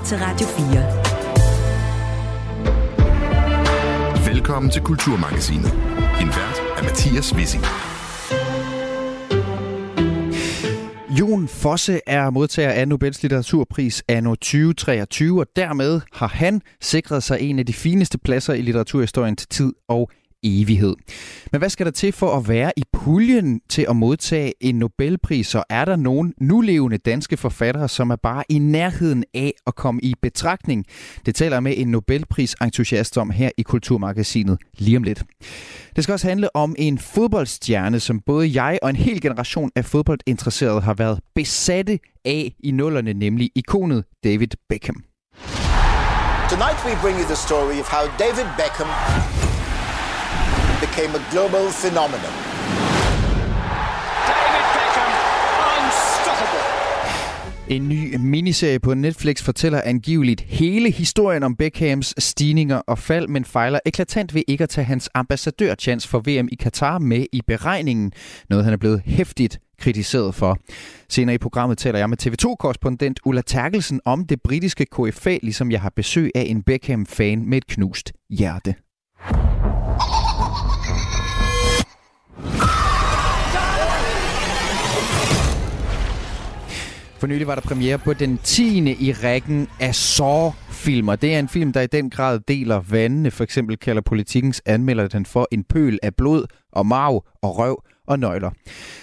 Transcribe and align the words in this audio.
lytter 0.00 0.08
til 0.08 0.18
Radio 0.18 0.46
4. 4.26 4.32
Velkommen 4.32 4.70
til 4.72 4.82
Kulturmagasinet. 4.82 5.72
En 6.20 6.28
vært 6.28 6.62
er 6.76 6.82
Mathias 6.82 7.34
Wissing. 7.34 7.64
Jon 11.18 11.48
Fosse 11.48 12.00
er 12.06 12.30
modtager 12.30 12.70
af 12.70 12.88
Nobels 12.88 13.22
litteraturpris 13.22 14.02
anno 14.08 14.34
2023, 14.34 15.40
og 15.40 15.46
dermed 15.56 16.00
har 16.12 16.28
han 16.28 16.62
sikret 16.80 17.22
sig 17.22 17.40
en 17.40 17.58
af 17.58 17.66
de 17.66 17.72
fineste 17.72 18.18
pladser 18.18 18.54
i 18.54 18.62
litteraturhistorien 18.62 19.36
til 19.36 19.48
tid 19.48 19.72
og 19.88 20.10
evighed. 20.42 20.94
Men 21.52 21.58
hvad 21.58 21.68
skal 21.68 21.86
der 21.86 21.92
til 21.92 22.12
for 22.12 22.36
at 22.36 22.48
være 22.48 22.72
i 22.76 22.82
puljen 22.92 23.60
til 23.68 23.86
at 23.88 23.96
modtage 23.96 24.52
en 24.60 24.78
Nobelpris, 24.78 25.54
og 25.54 25.64
er 25.70 25.84
der 25.84 25.96
nogen 25.96 26.34
nulevende 26.40 26.98
danske 26.98 27.36
forfattere, 27.36 27.88
som 27.88 28.10
er 28.10 28.16
bare 28.16 28.44
i 28.48 28.58
nærheden 28.58 29.24
af 29.34 29.52
at 29.66 29.74
komme 29.74 30.00
i 30.02 30.14
betragtning? 30.22 30.84
Det 31.26 31.34
taler 31.34 31.60
med 31.60 31.74
en 31.76 31.88
Nobelpris-entusiast 31.88 33.18
om 33.18 33.30
her 33.30 33.50
i 33.58 33.62
Kulturmagasinet 33.62 34.58
lige 34.78 34.96
om 34.96 35.02
lidt. 35.02 35.22
Det 35.96 36.04
skal 36.04 36.12
også 36.12 36.28
handle 36.28 36.56
om 36.56 36.74
en 36.78 36.98
fodboldstjerne, 36.98 38.00
som 38.00 38.20
både 38.26 38.62
jeg 38.62 38.78
og 38.82 38.90
en 38.90 38.96
hel 38.96 39.20
generation 39.20 39.70
af 39.76 39.84
fodboldinteresserede 39.84 40.80
har 40.80 40.94
været 40.94 41.20
besatte 41.34 41.98
af 42.24 42.54
i 42.58 42.70
nullerne, 42.70 43.12
nemlig 43.12 43.50
ikonet 43.54 44.04
David 44.24 44.48
Beckham. 44.68 45.04
Tonight 46.50 46.78
we 46.86 46.92
bring 47.02 47.16
you 47.18 47.24
the 47.24 47.36
story 47.36 47.78
of 47.80 47.88
how 47.88 48.04
David 48.18 48.46
Beckham 48.58 49.49
became 50.86 51.12
a 51.20 51.22
global 51.32 51.64
phenomenon. 51.82 52.34
David 54.30 54.64
Beckham, 54.74 55.12
unstoppable. 55.76 56.64
En 57.68 57.88
ny 57.88 58.16
miniserie 58.16 58.80
på 58.80 58.94
Netflix 58.94 59.42
fortæller 59.42 59.80
angiveligt 59.84 60.40
hele 60.40 60.90
historien 60.90 61.42
om 61.42 61.56
Beckhams 61.56 62.14
stigninger 62.18 62.76
og 62.76 62.98
fald, 62.98 63.28
men 63.28 63.44
fejler 63.44 63.78
eklatant 63.86 64.34
ved 64.34 64.42
ikke 64.48 64.64
at 64.64 64.68
tage 64.68 64.84
hans 64.84 65.10
ambassadørchance 65.14 66.08
for 66.08 66.18
VM 66.18 66.48
i 66.52 66.54
Katar 66.54 66.98
med 66.98 67.26
i 67.32 67.42
beregningen. 67.46 68.12
Noget 68.50 68.64
han 68.64 68.72
er 68.72 68.78
blevet 68.78 69.02
hæftigt 69.04 69.58
kritiseret 69.78 70.34
for. 70.34 70.58
Senere 71.08 71.34
i 71.34 71.38
programmet 71.38 71.78
taler 71.78 71.98
jeg 71.98 72.08
med 72.08 72.26
TV2-korrespondent 72.26 73.20
Ulla 73.24 73.42
Terkelsen 73.42 74.00
om 74.04 74.24
det 74.24 74.42
britiske 74.42 74.86
KFA, 74.86 75.38
ligesom 75.42 75.70
jeg 75.70 75.80
har 75.80 75.92
besøg 75.96 76.30
af 76.34 76.44
en 76.46 76.62
Beckham-fan 76.62 77.48
med 77.48 77.58
et 77.58 77.66
knust 77.66 78.12
hjerte. 78.30 78.74
For 87.20 87.26
nylig 87.26 87.46
var 87.46 87.54
der 87.54 87.62
premiere 87.62 87.98
på 87.98 88.12
den 88.12 88.38
10. 88.38 88.92
i 88.92 89.12
rækken 89.12 89.68
af 89.80 89.94
Saw-filmer. 89.94 91.16
Det 91.16 91.34
er 91.34 91.38
en 91.38 91.48
film, 91.48 91.72
der 91.72 91.80
i 91.80 91.86
den 91.86 92.10
grad 92.10 92.40
deler 92.48 92.80
vandene. 92.90 93.30
For 93.30 93.44
eksempel 93.44 93.76
kalder 93.76 94.02
politikens 94.02 94.62
anmelder 94.66 95.08
den 95.08 95.26
for 95.26 95.48
en 95.52 95.64
pøl 95.64 95.98
af 96.02 96.14
blod 96.14 96.44
og 96.72 96.86
marv 96.86 97.24
og 97.42 97.58
røv 97.58 97.82
og 98.06 98.18
nøgler. 98.18 98.50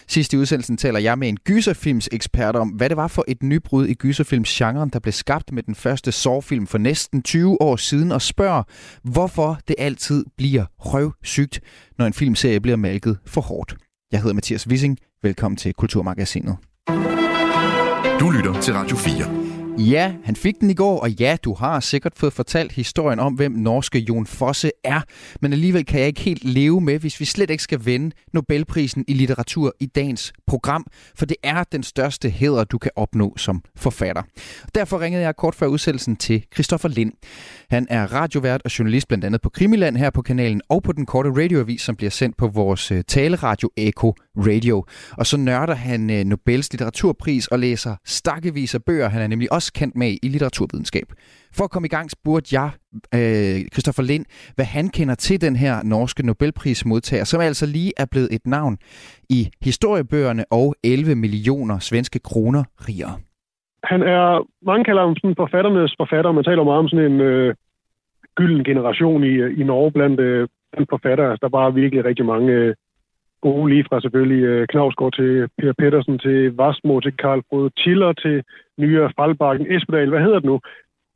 Sidst 0.08 0.34
i 0.34 0.38
udsendelsen 0.38 0.78
taler 0.78 1.00
jeg 1.00 1.18
med 1.18 1.30
en 1.30 1.38
gyserfilms 1.38 2.10
ekspert 2.12 2.56
om, 2.56 2.70
hvad 2.70 2.90
det 2.90 2.98
var 2.98 3.08
for 3.08 3.26
et 3.28 3.44
nybrud 3.44 3.88
i 3.88 3.94
gyserfilmsgenren, 3.94 4.90
der 4.90 5.00
blev 5.00 5.14
skabt 5.14 5.52
med 5.52 5.64
den 5.64 5.76
første 5.76 6.12
sårfilm 6.12 6.68
for 6.68 6.78
næsten 6.78 7.24
20 7.24 7.62
år 7.62 7.76
siden, 7.76 8.12
og 8.12 8.22
spørger, 8.22 8.64
hvorfor 9.04 9.60
det 9.68 9.76
altid 9.80 10.26
bliver 10.38 10.66
røvsygt, 10.80 11.60
når 11.98 12.06
en 12.06 12.14
filmserie 12.14 12.60
bliver 12.60 12.78
malket 12.78 13.18
for 13.26 13.42
hårdt. 13.42 13.76
Jeg 14.12 14.20
hedder 14.20 14.34
Mathias 14.34 14.68
Wissing. 14.68 14.98
Velkommen 15.24 15.58
til 15.58 15.74
Kulturmagasinet. 15.74 16.58
Du 18.20 18.30
lytter 18.30 18.62
til 18.62 18.74
Radio 18.74 18.98
4. 18.98 19.48
Ja, 19.80 20.14
han 20.24 20.36
fik 20.36 20.60
den 20.62 20.70
i 20.70 20.74
går, 20.74 21.00
og 21.00 21.12
ja, 21.12 21.38
du 21.44 21.54
har 21.54 21.80
sikkert 21.80 22.14
fået 22.16 22.34
fortalt 22.34 22.72
historien 22.72 23.20
om, 23.20 23.34
hvem 23.34 23.52
norske 23.52 24.00
Jon 24.00 24.26
Fosse 24.26 24.72
er. 24.84 25.02
Men 25.42 25.54
alligevel 25.54 25.86
kan 25.86 26.00
jeg 26.00 26.08
ikke 26.08 26.22
helt 26.22 26.44
leve 26.44 26.82
med, 26.82 27.00
hvis 27.00 27.20
vi 27.20 27.26
slet 27.26 27.50
ikke 27.50 27.64
skal 27.64 27.86
vende 27.86 28.16
Nobelprisen 28.34 29.06
i 29.08 29.14
litteratur 29.14 29.74
i 29.80 29.86
dagens 29.86 30.34
program, 30.48 30.86
for 31.16 31.26
det 31.26 31.38
er 31.44 31.64
den 31.64 31.84
største 31.84 32.30
hæder, 32.30 32.64
du 32.64 32.78
kan 32.78 32.92
opnå 32.96 33.34
som 33.38 33.64
forfatter. 33.76 34.24
Derfor 34.76 35.00
ringede 35.00 35.24
jeg 35.24 35.36
kort 35.36 35.56
før 35.56 35.68
udsendelsen 35.68 36.16
til 36.16 36.46
Christoffer 36.54 36.90
Lind. 36.90 37.14
Han 37.70 37.88
er 37.90 38.14
radiovært 38.14 38.62
og 38.66 38.80
journalist 38.80 39.08
blandt 39.08 39.26
andet 39.26 39.42
på 39.42 39.50
Krimiland 39.50 39.98
her 39.98 40.10
på 40.10 40.22
kanalen 40.22 40.62
og 40.70 40.84
på 40.84 40.92
den 40.92 41.06
korte 41.06 41.30
radioavis, 41.30 41.82
som 41.82 41.96
bliver 41.96 42.12
sendt 42.12 42.38
på 42.38 42.48
vores 42.48 42.92
øh, 42.92 43.04
taleradio 43.08 43.70
Eko 43.78 44.14
Radio. 44.38 44.86
Og 45.18 45.26
så 45.26 45.38
nørder 45.38 45.76
han 45.76 46.10
øh, 46.10 46.26
Nobels 46.26 46.74
litteraturpris 46.74 47.48
og 47.48 47.60
læser 47.60 47.96
stakkevis 48.06 48.76
af 48.76 48.82
bøger. 48.84 49.10
Han 49.10 49.22
er 49.22 49.28
nemlig 49.28 49.54
også 49.54 49.74
kendt 49.74 49.96
med 49.96 50.18
i 50.24 50.28
litteraturvidenskab. 50.28 51.08
For 51.58 51.64
at 51.64 51.72
komme 51.72 51.86
i 51.86 51.90
gang 51.90 52.12
spurgte 52.12 52.50
jeg 52.60 52.70
øh, 53.16 53.68
Christoffer 53.74 54.04
Lind, 54.04 54.26
hvad 54.56 54.66
han 54.66 54.90
kender 54.90 55.16
til 55.16 55.42
den 55.42 55.56
her 55.56 55.84
norske 55.84 56.26
Nobelprismodtager, 56.26 57.24
som 57.24 57.42
altså 57.42 57.66
lige 57.66 57.92
er 57.98 58.06
blevet 58.12 58.30
et 58.32 58.46
navn 58.46 58.78
i 59.30 59.50
historiebøgerne 59.62 60.44
og 60.52 60.76
11 60.84 61.16
millioner 61.16 61.80
svenske 61.80 62.20
kroner 62.20 62.64
rigere. 62.88 63.16
Han 63.84 64.02
er, 64.02 64.48
mange 64.66 64.84
kalder 64.84 65.02
ham 65.06 65.16
sådan 65.16 65.36
forfatternes 65.36 65.96
forfatter, 65.98 66.32
man 66.32 66.44
taler 66.44 66.64
meget 66.64 66.80
om 66.80 66.88
sådan 66.88 67.12
en 67.12 67.22
øh, 67.22 67.56
gylden 68.36 68.64
generation 68.64 69.24
i, 69.24 69.34
øh, 69.44 69.60
i 69.60 69.64
Norge 69.64 69.92
blandt, 69.92 70.20
øh, 70.20 70.48
forfattere. 70.90 71.38
Der 71.42 71.50
var 71.50 71.70
virkelig 71.70 72.06
rigtig 72.06 72.26
mange 72.26 72.54
øh, 72.54 72.76
gode, 73.42 73.70
lige 73.74 73.86
fra 73.90 74.02
selvfølgelig 74.02 74.44
øh, 74.44 74.68
Knavsgaard 74.68 75.14
til 75.14 75.48
Per 75.58 75.74
Pettersen, 75.80 76.20
til 76.20 76.56
Vastmo, 76.60 77.00
til 77.00 77.18
Karl 77.18 77.42
Frode 77.50 77.70
Tiller, 77.84 78.14
til 78.14 78.44
Nye 78.80 79.10
Faldbakken, 79.18 79.72
Espedal, 79.76 80.10
hvad 80.10 80.22
hedder 80.22 80.40
det 80.40 80.50
nu? 80.52 80.60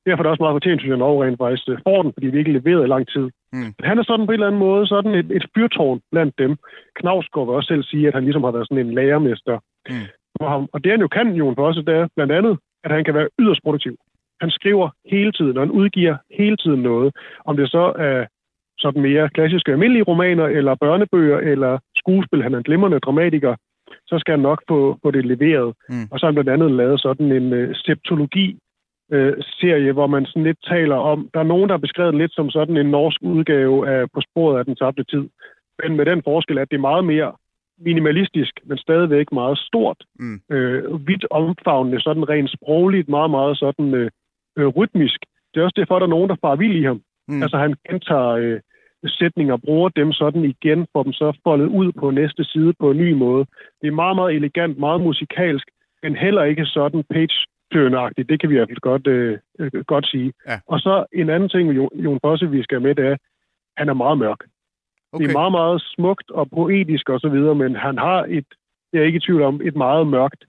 Derfor 0.05 0.19
er 0.19 0.23
det 0.23 0.31
også 0.31 0.43
meget 0.43 0.55
fortjent, 0.55 0.81
synes 0.81 0.89
jeg, 0.89 0.97
Norge 0.97 1.25
rent 1.25 1.37
faktisk 1.43 1.69
øh, 1.69 1.77
får 1.87 2.01
den, 2.03 2.13
fordi 2.13 2.27
vi 2.27 2.37
ikke 2.39 2.51
leverede 2.57 2.83
i 2.85 2.93
lang 2.95 3.07
tid. 3.07 3.25
Mm. 3.53 3.73
Han 3.83 3.99
er 3.99 4.03
sådan 4.03 4.25
på 4.25 4.31
en 4.31 4.33
eller 4.33 4.47
anden 4.47 4.59
måde 4.67 4.87
sådan 4.87 5.13
et, 5.15 5.31
et 5.37 5.45
fyrtårn 5.55 5.99
blandt 6.11 6.33
dem. 6.37 6.57
Knavsgaard 6.99 7.47
vil 7.47 7.55
også 7.55 7.67
selv 7.67 7.83
sige, 7.83 8.07
at 8.07 8.13
han 8.13 8.23
ligesom 8.23 8.43
har 8.43 8.51
været 8.51 8.67
sådan 8.67 8.85
en 8.85 8.93
lærermester 8.93 9.57
Mm. 9.89 10.07
for 10.39 10.49
ham. 10.49 10.69
Og 10.73 10.83
det 10.83 10.91
han 10.91 11.01
jo 11.01 11.07
kan, 11.07 11.27
Jon, 11.33 11.55
for 11.55 11.67
os, 11.67 11.75
det 11.75 11.95
er 11.95 12.07
blandt 12.15 12.31
andet, 12.33 12.57
at 12.83 12.91
han 12.91 13.03
kan 13.03 13.13
være 13.13 13.29
yderst 13.39 13.63
produktiv. 13.63 13.95
Han 14.41 14.51
skriver 14.51 14.89
hele 15.05 15.31
tiden, 15.31 15.57
og 15.57 15.61
han 15.63 15.71
udgiver 15.71 16.15
hele 16.39 16.57
tiden 16.57 16.81
noget. 16.81 17.15
Om 17.45 17.57
det 17.57 17.69
så 17.71 17.93
er 17.97 18.25
sådan 18.79 19.01
mere 19.01 19.29
klassiske 19.29 19.71
almindelige 19.71 20.03
romaner, 20.03 20.45
eller 20.45 20.75
børnebøger, 20.75 21.37
eller 21.37 21.79
skuespil, 22.03 22.43
han 22.43 22.53
er 22.53 22.57
en 22.57 22.69
glimrende 22.69 22.99
dramatiker, 23.05 23.53
så 24.09 24.15
skal 24.19 24.31
han 24.31 24.47
nok 24.49 24.59
få, 24.69 24.79
få 25.03 25.11
det 25.11 25.25
leveret. 25.25 25.69
Mm. 25.89 26.07
Og 26.11 26.15
så 26.19 26.21
har 26.25 26.31
han 26.31 26.35
blandt 26.37 26.55
andet 26.55 26.71
lavet 26.71 27.01
sådan 27.01 27.31
en 27.39 27.53
øh, 27.53 27.75
septologi, 27.85 28.47
øh, 29.15 29.33
serie, 29.59 29.91
hvor 29.91 30.07
man 30.07 30.25
sådan 30.25 30.43
lidt 30.43 30.61
taler 30.73 30.95
om, 30.95 31.29
der 31.33 31.39
er 31.39 31.51
nogen, 31.53 31.67
der 31.69 31.73
har 31.73 31.85
beskrevet 31.87 32.15
lidt 32.15 32.33
som 32.33 32.49
sådan 32.49 32.77
en 32.77 32.91
norsk 32.91 33.19
udgave 33.21 33.89
af 33.89 34.01
På 34.13 34.21
sporet 34.27 34.59
af 34.59 34.65
den 34.65 34.75
tabte 34.75 35.03
tid. 35.03 35.25
Men 35.79 35.95
med 35.97 36.05
den 36.05 36.21
forskel, 36.23 36.57
at 36.57 36.69
det 36.71 36.77
er 36.77 36.89
meget 36.91 37.05
mere 37.05 37.31
minimalistisk, 37.89 38.53
men 38.65 38.77
stadigvæk 38.77 39.31
meget 39.31 39.57
stort, 39.57 39.99
Mm. 40.19 40.39
øh, 40.51 41.07
vidt 41.07 41.25
omfavnende, 41.31 42.01
sådan 42.01 42.29
rent 42.29 42.51
sprogligt, 42.57 43.09
meget, 43.09 43.31
meget 43.31 43.57
sådan 43.57 43.93
øh, 43.93 44.09
øh, 44.57 44.67
rytmisk. 44.67 45.19
Det 45.53 45.59
er 45.59 45.63
også 45.63 45.79
derfor, 45.79 45.95
at 45.95 46.01
der 46.01 46.07
er 46.07 46.15
nogen, 46.17 46.29
der 46.29 46.35
farer 46.41 46.55
vild 46.55 46.75
i 46.75 46.83
ham. 46.83 47.01
Mm. 47.27 47.41
Altså 47.43 47.57
han 47.57 47.75
gentager 47.89 48.29
øh, 48.29 48.59
sætninger, 49.07 49.57
bruger 49.57 49.89
dem 49.89 50.11
sådan 50.11 50.45
igen, 50.45 50.87
får 50.93 51.03
dem 51.03 51.13
så 51.13 51.39
foldet 51.43 51.67
ud 51.67 51.91
på 51.91 52.11
næste 52.11 52.43
side 52.43 52.73
på 52.79 52.91
en 52.91 52.97
ny 52.97 53.11
måde. 53.13 53.45
Det 53.81 53.87
er 53.87 53.91
meget, 53.91 54.15
meget 54.15 54.35
elegant, 54.35 54.77
meget 54.77 55.01
musikalsk, 55.01 55.67
men 56.03 56.15
heller 56.15 56.43
ikke 56.43 56.65
sådan 56.65 57.03
page 57.09 57.37
turneragtigt. 57.73 58.29
Det 58.29 58.39
kan 58.39 58.49
vi 58.49 58.55
i 58.55 58.57
hvert 58.57 58.69
fald 58.69 58.89
godt, 58.91 59.07
øh, 59.07 59.39
øh, 59.59 59.71
godt 59.87 60.07
sige. 60.07 60.33
Ja. 60.47 60.59
Og 60.67 60.79
så 60.79 61.05
en 61.13 61.29
anden 61.29 61.49
ting 61.49 61.67
med 61.67 61.75
Jon- 61.93 62.19
Fosse, 62.23 62.49
vi 62.49 62.63
skal 62.63 62.81
med, 62.81 62.95
det 62.95 63.05
er, 63.05 63.17
han 63.77 63.89
er 63.89 63.93
meget 63.93 64.17
mørk. 64.17 64.41
Okay. 65.13 65.23
Det 65.23 65.29
er 65.29 65.39
meget, 65.39 65.51
meget 65.51 65.81
smukt 65.81 66.31
og 66.31 66.49
poetisk 66.49 67.09
og 67.09 67.19
så 67.19 67.29
videre, 67.29 67.55
men 67.55 67.75
han 67.75 67.97
har 67.97 68.25
et, 68.29 68.45
jeg 68.93 68.99
er 69.01 69.05
ikke 69.05 69.17
i 69.17 69.25
tvivl 69.25 69.41
om, 69.41 69.61
et 69.63 69.75
meget 69.75 70.07
mørkt 70.07 70.45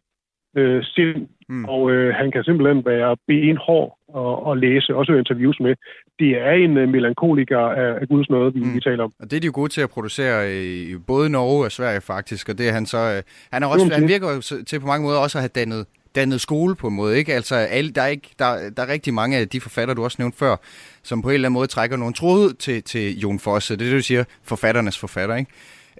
øh, 0.56 0.82
sind, 0.82 1.28
Mm. 1.48 1.64
og 1.64 1.90
øh, 1.90 2.14
han 2.14 2.30
kan 2.32 2.44
simpelthen 2.44 2.84
være 2.84 3.16
benhård 3.26 3.98
og, 4.08 4.46
og 4.46 4.56
læse, 4.56 4.94
også 4.96 5.12
interviews 5.12 5.60
med. 5.60 5.74
Det 6.18 6.28
er 6.30 6.50
en 6.52 6.76
øh, 6.76 6.88
melankoliker 6.88 7.58
af, 7.58 8.00
af 8.00 8.08
Guds 8.08 8.30
nåde, 8.30 8.54
vi, 8.54 8.60
Mm. 8.60 8.74
vi 8.74 8.80
taler 8.80 9.04
om. 9.04 9.12
Og 9.20 9.30
det 9.30 9.36
er 9.36 9.40
de 9.40 9.46
jo 9.46 9.52
gode 9.54 9.68
til 9.68 9.80
at 9.80 9.90
producere 9.90 10.54
i 10.56 10.96
både 11.06 11.30
Norge 11.30 11.64
og 11.64 11.72
Sverige 11.72 12.00
faktisk, 12.00 12.48
og 12.48 12.58
det 12.58 12.68
er 12.68 12.72
han 12.72 12.86
så... 12.86 12.98
øh, 12.98 13.22
Han, 13.52 13.62
er 13.62 13.66
også, 13.66 13.90
han 13.94 14.08
virker 14.08 14.28
jo 14.34 14.40
til 14.66 14.80
på 14.80 14.86
mange 14.86 15.04
måder 15.06 15.18
også 15.18 15.38
at 15.38 15.42
have 15.42 15.50
dannet, 15.54 15.86
dannet 16.14 16.40
skole 16.40 16.74
på 16.76 16.86
en 16.86 16.94
måde, 16.96 17.18
ikke? 17.18 17.34
Altså, 17.34 17.54
alle, 17.54 17.90
der, 17.92 18.02
er 18.02 18.06
ikke, 18.06 18.28
der, 18.38 18.70
der 18.76 18.82
er 18.82 18.88
rigtig 18.88 19.14
mange 19.14 19.36
af 19.36 19.48
de 19.48 19.60
forfattere, 19.60 19.94
du 19.96 20.04
også 20.04 20.16
nævnte 20.20 20.38
før, 20.38 20.56
som 21.02 21.22
på 21.22 21.28
en 21.28 21.34
eller 21.34 21.48
anden 21.48 21.54
måde 21.58 21.66
trækker 21.66 21.96
nogle 21.96 22.14
tråde 22.14 22.54
til, 22.54 22.82
til 22.82 23.18
Jon 23.20 23.38
Fosse. 23.38 23.76
Det 23.76 23.82
er 23.86 23.90
det, 23.90 23.96
du 23.98 24.02
siger, 24.02 24.24
forfatternes 24.44 24.98
forfatter, 24.98 25.36
ikke? 25.36 25.50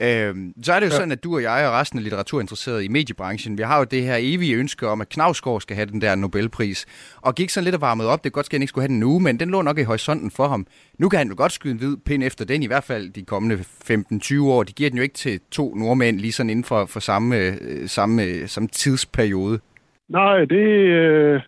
Øhm, 0.03 0.53
så 0.63 0.73
er 0.73 0.81
det 0.81 0.87
jo 0.87 0.91
ja. 0.91 0.97
Sådan, 0.97 1.13
at 1.13 1.25
du 1.25 1.35
og 1.35 1.43
jeg 1.43 1.67
og 1.67 1.73
resten 1.73 1.99
af 1.99 2.03
litteraturinteresserede 2.03 2.85
i 2.85 2.89
mediebranchen, 2.89 3.59
vi 3.59 3.63
har 3.63 3.79
jo 3.79 3.85
det 3.85 4.03
her 4.03 4.17
evige 4.21 4.57
ønske 4.57 4.89
om, 4.89 5.01
at 5.01 5.09
Knavsgaard 5.09 5.61
skal 5.61 5.77
have 5.77 5.87
den 5.87 6.01
der 6.01 6.15
Nobelpris. 6.15 6.87
Og 7.23 7.35
gik 7.35 7.51
sådan 7.51 7.65
lidt 7.65 7.75
og 7.75 7.81
varmet 7.81 8.07
op. 8.07 8.25
Det 8.25 8.31
er 8.31 8.33
godt, 8.33 8.47
at 8.47 8.53
han 8.53 8.63
ikke 8.63 8.69
skulle 8.69 8.83
have 8.83 8.93
den 8.93 9.01
nu, 9.01 9.19
men 9.19 9.41
den 9.41 9.51
lå 9.51 9.63
nok 9.63 9.79
i 9.79 9.83
horisonten 9.83 10.31
for 10.31 10.49
ham. 10.49 10.67
Nu 10.99 11.09
kan 11.09 11.19
han 11.19 11.29
jo 11.29 11.35
godt 11.37 11.53
skyde 11.53 11.73
en 11.73 11.79
hvid 11.79 11.97
pind 11.97 12.25
efter 12.25 12.45
den, 12.45 12.63
i 12.63 12.67
hvert 12.67 12.85
fald 12.85 13.11
de 13.13 13.25
kommende 13.25 13.57
15-20 13.57 14.43
år. 14.43 14.63
De 14.63 14.73
giver 14.73 14.91
den 14.91 14.97
jo 14.97 15.03
ikke 15.03 15.15
til 15.15 15.41
to 15.51 15.75
nordmænd 15.75 16.19
lige 16.19 16.33
sådan 16.33 16.51
inden 16.51 16.65
for, 16.65 16.87
for 16.87 17.01
samme, 17.01 17.37
øh, 17.37 17.55
samme, 17.87 18.23
øh, 18.23 18.49
samme 18.49 18.69
tidsperiode. 18.69 19.61
Nej, 20.09 20.39
det, 20.39 20.67
øh, 20.67 21.41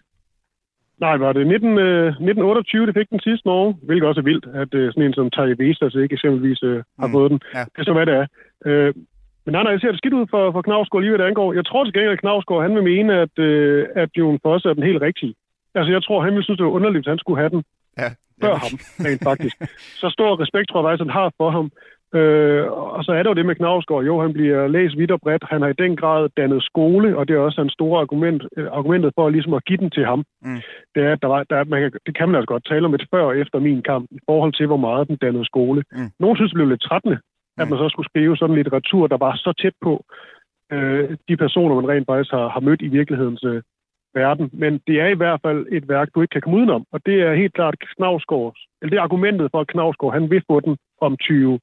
Nej, 1.01 1.17
var 1.17 1.33
det 1.33 1.47
19, 1.47 1.79
øh, 1.79 2.07
1928, 2.07 2.87
det 2.87 2.95
fik 2.95 3.11
den 3.11 3.21
sidste 3.21 3.49
år, 3.51 3.79
hvilket 3.83 4.09
også 4.09 4.21
er 4.21 4.25
vildt, 4.31 4.47
at 4.63 4.75
øh, 4.75 4.93
sådan 4.93 5.03
en 5.03 5.15
som 5.15 5.31
Terje 5.31 5.59
Vestas 5.59 5.95
ikke 5.95 6.13
eksempelvis 6.15 6.63
øh, 6.63 6.83
har 7.01 7.07
Mm, 7.07 7.13
fået 7.13 7.31
den. 7.31 7.41
ja. 7.55 7.61
Det 7.73 7.79
er 7.79 7.85
så, 7.85 7.93
hvad 7.93 8.07
det 8.07 8.15
er. 8.15 8.27
Øh, 8.67 8.95
men 9.45 9.53
nej, 9.53 9.63
nej, 9.63 9.73
jeg 9.73 9.81
ser 9.81 9.91
det 9.93 9.99
skidt 10.03 10.15
ud 10.21 10.27
for, 10.31 10.53
for 10.53 10.63
Knavsgaard 10.63 11.03
lige, 11.03 11.11
hvad 11.11 11.19
det 11.19 11.31
angår. 11.31 11.53
Jeg 11.53 11.67
tror 11.67 11.85
til 11.85 11.93
gengæld, 11.95 12.13
at 12.13 12.21
Knavsgaard, 12.25 12.63
han 12.63 12.75
vil 12.75 12.83
mene, 12.93 13.13
at, 13.25 13.35
øh, 13.39 13.87
at 14.03 14.11
Jon 14.19 14.39
Fosse 14.43 14.69
er 14.69 14.75
den 14.75 14.83
helt 14.91 15.03
rigtige. 15.09 15.35
Altså, 15.75 15.91
jeg 15.93 16.03
tror, 16.03 16.23
han 16.25 16.33
ville 16.33 16.45
synes, 16.45 16.59
det 16.59 16.67
var 16.67 16.73
underligt, 16.79 17.07
at 17.07 17.11
han 17.15 17.19
skulle 17.19 17.41
have 17.43 17.51
den 17.57 17.63
Ja, 18.03 18.09
før 18.43 18.55
ham, 18.65 18.73
rent 19.07 19.23
faktisk. 19.31 19.57
Så 20.01 20.07
stor 20.17 20.41
respekt 20.43 20.69
tror 20.69 20.79
jeg 20.81 20.87
faktisk, 20.87 21.05
han 21.07 21.19
har 21.21 21.33
for 21.41 21.51
ham. 21.51 21.71
Øh, 22.19 22.73
og 22.97 23.05
så 23.05 23.13
er 23.13 23.23
der 23.23 23.31
jo 23.31 23.35
det 23.35 23.47
med 23.47 23.55
Knavsgaard. 23.55 24.05
Jo, 24.05 24.21
han 24.21 24.33
bliver 24.33 24.67
læst 24.69 24.99
vidt 24.99 25.11
og 25.11 25.21
bredt. 25.21 25.45
Han 25.51 25.63
har 25.63 25.69
i 25.69 25.81
den 25.85 25.97
grad 25.97 26.29
dannet 26.37 26.63
skole, 26.65 27.17
og 27.19 27.29
det 27.29 27.35
er 27.37 27.41
også 27.41 27.61
hans 27.61 27.73
store 27.73 28.01
argument, 28.01 28.43
øh, 28.57 28.67
argumentet 28.73 29.13
for 29.15 29.29
ligesom 29.29 29.55
at 29.55 29.65
give 29.65 29.79
den 29.79 29.91
til 29.91 30.05
ham. 30.05 30.25
Mm. 30.43 30.61
Det 30.95 31.03
er, 31.07 31.13
at 31.13 31.23
der 31.23 31.29
var, 31.29 31.45
der, 31.51 31.57
er- 31.57 31.65
man 31.65 31.81
kan, 31.83 31.91
det 32.07 32.17
kan 32.19 32.29
man 32.29 32.37
altså 32.37 32.47
godt 32.47 32.67
tale 32.69 32.85
om 32.87 32.95
et 32.95 33.07
før 33.15 33.23
og 33.25 33.39
efter 33.39 33.59
min 33.59 33.83
kamp, 33.83 34.07
i 34.11 34.19
forhold 34.29 34.53
til, 34.53 34.67
hvor 34.67 34.77
meget 34.77 35.09
den 35.09 35.17
dannede 35.17 35.45
skole. 35.45 35.83
Mm. 35.93 36.11
Nogle 36.21 36.37
synes, 36.37 36.51
det 36.51 36.57
blev 36.59 36.69
lidt 36.69 36.83
trættende, 36.89 37.19
at 37.59 37.67
Mm. 37.67 37.71
man 37.71 37.79
så 37.79 37.89
skulle 37.89 38.09
skrive 38.11 38.37
sådan 38.37 38.57
litteratur, 38.57 39.07
der 39.07 39.17
var 39.17 39.35
så 39.37 39.53
tæt 39.63 39.77
på 39.83 40.05
øh, 40.73 41.17
de 41.29 41.37
personer, 41.37 41.75
man 41.75 41.89
rent 41.89 42.07
faktisk 42.11 42.33
har, 42.33 42.49
har 42.49 42.61
mødt 42.61 42.83
i 42.83 42.89
virkelighedens 42.89 43.45
øh, 43.45 43.63
verden. 44.15 44.51
Men 44.53 44.81
det 44.87 45.01
er 45.01 45.07
i 45.07 45.15
hvert 45.23 45.41
fald 45.47 45.67
et 45.73 45.89
værk, 45.89 46.09
du 46.15 46.21
ikke 46.21 46.33
kan 46.33 46.41
komme 46.43 46.59
udenom. 46.59 46.85
Og 46.93 47.01
det 47.07 47.17
er 47.23 47.35
helt 47.35 47.55
klart 47.55 47.75
Knavsgaards, 47.97 48.61
eller 48.83 48.91
det 48.91 48.99
er 48.99 49.03
argumentet 49.09 49.49
for, 49.51 49.61
at 49.61 49.67
Knavsgaard, 49.67 50.13
han 50.13 50.31
vil 50.31 50.43
få 50.51 50.61
den 50.61 50.77
om 51.01 51.17
20 51.17 51.59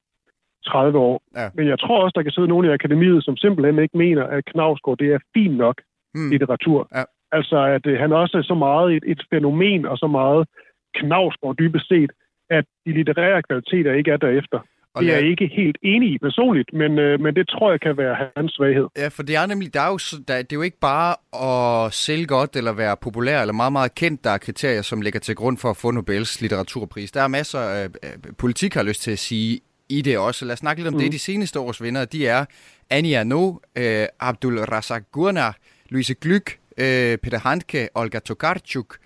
30 0.66 0.98
år. 0.98 1.22
Ja. 1.36 1.48
Men 1.54 1.68
jeg 1.68 1.78
tror 1.80 2.02
også, 2.04 2.14
der 2.16 2.22
kan 2.22 2.32
sidde 2.32 2.48
nogen 2.48 2.66
i 2.66 2.72
akademiet, 2.78 3.24
som 3.24 3.36
simpelthen 3.36 3.78
ikke 3.84 3.98
mener, 3.98 4.24
at 4.24 4.44
Knavsgaard 4.44 4.98
det 4.98 5.08
er 5.12 5.18
fint 5.36 5.56
nok 5.56 5.76
Mm. 6.14 6.30
litteratur. 6.30 6.88
Ja. 6.94 7.04
Altså, 7.32 7.58
at 7.76 7.86
øh, 7.86 7.98
han 8.00 8.12
også 8.12 8.38
er 8.38 8.42
så 8.42 8.54
meget 8.54 8.96
et, 8.96 9.04
et 9.06 9.20
fænomen, 9.30 9.86
og 9.86 9.96
så 9.98 10.06
meget 10.06 10.48
Knavsgaard 10.94 11.56
dybest 11.58 11.88
set, 11.88 12.10
at 12.50 12.64
de 12.86 12.92
litterære 12.92 13.42
kvaliteter 13.42 13.92
ikke 13.92 14.10
er 14.10 14.16
derefter. 14.16 14.58
Og 14.94 15.02
Det 15.02 15.12
er 15.12 15.16
jeg 15.18 15.26
ikke 15.28 15.46
helt 15.56 15.78
enig 15.82 16.12
i 16.12 16.18
personligt, 16.18 16.72
men, 16.72 16.98
øh, 16.98 17.20
men 17.20 17.36
det 17.36 17.48
tror 17.48 17.70
jeg 17.70 17.80
kan 17.80 17.96
være 17.96 18.16
hans 18.36 18.52
svaghed. 18.52 18.86
Ja, 18.98 19.08
for 19.08 19.22
det 19.22 19.36
er 19.36 19.46
nemlig, 19.46 19.74
der 19.74 19.80
er 19.80 19.88
jo, 19.88 19.98
der, 20.28 20.34
det 20.42 20.52
er 20.52 20.56
jo 20.56 20.62
ikke 20.62 20.80
bare 20.80 21.12
at 21.48 21.92
sælge 21.92 22.26
godt 22.26 22.56
eller 22.56 22.72
være 22.72 22.96
populær 23.02 23.40
eller 23.40 23.52
meget, 23.52 23.72
meget 23.72 23.94
kendt, 23.94 24.24
der 24.24 24.30
er 24.30 24.38
kriterier, 24.38 24.82
som 24.82 25.00
ligger 25.00 25.20
til 25.20 25.34
grund 25.34 25.58
for 25.58 25.70
at 25.70 25.76
få 25.76 25.90
Nobels 25.90 26.40
litteraturpris. 26.40 27.12
Der 27.12 27.22
er 27.22 27.28
masser 27.28 27.58
af 27.58 27.84
øh, 27.84 28.32
politik, 28.38 28.74
har 28.74 28.80
jeg 28.80 28.88
lyst 28.88 29.02
til 29.02 29.10
at 29.10 29.18
sige, 29.18 29.60
i 29.98 30.00
det 30.00 30.18
også. 30.18 30.44
Lad 30.44 30.52
os 30.52 30.58
snakke 30.58 30.82
lidt 30.82 30.88
om 30.88 30.94
mm. 30.94 31.00
det. 31.00 31.12
De 31.12 31.18
seneste 31.18 31.60
års 31.60 31.82
vinder, 31.82 32.04
de 32.04 32.26
er 32.26 32.44
Annie 32.90 33.18
Arnaud, 33.18 33.60
øh, 33.76 34.06
Abdul 34.20 34.58
Razak 34.58 35.02
Gurnar, 35.12 35.56
Louise 35.88 36.14
Glück, 36.24 36.74
øh, 36.78 37.18
Peter 37.18 37.38
Handke, 37.38 37.88
Olga 37.94 38.18
Tokarczuk, 38.18 38.96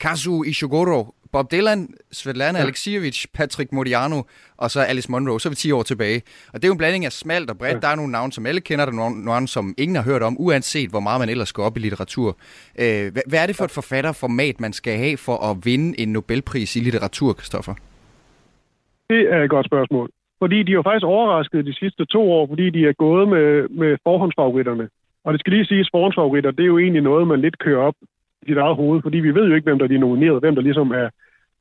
Kazu 0.00 0.42
Ishiguro, 0.42 1.14
Bob 1.32 1.50
Dylan, 1.52 1.88
Svetlana 2.12 2.58
ja. 2.58 2.64
Alexievich, 2.64 3.26
Patrick 3.34 3.72
Modiano 3.72 4.22
og 4.56 4.70
så 4.70 4.80
Alice 4.80 5.10
Munro. 5.10 5.38
Så 5.38 5.48
er 5.48 5.50
vi 5.50 5.56
10 5.56 5.72
år 5.72 5.82
tilbage. 5.82 6.22
Og 6.52 6.54
det 6.54 6.64
er 6.64 6.68
jo 6.68 6.72
en 6.72 6.78
blanding 6.78 7.04
af 7.04 7.12
smalt 7.12 7.50
og 7.50 7.58
bredt. 7.58 7.74
Ja. 7.74 7.80
Der 7.80 7.88
er 7.88 7.94
nogle 7.94 8.12
navne, 8.12 8.32
som 8.32 8.46
alle 8.46 8.60
kender, 8.60 8.84
der 8.84 8.92
er 8.92 8.96
nogle 8.96 9.24
navne, 9.24 9.48
som 9.48 9.74
ingen 9.78 9.96
har 9.96 10.02
hørt 10.02 10.22
om, 10.22 10.36
uanset 10.38 10.90
hvor 10.90 11.00
meget 11.00 11.20
man 11.20 11.28
ellers 11.28 11.52
går 11.52 11.64
op 11.64 11.76
i 11.76 11.80
litteratur. 11.80 12.36
Øh, 12.78 13.12
hvad, 13.12 13.22
hvad 13.28 13.42
er 13.42 13.46
det 13.46 13.56
for 13.56 13.64
et 13.64 13.70
forfatterformat, 13.70 14.60
man 14.60 14.72
skal 14.72 14.98
have 14.98 15.16
for 15.16 15.50
at 15.50 15.56
vinde 15.64 16.00
en 16.00 16.08
Nobelpris 16.12 16.76
i 16.76 16.80
litteratur, 16.80 17.32
Kristoffer? 17.32 17.74
Det 19.10 19.32
er 19.32 19.42
et 19.42 19.50
godt 19.50 19.66
spørgsmål. 19.66 20.10
Fordi 20.38 20.62
de 20.62 20.72
jo 20.72 20.82
faktisk 20.82 21.04
overrasket 21.06 21.66
de 21.66 21.74
sidste 21.74 22.04
to 22.04 22.32
år, 22.32 22.46
fordi 22.46 22.70
de 22.70 22.86
er 22.86 22.92
gået 22.92 23.28
med, 23.28 23.68
med 23.68 23.96
forhåndsfavoritterne. 24.04 24.88
Og 25.24 25.32
det 25.32 25.40
skal 25.40 25.52
lige 25.52 25.66
siges, 25.66 25.88
forhåndsfavoritter, 25.92 26.50
det 26.50 26.62
er 26.62 26.66
jo 26.74 26.78
egentlig 26.78 27.02
noget, 27.02 27.26
man 27.28 27.40
lidt 27.40 27.58
kører 27.58 27.82
op 27.82 27.94
i 28.42 28.46
sit 28.46 28.56
eget 28.56 28.76
hoved, 28.76 29.02
fordi 29.02 29.18
vi 29.18 29.34
ved 29.34 29.48
jo 29.48 29.54
ikke, 29.54 29.64
hvem 29.64 29.78
der 29.78 29.84
er 29.88 29.98
nomineret, 29.98 30.40
hvem 30.40 30.54
der 30.54 30.62
ligesom 30.62 30.90
er 30.90 31.08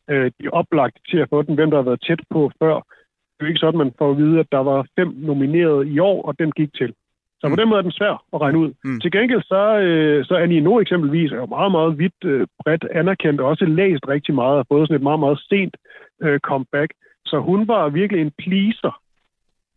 øh, 0.10 0.31
de 0.42 0.50
oplagt 0.50 0.98
til 1.10 1.18
at 1.18 1.30
få 1.30 1.42
den, 1.42 1.56
hvem 1.56 1.69
der 1.69 1.77
har 1.77 1.83
været 1.89 2.04
tæt 2.07 2.19
på 2.30 2.51
før. 2.60 2.74
Det 2.75 3.39
er 3.42 3.45
jo 3.45 3.48
ikke 3.48 3.60
sådan, 3.60 3.77
man 3.77 3.94
får 3.98 4.12
at 4.12 4.18
vide, 4.18 4.39
at 4.39 4.51
der 4.51 4.63
var 4.63 4.88
fem 5.00 5.13
nomineret 5.18 5.88
i 5.88 6.00
år, 6.00 6.21
og 6.28 6.39
den 6.39 6.51
gik 6.51 6.74
til. 6.74 6.94
Så 7.39 7.48
på 7.48 7.50
Mm. 7.50 7.57
den 7.57 7.69
måde 7.69 7.78
er 7.78 7.81
den 7.81 7.92
svær 7.92 8.24
at 8.33 8.42
regne 8.42 8.57
ud. 8.60 8.71
Mm. 8.83 9.00
Til 9.00 9.12
gengæld 9.12 9.42
så, 9.44 9.80
øh, 9.80 10.25
så 10.25 10.36
Annie 10.36 10.62
No 10.62 10.80
eksempelvis 10.80 11.31
er 11.31 11.36
jo 11.36 11.45
meget, 11.45 11.71
meget 11.71 11.98
vidt 12.00 12.19
øh, 12.25 12.48
bredt 12.63 12.86
anerkendt, 12.92 13.42
og 13.42 13.48
også 13.48 13.66
læst 13.66 14.07
rigtig 14.07 14.36
meget, 14.36 14.57
og 14.60 14.66
fået 14.71 14.88
sådan 14.88 14.95
et 14.95 15.04
meget, 15.10 15.19
meget 15.19 15.39
sent 15.39 15.75
øh, 16.24 16.39
comeback. 16.39 16.92
Så 17.25 17.39
hun 17.39 17.68
var 17.68 17.89
virkelig 17.89 18.22
en 18.22 18.31
pleaser. 18.38 19.01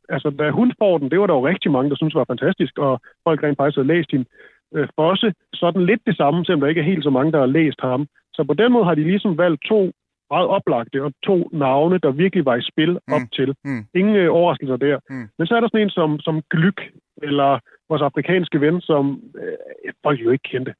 Altså, 0.09 0.31
da 0.31 0.51
hun 0.51 0.73
får 0.79 0.99
den, 0.99 1.11
det 1.11 1.21
var 1.21 1.27
der 1.27 1.35
jo 1.35 1.47
rigtig 1.47 1.71
mange, 1.71 1.91
der 1.91 1.97
synes 1.97 2.15
var 2.15 2.25
fantastisk, 2.25 2.79
og 2.79 3.01
folk 3.25 3.43
rent 3.43 3.57
faktisk 3.57 3.77
havde 3.77 3.89
læst 3.95 4.11
hende. 4.11 4.25
Øh, 4.75 4.89
Fosse, 4.97 5.35
sådan 5.55 5.87
lidt 5.87 6.01
det 6.07 6.17
samme, 6.17 6.45
selvom 6.45 6.61
der 6.61 6.69
ikke 6.69 6.81
er 6.81 6.85
helt 6.93 7.05
så 7.05 7.11
mange, 7.11 7.33
der 7.33 7.39
har 7.39 7.47
læst 7.47 7.81
ham. 7.81 8.07
Så 8.35 8.45
på 8.45 8.55
den 8.55 8.73
måde 8.73 8.85
har 8.85 8.95
de 8.95 9.03
ligesom 9.03 9.39
valgt 9.39 9.63
to 9.65 9.93
meget 10.31 10.49
oplagte 10.49 11.05
og 11.05 11.13
to 11.25 11.49
navne, 11.53 11.99
der 11.99 12.11
virkelig 12.11 12.45
var 12.45 12.57
i 12.57 12.63
spil 12.73 12.91
Mm. 12.93 13.15
op 13.15 13.21
til. 13.33 13.55
Mm. 13.65 13.85
Ingen 13.95 14.17
øh, 14.17 14.35
overraskelser 14.35 14.77
der. 14.77 14.99
Mm. 15.11 15.29
Men 15.39 15.47
så 15.47 15.57
er 15.57 15.61
der 15.61 15.69
sådan 15.69 15.81
en 15.87 15.91
som, 15.91 16.21
som 16.21 16.43
Glyk, 16.51 16.81
eller 17.23 17.59
vores 17.89 18.03
afrikanske 18.03 18.61
ven, 18.61 18.81
som 18.81 19.21
øh, 19.43 19.93
folk 20.03 20.21
jo 20.25 20.31
ikke 20.31 20.43
kendte. 20.43 20.75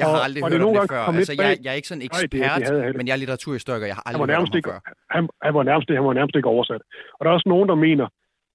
Jeg 0.00 0.06
har 0.06 0.18
Og- 0.18 0.24
aldrig 0.26 0.40
og 0.44 0.48
hørt 0.48 0.52
det 0.54 0.60
nogle 0.64 0.80
det 0.80 0.88
gange 0.90 0.92
før. 0.94 1.18
Altså, 1.18 1.34
jeg, 1.42 1.50
jeg 1.64 1.70
er 1.74 1.78
ikke 1.80 1.88
sådan 1.92 2.02
en 2.02 2.08
Nej, 2.12 2.20
det- 2.22 2.32
det 2.32 2.40
ekspert, 2.40 2.62
havde 2.68 2.92
men 2.98 3.06
jeg 3.08 3.14
er 3.16 3.20
litteraturhistoriker. 3.22 3.86
Jeg 3.90 3.96
har 3.98 4.04
Han 4.06 4.14
aldrig 4.14 4.28
var, 4.36 4.40
hørt 4.42 4.54
ikke, 4.58 4.70
før. 4.70 4.80
han, 5.16 5.22
han, 5.46 5.52
var 5.56 5.62
nærmest, 5.70 5.88
han 6.00 6.04
var 6.08 6.14
nærmest 6.20 6.36
ikke 6.38 6.48
oversat. 6.56 6.82
Og 7.16 7.20
der 7.22 7.28
er 7.30 7.34
også 7.38 7.48
nogen, 7.54 7.68
der 7.72 7.74
mener, 7.88 8.06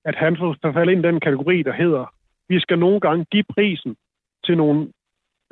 at 0.09 0.15
han 0.24 0.31
får 0.39 0.50
falde 0.77 0.91
ind 0.94 1.01
i 1.06 1.07
den 1.09 1.19
kategori, 1.27 1.57
der 1.69 1.74
hedder, 1.83 2.03
vi 2.51 2.57
skal 2.65 2.77
nogle 2.86 3.00
gange 3.06 3.21
give 3.33 3.47
prisen 3.56 3.91
til 4.45 4.56
nogle 4.57 4.80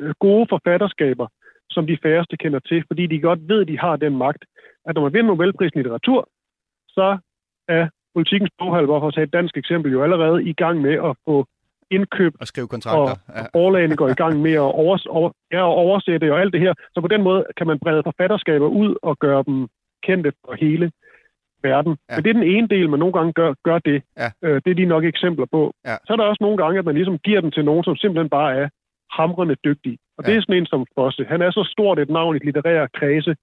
øh, 0.01 0.13
gode 0.25 0.45
forfatterskaber, 0.53 1.27
som 1.75 1.87
de 1.87 1.97
færreste 2.03 2.35
kender 2.37 2.59
til, 2.69 2.83
fordi 2.87 3.03
de 3.07 3.19
godt 3.29 3.41
ved, 3.51 3.61
at 3.61 3.67
de 3.67 3.79
har 3.79 3.95
den 3.95 4.17
magt, 4.25 4.43
at 4.87 4.95
når 4.95 5.01
man 5.03 5.13
vinder 5.13 5.27
Nobelprisen 5.31 5.79
i 5.79 5.83
litteratur, 5.83 6.29
så 6.87 7.17
er 7.67 7.89
politikens 8.15 8.51
boghal, 8.59 8.85
for 8.85 9.07
at 9.07 9.13
tage 9.13 9.23
et 9.29 9.33
dansk 9.33 9.57
eksempel, 9.57 9.91
jo 9.91 10.03
allerede 10.03 10.43
i 10.51 10.53
gang 10.53 10.81
med 10.81 10.93
at 11.09 11.13
få 11.25 11.35
indkøb 11.91 12.33
Og 12.41 12.47
skrive 12.47 12.65
og 12.65 12.69
kontrakter. 12.69 13.15
Ja. 13.35 13.41
forlagene 13.59 13.95
går 13.95 14.07
i 14.09 14.13
gang 14.13 14.41
med 14.41 14.53
at 14.53 14.59
overs, 14.83 15.05
over, 15.05 15.29
ja, 15.51 15.61
oversætte 15.63 16.33
og 16.33 16.39
alt 16.41 16.53
det 16.53 16.61
her. 16.61 16.73
Så 16.93 17.01
på 17.01 17.07
den 17.07 17.23
måde 17.23 17.45
kan 17.57 17.67
man 17.67 17.79
brede 17.79 18.03
forfatterskaber 18.03 18.67
ud 18.67 18.95
og 19.01 19.17
gøre 19.19 19.43
dem 19.47 19.67
kendte 20.03 20.31
for 20.45 20.53
hele 20.65 20.91
verden. 21.63 21.97
Ja. 22.09 22.15
Men 22.15 22.23
det 22.23 22.29
er 22.29 22.33
den 22.33 22.49
ene 22.55 22.67
del, 22.67 22.89
man 22.89 22.99
nogle 22.99 23.13
gange 23.13 23.33
gør, 23.33 23.53
gør 23.63 23.79
det. 23.79 24.03
Ja. 24.17 24.29
Øh, 24.43 24.61
det 24.65 24.71
er 24.71 24.75
de 24.75 24.85
nok 24.85 25.03
eksempler 25.03 25.45
på. 25.51 25.73
Ja. 25.85 25.95
Så 26.05 26.13
er 26.13 26.17
der 26.17 26.23
også 26.23 26.43
nogle 26.43 26.57
gange, 26.57 26.79
at 26.79 26.85
man 26.85 26.95
ligesom 26.95 27.17
giver 27.19 27.41
den 27.41 27.51
til 27.51 27.65
nogen, 27.65 27.83
som 27.83 27.95
simpelthen 27.95 28.29
bare 28.29 28.55
er 28.61 28.69
hamrende 29.11 29.55
dygtig. 29.65 29.97
Og 30.17 30.23
Ja. 30.23 30.29
det 30.31 30.37
er 30.37 30.41
sådan 30.41 30.55
en 30.57 30.65
som 30.65 30.85
Fosse. 30.95 31.25
Han 31.29 31.41
er 31.41 31.51
så 31.51 31.63
stort 31.71 31.99
et 31.99 32.09
navn 32.09 32.35
i 32.35 32.39
litterære 32.39 32.87
kredse, 32.99 33.35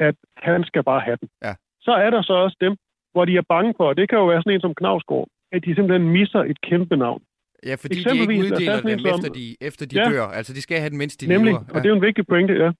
at 0.00 0.14
han 0.36 0.64
skal 0.64 0.82
bare 0.82 1.00
have 1.00 1.16
den. 1.20 1.28
Ja. 1.44 1.54
Så 1.80 1.92
er 1.92 2.10
der 2.10 2.22
så 2.22 2.32
også 2.32 2.56
dem, 2.60 2.76
hvor 3.12 3.24
de 3.24 3.36
er 3.36 3.42
bange 3.48 3.74
for, 3.76 3.88
og 3.88 3.96
det 3.96 4.08
kan 4.08 4.18
jo 4.18 4.26
være 4.26 4.42
sådan 4.42 4.54
en 4.54 4.60
som 4.60 4.74
Knavsgaard, 4.74 5.28
at 5.52 5.64
de 5.64 5.74
simpelthen 5.74 6.08
misser 6.10 6.38
et 6.38 6.60
kæmpe 6.60 6.96
navn. 6.96 7.22
Ja, 7.66 7.74
fordi 7.74 7.94
de 7.94 7.98
ikke 7.98 8.34
er 8.34 8.38
uddeler 8.38 8.80
dem, 8.80 8.98
som- 8.98 9.10
efter 9.14 9.28
de, 9.38 9.56
efter 9.60 9.86
de 9.86 9.96
Ja. 9.98 10.04
dør. 10.10 10.22
Altså, 10.38 10.52
de 10.52 10.62
skal 10.62 10.78
have 10.78 10.90
den, 10.90 10.98
mens 10.98 11.16
de 11.16 11.26
Nemlig, 11.26 11.52
lever. 11.52 11.64
og 11.74 11.74
det 11.80 11.84
er 11.86 11.88
jo 11.88 11.94
en 11.96 12.02
vigtig 12.02 12.26
pointe, 12.26 12.54
ja. 12.54 12.70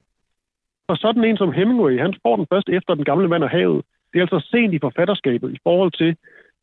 Og 0.89 0.97
sådan 0.97 1.25
en 1.25 1.37
som 1.37 1.53
Hemingway, 1.53 1.99
han 1.99 2.15
får 2.23 2.37
den 2.37 2.47
først 2.53 2.69
efter 2.69 2.95
Den 2.95 3.05
gamle 3.05 3.29
mand 3.29 3.45
og 3.45 3.51
havet. 3.51 3.85
Det 4.13 4.19
er 4.19 4.23
altså 4.23 4.49
sent 4.51 4.75
i 4.75 4.79
forfatterskabet 4.79 5.53
i 5.53 5.59
forhold 5.63 5.93
til, 5.93 6.17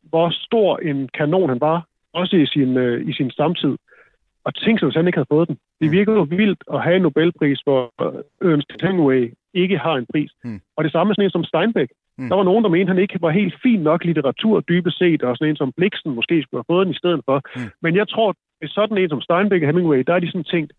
hvor 0.04 0.30
stor 0.30 0.78
en 0.78 1.10
kanon 1.18 1.50
han 1.50 1.62
var, 1.62 1.86
også 2.14 2.36
i 2.36 2.46
sin, 2.46 2.78
øh, 2.78 3.10
i 3.10 3.14
sin 3.14 3.32
samtid. 3.32 3.76
Og 4.44 4.56
tænk 4.56 4.80
sig, 4.80 4.86
hvis 4.88 4.96
han 4.96 5.08
ikke 5.08 5.18
havde 5.18 5.32
fået 5.36 5.48
den. 5.48 5.58
Det 5.82 5.88
Mm. 5.88 5.92
virker 5.92 6.14
jo 6.14 6.22
vildt 6.30 6.64
at 6.74 6.84
have 6.84 6.96
en 6.96 7.02
Nobelpris, 7.02 7.60
hvor 7.64 7.82
øh, 8.42 8.52
Ernst 8.54 8.82
Hemingway 8.82 9.34
ikke 9.54 9.78
har 9.78 9.96
en 9.96 10.06
pris. 10.14 10.32
Mm. 10.44 10.62
Og 10.78 10.84
det 10.84 10.92
samme 10.92 11.10
med 11.10 11.16
sådan 11.16 11.26
en 11.26 11.32
som 11.32 11.44
Steinbeck. 11.44 11.92
Mm. 12.20 12.30
Der 12.30 12.36
var 12.36 12.44
nogen, 12.50 12.64
der 12.64 12.70
mente, 12.70 12.92
han 12.94 13.02
ikke 13.04 13.18
var 13.22 13.30
helt 13.42 13.56
fin 13.66 13.80
nok 13.90 14.02
litteratur 14.10 14.60
dybest 14.72 14.98
set, 14.98 15.24
og 15.24 15.38
sådan 15.38 15.50
en 15.50 15.56
som 15.62 15.74
Bliksen 15.78 16.16
måske 16.16 16.36
skulle 16.44 16.60
have 16.60 16.72
fået 16.74 16.86
den 16.86 16.94
i 16.96 16.98
stedet 16.98 17.22
for. 17.28 17.38
Mm. 17.56 17.62
Men 17.84 17.96
jeg 17.96 18.08
tror, 18.10 18.30
at 18.62 18.70
sådan 18.70 18.98
en 18.98 19.10
som 19.10 19.22
Steinbeck 19.22 19.64
og 19.64 19.68
Hemingway, 19.70 20.04
der 20.08 20.14
er 20.14 20.20
de 20.20 20.32
sådan 20.32 20.44
tænkt, 20.56 20.72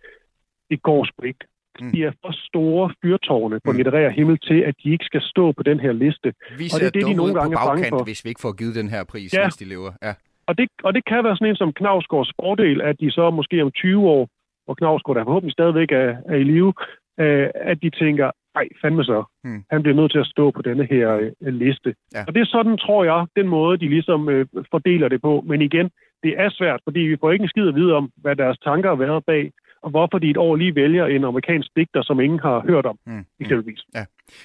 det 0.70 0.82
går 0.82 1.04
sgu 1.04 1.22
ikke. 1.26 1.44
Mm. 1.80 1.90
De 1.92 2.04
er 2.04 2.12
for 2.22 2.32
store 2.48 2.84
fyrtårne 3.02 3.56
på 3.64 3.70
Mm. 3.70 3.76
litterær 3.76 4.08
himmel 4.10 4.38
til, 4.38 4.58
at 4.68 4.74
de 4.84 4.90
ikke 4.94 5.04
skal 5.04 5.22
stå 5.22 5.52
på 5.52 5.62
den 5.62 5.80
her 5.80 5.92
liste. 5.92 6.28
Vi 6.58 6.64
og 6.74 6.80
det 6.80 6.86
er 6.86 6.90
det, 6.90 7.06
de 7.06 7.14
nogle 7.14 7.34
gange 7.34 7.54
er 7.56 7.66
bange 7.68 7.84
for. 7.88 8.04
hvis 8.04 8.24
vi 8.24 8.28
ikke 8.28 8.40
får 8.46 8.52
givet 8.60 8.74
den 8.74 8.88
her 8.88 9.04
pris, 9.12 9.34
Ja. 9.34 9.40
mens 9.42 9.56
de 9.56 9.64
lever. 9.74 9.92
Ja. 10.02 10.12
Og 10.48 10.58
det, 10.58 10.68
og 10.82 10.94
det 10.94 11.04
kan 11.04 11.24
være 11.24 11.36
sådan 11.36 11.48
en 11.50 11.56
som 11.56 11.72
Knavsgaards 11.72 12.32
fordel, 12.40 12.80
at 12.80 13.00
de 13.00 13.10
så 13.10 13.30
måske 13.30 13.62
om 13.62 13.70
20 13.70 14.08
år, 14.08 14.28
hvor 14.64 14.74
Knavsgaard 14.74 15.16
der 15.16 15.24
forhåbentlig 15.24 15.52
stadigvæk 15.52 15.90
er, 15.92 16.10
er 16.32 16.34
i 16.34 16.42
live, 16.44 16.72
øh, 17.20 17.48
at 17.54 17.82
de 17.82 17.90
tænker, 17.90 18.30
ej, 18.54 18.68
fandme 18.82 19.04
så. 19.04 19.24
Hmm. 19.44 19.64
Han 19.70 19.82
bliver 19.82 19.96
nødt 19.96 20.12
til 20.12 20.18
at 20.18 20.26
stå 20.26 20.50
på 20.50 20.62
denne 20.62 20.84
her 20.90 21.30
øh, 21.42 21.54
liste. 21.54 21.94
Ja. 22.14 22.24
Og 22.26 22.34
det 22.34 22.40
er 22.40 22.44
sådan, 22.56 22.78
tror 22.78 23.04
jeg, 23.04 23.26
den 23.36 23.48
måde, 23.48 23.78
de 23.78 23.88
ligesom 23.88 24.28
øh, 24.28 24.46
fordeler 24.70 25.08
det 25.08 25.20
på. 25.22 25.44
Men 25.46 25.62
igen, 25.62 25.90
det 26.22 26.32
er 26.38 26.48
svært, 26.50 26.80
fordi 26.84 27.00
vi 27.00 27.16
får 27.20 27.30
ikke 27.32 27.42
en 27.42 27.48
skid 27.48 27.68
at 27.68 27.74
vide 27.74 27.92
om, 27.94 28.10
hvad 28.16 28.36
deres 28.36 28.58
tanker 28.58 28.88
har 28.88 28.96
været 28.96 29.24
bag, 29.24 29.52
og 29.82 29.90
hvorfor 29.90 30.18
de 30.18 30.30
et 30.30 30.36
år 30.36 30.56
lige 30.56 30.74
vælger 30.74 31.06
en 31.06 31.24
amerikansk 31.24 31.68
digter, 31.76 32.02
som 32.02 32.20
ingen 32.20 32.38
har 32.38 32.60
hørt 32.68 32.86
om, 32.86 32.98
Mm. 33.06 33.24
eksempelvis. 33.40 33.80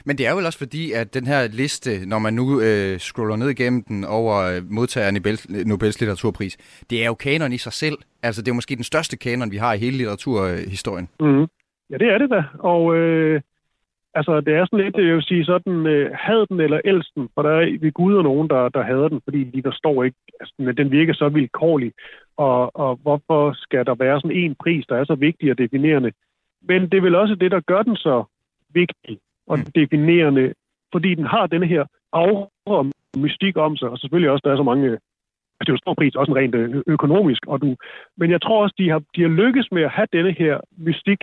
Men 0.06 0.18
det 0.18 0.28
er 0.28 0.32
jo 0.32 0.38
også 0.38 0.58
fordi, 0.58 0.92
at 0.92 1.14
den 1.14 1.28
her 1.28 1.48
liste, 1.48 1.90
når 2.08 2.20
man 2.20 2.34
nu 2.34 2.62
øh, 2.62 2.98
scroller 3.00 3.36
ned 3.36 3.50
igennem 3.50 3.84
den 3.84 4.06
over 4.06 4.36
øh, 4.36 4.62
modtageren 4.70 5.16
i 5.16 5.20
Nobel, 5.20 5.68
Nobels 5.68 6.00
litteraturpris, 6.02 6.58
det 6.90 7.04
er 7.04 7.06
jo 7.06 7.14
kanon 7.14 7.54
i 7.54 7.58
sig 7.58 7.74
selv. 7.74 7.98
Altså, 8.24 8.42
det 8.42 8.48
er 8.48 8.52
jo 8.52 8.56
måske 8.56 8.76
den 8.76 8.84
største 8.84 9.18
kanon, 9.18 9.52
vi 9.52 9.58
har 9.58 9.74
i 9.74 9.78
hele 9.78 9.98
litteraturhistorien. 9.98 11.08
Mm. 11.20 11.46
Ja, 11.90 11.98
det 11.98 12.08
er 12.14 12.18
det 12.18 12.30
da. 12.30 12.44
Og 12.60 12.96
øh, 12.96 13.42
altså, 14.16 14.42
det 14.42 14.54
er 14.54 14.66
sådan 14.66 14.86
lidt, 14.86 14.98
jeg 14.98 15.16
vil 15.16 15.24
sige, 15.24 15.46
sådan, 15.46 15.88
øh, 15.88 16.12
had 16.14 16.46
den 16.50 16.60
eller 16.60 16.80
elsten, 16.86 17.30
for 17.34 17.42
der 17.42 17.50
er 17.50 17.78
ved 17.82 17.92
Gud 17.92 18.16
og 18.16 18.24
nogen, 18.24 18.48
der, 18.50 18.70
der 18.70 18.84
hader 18.84 19.08
den, 19.08 19.22
fordi 19.24 19.44
de 19.44 19.62
der 19.62 19.72
står 19.72 20.04
ikke, 20.04 20.18
altså, 20.40 20.74
den 20.78 20.92
virker 20.92 21.14
så 21.14 21.30
vilkårlig, 21.30 21.92
og, 22.38 22.76
og 22.76 23.00
hvorfor 23.02 23.54
skal 23.58 23.86
der 23.86 23.96
være 23.96 24.22
sådan 24.22 24.38
en 24.38 24.56
pris, 24.64 24.86
der 24.90 24.96
er 24.96 25.06
så 25.06 25.16
vigtig 25.16 25.52
og 25.52 25.58
definerende? 25.58 26.12
Men 26.62 26.82
det 26.82 26.98
er 26.98 27.02
vel 27.02 27.16
også 27.16 27.36
det, 27.36 27.52
der 27.52 27.60
gør 27.60 27.82
den 27.82 27.96
så 27.96 28.24
vigtig 28.74 29.18
og 29.48 29.58
mm. 29.60 29.66
definerende, 29.76 30.54
fordi 30.92 31.16
den 31.16 31.26
har 31.26 31.48
denne 31.48 31.68
her 31.68 31.86
aura 32.14 32.90
mystik 33.18 33.58
om 33.58 33.78
sig, 33.78 33.90
og 33.90 33.98
selvfølgelig 34.00 34.32
også, 34.32 34.42
der 34.46 34.52
er 34.52 34.58
så 34.58 34.64
mange 34.64 34.98
Altså, 35.60 35.66
det 35.66 35.70
er 35.70 35.74
jo 35.74 35.82
en 35.82 35.86
stor 35.86 35.94
pris, 35.94 36.16
også 36.16 36.32
en 36.32 36.38
rent 36.38 36.56
øh, 36.56 36.84
økonomisk. 36.88 37.42
Og 37.48 37.62
du, 37.62 37.76
men 38.18 38.32
jeg 38.32 38.42
tror 38.42 38.64
også, 38.64 38.76
de 38.78 38.90
har, 38.90 39.02
de 39.16 39.22
har 39.22 39.30
lykkes 39.30 39.68
med 39.72 39.84
at 39.84 39.92
have 39.92 40.08
denne 40.14 40.32
her 40.32 40.60
mystik. 40.78 41.22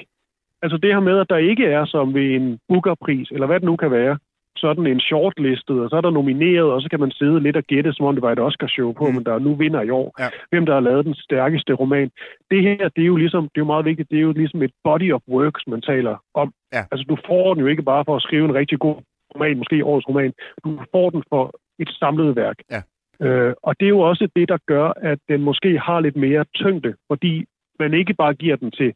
Altså 0.62 0.76
det 0.76 0.92
her 0.94 1.00
med, 1.00 1.18
at 1.18 1.30
der 1.30 1.36
ikke 1.36 1.66
er 1.66 1.84
som 1.84 2.14
ved 2.14 2.34
en 2.34 2.58
Booker-pris, 2.68 3.28
eller 3.30 3.46
hvad 3.46 3.60
det 3.60 3.66
nu 3.66 3.76
kan 3.76 3.90
være, 3.90 4.18
sådan 4.56 4.86
en 4.86 5.00
shortlistet, 5.00 5.76
og 5.82 5.90
så 5.90 5.96
er 5.96 6.00
der 6.00 6.10
nomineret, 6.10 6.68
og 6.74 6.82
så 6.82 6.88
kan 6.90 7.00
man 7.00 7.10
sidde 7.10 7.40
lidt 7.40 7.56
og 7.56 7.64
gætte, 7.72 7.92
som 7.92 8.06
om 8.06 8.14
det 8.14 8.22
var 8.22 8.32
et 8.32 8.44
Oscar-show 8.48 8.92
på, 8.92 9.04
mm. 9.06 9.14
men 9.14 9.24
der 9.24 9.38
nu 9.38 9.54
vinder 9.54 9.82
i 9.82 9.90
år, 9.90 10.08
ja. 10.18 10.28
hvem 10.50 10.66
der 10.66 10.74
har 10.74 10.80
lavet 10.80 11.04
den 11.04 11.14
stærkeste 11.14 11.72
roman. 11.72 12.10
Det 12.50 12.62
her, 12.62 12.88
det 12.96 13.02
er 13.02 13.10
jo 13.14 13.16
ligesom, 13.16 13.42
det 13.42 13.58
er 13.58 13.64
jo 13.66 13.72
meget 13.74 13.84
vigtigt, 13.84 14.10
det 14.10 14.18
er 14.18 14.26
jo 14.28 14.32
ligesom 14.32 14.62
et 14.62 14.74
body 14.84 15.12
of 15.12 15.22
work, 15.28 15.54
som 15.60 15.70
man 15.70 15.82
taler 15.82 16.14
om. 16.34 16.52
Ja. 16.72 16.82
Altså 16.90 17.04
du 17.08 17.16
får 17.26 17.54
den 17.54 17.60
jo 17.62 17.68
ikke 17.68 17.82
bare 17.82 18.04
for 18.04 18.16
at 18.16 18.22
skrive 18.22 18.44
en 18.44 18.54
rigtig 18.54 18.78
god 18.78 18.96
roman, 19.34 19.58
måske 19.58 19.84
årets 19.84 20.08
roman, 20.08 20.32
du 20.64 20.70
får 20.92 21.10
den 21.10 21.22
for 21.28 21.44
et 21.78 21.90
samlet 22.00 22.36
værk. 22.36 22.56
Ja. 22.70 22.82
Øh, 23.26 23.54
og 23.62 23.74
det 23.80 23.86
er 23.86 23.94
jo 23.96 24.00
også 24.00 24.28
det, 24.36 24.48
der 24.48 24.58
gør, 24.66 24.92
at 24.96 25.18
den 25.28 25.40
måske 25.42 25.78
har 25.78 26.00
lidt 26.00 26.16
mere 26.16 26.44
tyngde, 26.54 26.94
fordi 27.10 27.44
man 27.78 27.94
ikke 27.94 28.14
bare 28.14 28.34
giver 28.34 28.56
den 28.56 28.70
til 28.70 28.92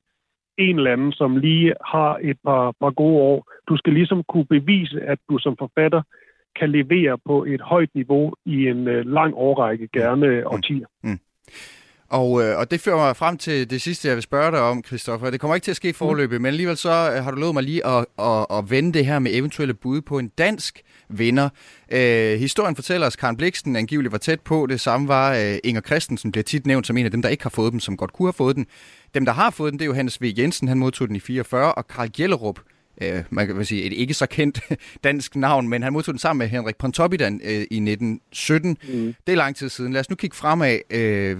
en 0.58 0.76
eller 0.76 0.92
anden, 0.92 1.12
som 1.12 1.36
lige 1.36 1.74
har 1.84 2.18
et 2.22 2.36
par, 2.44 2.74
par 2.80 2.90
gode 2.90 3.16
år. 3.16 3.52
Du 3.68 3.76
skal 3.76 3.92
ligesom 3.92 4.22
kunne 4.28 4.46
bevise, 4.46 5.00
at 5.02 5.18
du 5.30 5.38
som 5.38 5.56
forfatter 5.58 6.02
kan 6.58 6.70
levere 6.70 7.18
på 7.26 7.44
et 7.44 7.60
højt 7.60 7.94
niveau 7.94 8.34
i 8.44 8.66
en 8.66 8.88
øh, 8.88 9.06
lang 9.06 9.34
årrække, 9.34 9.88
gerne 9.92 10.40
mm. 10.40 10.46
årtier. 10.46 10.86
Mm. 11.02 11.18
Og, 12.08 12.42
øh, 12.42 12.58
og 12.58 12.70
det 12.70 12.80
fører 12.80 12.96
mig 12.96 13.16
frem 13.16 13.38
til 13.38 13.70
det 13.70 13.82
sidste, 13.82 14.08
jeg 14.08 14.16
vil 14.16 14.22
spørge 14.22 14.50
dig 14.50 14.60
om, 14.60 14.84
Christoffer. 14.84 15.30
Det 15.30 15.40
kommer 15.40 15.54
ikke 15.54 15.64
til 15.64 15.70
at 15.70 15.76
ske 15.76 15.92
forløbet, 15.94 16.38
mm. 16.38 16.42
men 16.42 16.48
alligevel 16.48 16.76
så 16.76 17.12
øh, 17.16 17.24
har 17.24 17.30
du 17.30 17.36
lovet 17.36 17.54
mig 17.54 17.62
lige 17.62 17.86
at, 17.86 18.06
at, 18.18 18.46
at 18.50 18.70
vende 18.70 18.92
det 18.92 19.06
her 19.06 19.18
med 19.18 19.30
eventuelle 19.34 19.74
bud 19.74 20.00
på 20.00 20.18
en 20.18 20.28
dansk 20.28 20.82
vinder. 21.08 21.48
Øh, 21.92 22.38
historien 22.38 22.76
fortæller 22.76 23.06
os, 23.06 23.14
at 23.14 23.18
Karen 23.18 23.36
Bliksen 23.36 23.76
angiveligt 23.76 24.12
var 24.12 24.18
tæt 24.18 24.40
på. 24.40 24.66
Det 24.66 24.80
samme 24.80 25.08
var 25.08 25.34
øh, 25.34 25.58
Inger 25.64 25.80
Christensen, 25.80 26.32
bliver 26.32 26.44
tit 26.44 26.66
nævnt 26.66 26.86
som 26.86 26.96
en 26.96 27.04
af 27.04 27.10
dem, 27.10 27.22
der 27.22 27.28
ikke 27.28 27.42
har 27.42 27.50
fået 27.50 27.72
dem, 27.72 27.80
som 27.80 27.96
godt 27.96 28.12
kunne 28.12 28.28
have 28.28 28.32
fået 28.32 28.56
den. 28.56 28.66
Dem, 29.14 29.24
der 29.24 29.32
har 29.32 29.50
fået 29.50 29.72
den, 29.72 29.78
det 29.78 29.84
er 29.84 29.86
jo 29.86 29.94
Hans 29.94 30.22
V. 30.22 30.32
Jensen, 30.38 30.68
han 30.68 30.78
modtog 30.78 31.08
den 31.08 31.16
i 31.16 31.20
44, 31.20 31.74
og 31.74 31.88
Karl 31.88 32.08
Gjellerup, 32.08 32.60
øh, 33.02 33.22
man 33.30 33.46
kan 33.46 33.64
sige 33.64 33.82
et 33.82 33.92
ikke 33.92 34.14
så 34.14 34.26
kendt 34.26 34.60
dansk 35.04 35.36
navn, 35.36 35.68
men 35.68 35.82
han 35.82 35.92
modtog 35.92 36.12
den 36.12 36.18
sammen 36.18 36.38
med 36.38 36.48
Henrik 36.48 36.76
Pontoppidan 36.76 37.40
øh, 37.44 37.50
i 37.52 37.60
1917. 37.60 38.78
Mm. 38.88 39.14
Det 39.26 39.32
er 39.32 39.36
lang 39.36 39.56
tid 39.56 39.68
siden. 39.68 39.92
Lad 39.92 40.00
os 40.00 40.10
nu 40.10 40.16
kigge 40.16 40.36
fremad. 40.36 40.78
Øh, 40.90 41.36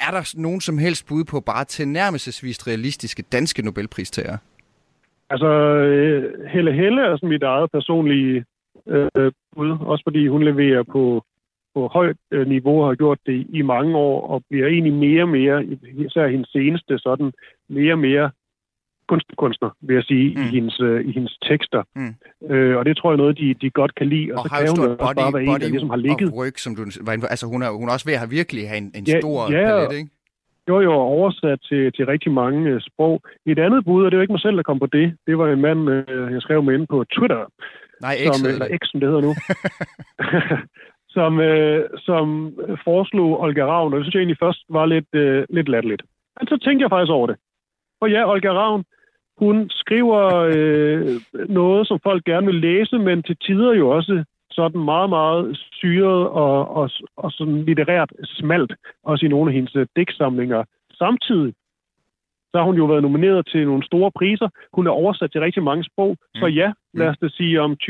er 0.00 0.10
der 0.10 0.34
nogen 0.36 0.60
som 0.60 0.78
helst 0.78 1.06
bud 1.08 1.24
på 1.24 1.40
bare 1.40 1.64
tilnærmelsesvis 1.64 2.66
realistiske 2.66 3.22
danske 3.22 3.62
Nobelpristager? 3.62 4.36
Altså, 5.30 5.46
øh, 5.46 6.48
Helle 6.48 6.72
Helle 6.72 7.02
er 7.02 7.16
sådan 7.16 7.28
mit 7.28 7.42
eget 7.42 7.70
personlige 7.70 8.44
øh, 8.86 9.32
bud, 9.56 9.70
også 9.80 10.02
fordi 10.06 10.28
hun 10.28 10.42
leverer 10.42 10.82
på, 10.82 11.24
på 11.74 11.86
højt 11.86 12.16
øh, 12.30 12.48
niveau 12.48 12.82
og 12.82 12.88
har 12.88 12.94
gjort 12.94 13.18
det 13.26 13.46
i 13.48 13.62
mange 13.62 13.96
år, 13.96 14.28
og 14.28 14.42
bliver 14.50 14.66
egentlig 14.66 14.92
mere 14.92 15.22
og 15.22 15.28
mere, 15.28 15.64
især 16.06 16.26
hendes 16.28 16.48
seneste, 16.48 16.98
sådan 16.98 17.32
mere 17.68 17.92
og 17.92 17.98
mere 17.98 18.30
kunstkunstner, 19.10 19.70
vil 19.86 19.94
jeg 19.94 20.04
sige, 20.12 20.26
mm. 20.36 20.42
i, 20.42 20.46
hendes, 20.56 20.76
øh, 20.88 20.98
i 21.08 21.10
hendes 21.16 21.34
tekster. 21.48 21.82
Mm. 21.98 22.14
Øh, 22.50 22.76
og 22.78 22.82
det 22.86 22.96
tror 22.96 23.10
jeg 23.12 23.18
noget, 23.22 23.38
de, 23.38 23.54
de 23.62 23.70
godt 23.80 23.94
kan 23.98 24.06
lide. 24.14 24.28
Og, 24.32 24.38
og 24.38 24.44
så 24.44 24.50
kan 24.50 24.68
hun 24.78 24.90
også 24.90 25.14
bare 25.22 25.32
være 25.36 25.42
en, 25.42 25.60
der 25.60 25.68
ligesom 25.76 25.90
har 25.94 26.02
ligget. 26.08 26.28
ryg, 26.38 26.56
som 26.64 26.72
du 26.76 26.82
var 27.06 27.12
inde 27.12 27.28
Altså 27.34 27.46
hun 27.46 27.62
er, 27.62 27.70
hun 27.80 27.88
er 27.88 27.92
også 27.96 28.06
ved 28.08 28.16
at 28.16 28.22
have 28.22 28.36
virkelig 28.38 28.62
have 28.70 28.80
en, 28.84 28.90
en 28.98 29.04
ja, 29.04 29.20
stor 29.20 29.38
ja, 29.56 29.66
palet, 29.70 29.92
ikke? 30.00 30.10
Jo, 30.68 30.76
jo, 30.86 30.92
oversat 30.92 31.58
til, 31.68 31.92
til 31.92 32.04
rigtig 32.06 32.32
mange 32.32 32.74
uh, 32.74 32.80
sprog. 32.88 33.14
Et 33.46 33.58
andet 33.58 33.84
bud, 33.84 34.04
og 34.04 34.10
det 34.10 34.16
var 34.16 34.22
ikke 34.22 34.36
mig 34.38 34.46
selv, 34.46 34.56
der 34.56 34.62
kom 34.62 34.78
på 34.78 34.86
det, 34.86 35.06
det 35.26 35.38
var 35.38 35.46
en 35.48 35.60
mand, 35.60 35.80
uh, 35.88 36.32
jeg 36.34 36.42
skrev 36.42 36.62
med 36.62 36.74
inde 36.74 36.86
på 36.86 37.04
Twitter. 37.14 37.40
Nej, 38.06 38.14
X, 38.26 38.36
som, 38.36 38.48
eller 38.52 38.66
X, 38.78 38.82
som 38.90 39.00
det 39.00 39.08
hedder 39.08 39.24
nu. 39.28 39.32
som, 41.16 41.32
uh, 41.50 41.80
som 42.08 42.24
foreslog 42.86 43.40
Olga 43.44 43.64
Ravn, 43.72 43.92
og 43.92 43.96
det 43.96 44.04
synes 44.04 44.14
jeg 44.14 44.20
egentlig 44.20 44.44
først 44.46 44.62
var 44.68 44.86
lidt, 44.86 45.10
uh, 45.22 45.56
lidt 45.56 45.68
latterligt. 45.68 46.02
Men 46.36 46.46
så 46.50 46.56
tænkte 46.64 46.82
jeg 46.82 46.90
faktisk 46.90 47.12
over 47.18 47.26
det. 47.26 47.36
For 47.98 48.06
ja, 48.06 48.22
Olga 48.32 48.52
Ravn, 48.60 48.84
hun 49.42 49.70
skriver 49.70 50.22
øh, 50.54 51.20
noget, 51.48 51.86
som 51.88 51.98
folk 52.02 52.24
gerne 52.24 52.46
vil 52.46 52.60
læse, 52.68 52.98
men 52.98 53.22
til 53.22 53.36
tider 53.46 53.72
jo 53.72 53.88
også 53.90 54.24
sådan 54.50 54.80
meget, 54.84 55.10
meget 55.10 55.58
syret 55.72 56.28
og, 56.28 56.68
og, 56.78 56.90
og 57.16 57.32
sådan 57.32 57.62
litterært 57.64 58.12
smalt, 58.24 58.72
også 59.04 59.26
i 59.26 59.28
nogle 59.28 59.50
af 59.50 59.54
hendes 59.54 59.88
digtsamlinger. 59.96 60.64
Samtidig 60.98 61.54
så 62.50 62.58
har 62.58 62.64
hun 62.64 62.76
jo 62.76 62.84
været 62.84 63.02
nomineret 63.02 63.46
til 63.46 63.66
nogle 63.66 63.86
store 63.86 64.10
priser. 64.18 64.48
Hun 64.72 64.86
er 64.86 64.90
oversat 64.90 65.32
til 65.32 65.40
rigtig 65.40 65.62
mange 65.62 65.84
sprog. 65.84 66.10
Mm. 66.10 66.40
Så 66.40 66.46
ja, 66.46 66.72
lad 66.94 67.08
os 67.08 67.18
da 67.22 67.28
sige 67.28 67.60
om 67.60 67.72
20-30 67.82 67.84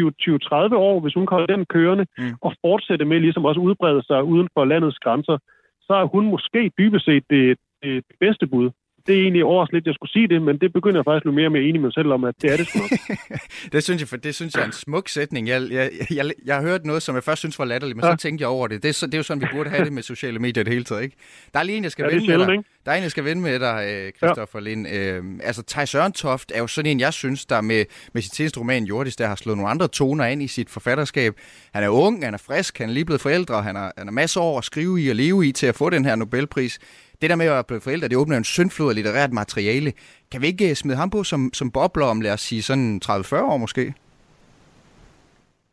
år, 0.74 1.00
hvis 1.00 1.14
hun 1.14 1.26
kan 1.26 1.46
den 1.48 1.64
kørende 1.66 2.06
mm. 2.18 2.34
og 2.40 2.52
fortsætte 2.64 3.04
med 3.04 3.20
ligesom 3.20 3.44
også 3.44 3.60
udbrede 3.60 4.02
sig 4.06 4.24
uden 4.24 4.48
for 4.54 4.64
landets 4.64 4.98
grænser, 4.98 5.38
så 5.80 5.92
er 5.94 6.04
hun 6.04 6.24
måske 6.26 6.72
dybest 6.78 7.04
set 7.04 7.24
det, 7.30 7.58
det 7.82 8.04
bedste 8.20 8.46
bud 8.46 8.70
det 9.10 9.18
er 9.18 9.22
egentlig 9.22 9.44
over 9.44 9.66
lidt, 9.72 9.86
jeg 9.86 9.94
skulle 9.94 10.12
sige 10.12 10.28
det, 10.28 10.42
men 10.42 10.58
det 10.58 10.72
begynder 10.72 10.98
jeg 10.98 11.04
faktisk 11.04 11.26
at 11.26 11.26
blive 11.26 11.34
mere 11.34 11.46
og 11.46 11.52
mere 11.52 11.62
enig 11.62 11.80
med 11.80 11.86
mig 11.86 11.94
selv 11.94 12.12
om, 12.12 12.24
at 12.24 12.34
det 12.42 12.52
er 12.52 12.56
det 12.56 12.66
sgu 12.68 12.78
nok. 12.78 12.90
det, 13.72 13.84
synes 13.84 14.00
jeg, 14.02 14.08
for 14.08 14.16
det 14.16 14.34
synes 14.34 14.54
jeg 14.54 14.62
er 14.62 14.66
en 14.66 14.72
smuk 14.72 15.08
sætning. 15.08 15.48
Jeg, 15.48 15.62
jeg, 15.70 15.90
jeg, 16.10 16.32
jeg 16.44 16.54
har 16.54 16.62
hørt 16.62 16.84
noget, 16.84 17.02
som 17.02 17.14
jeg 17.14 17.24
først 17.24 17.38
synes 17.38 17.58
var 17.58 17.64
latterligt, 17.64 17.96
men 17.96 18.04
ja. 18.04 18.10
så 18.10 18.16
tænkte 18.16 18.42
jeg 18.42 18.48
over 18.48 18.66
det. 18.66 18.82
Det 18.82 19.02
er, 19.02 19.06
det 19.06 19.14
er 19.14 19.18
jo 19.18 19.22
sådan, 19.22 19.40
vi 19.40 19.46
burde 19.52 19.70
have 19.70 19.84
det 19.84 19.92
med 19.92 20.02
sociale 20.02 20.38
medier 20.38 20.64
det 20.64 20.72
hele 20.72 20.84
taget, 20.84 21.02
ikke? 21.02 21.16
Der 21.54 21.58
er 21.60 21.62
lige 21.62 21.76
en, 21.76 21.82
jeg 21.82 21.92
skal 21.92 22.02
ja, 22.02 22.16
vende 22.16 22.26
med 22.26 22.46
dig. 22.46 22.52
Ikke? 22.52 22.64
Der 22.86 22.92
er 22.92 22.96
en, 22.96 23.02
jeg 23.02 23.10
skal 23.10 23.24
vende 23.24 23.42
med 23.42 23.58
dig, 23.58 24.12
Christoffer 24.16 24.58
ja. 24.58 24.64
Lind. 24.64 24.88
Øh, 24.88 25.24
altså, 25.42 25.62
Thij 25.62 25.84
Sørentoft 25.84 26.52
er 26.54 26.58
jo 26.58 26.66
sådan 26.66 26.90
en, 26.90 27.00
jeg 27.00 27.12
synes, 27.12 27.46
der 27.46 27.60
med, 27.60 27.84
med 28.12 28.22
sit 28.22 28.34
seneste 28.34 28.60
roman 28.60 28.84
Jordis, 28.84 29.16
der 29.16 29.26
har 29.26 29.36
slået 29.36 29.58
nogle 29.58 29.70
andre 29.70 29.88
toner 29.88 30.24
ind 30.24 30.42
i 30.42 30.48
sit 30.48 30.70
forfatterskab. 30.70 31.34
Han 31.74 31.82
er 31.82 31.88
ung, 31.88 32.24
han 32.24 32.34
er 32.34 32.38
frisk, 32.38 32.78
han 32.78 32.88
er 32.88 32.92
lige 32.92 33.04
blevet 33.04 33.20
forældre, 33.20 33.62
han 33.62 33.76
har, 33.76 33.92
han 33.98 34.06
har 34.06 34.12
masser 34.12 34.40
år 34.40 34.58
at 34.58 34.64
skrive 34.64 35.02
i 35.02 35.08
og 35.08 35.16
leve 35.16 35.46
i 35.46 35.52
til 35.52 35.66
at 35.66 35.74
få 35.74 35.90
den 35.90 36.04
her 36.04 36.16
Nobelpris 36.16 36.78
det 37.20 37.30
der 37.30 37.36
med 37.36 37.46
at 37.46 37.66
blive 37.66 37.80
forældre, 37.80 38.08
det 38.08 38.16
åbner 38.16 38.36
en 38.36 38.44
syndflod 38.44 38.90
af 38.90 38.96
litterært 38.96 39.32
materiale. 39.32 39.92
Kan 40.32 40.42
vi 40.42 40.46
ikke 40.46 40.68
øh, 40.68 40.74
smide 40.74 40.96
ham 40.96 41.10
på 41.10 41.20
som, 41.24 41.40
som 41.52 41.70
bobler 41.70 42.06
om, 42.06 42.20
lad 42.20 42.32
os 42.32 42.40
sige, 42.40 42.62
sådan 42.62 43.00
30-40 43.04 43.42
år 43.52 43.56
måske? 43.56 43.94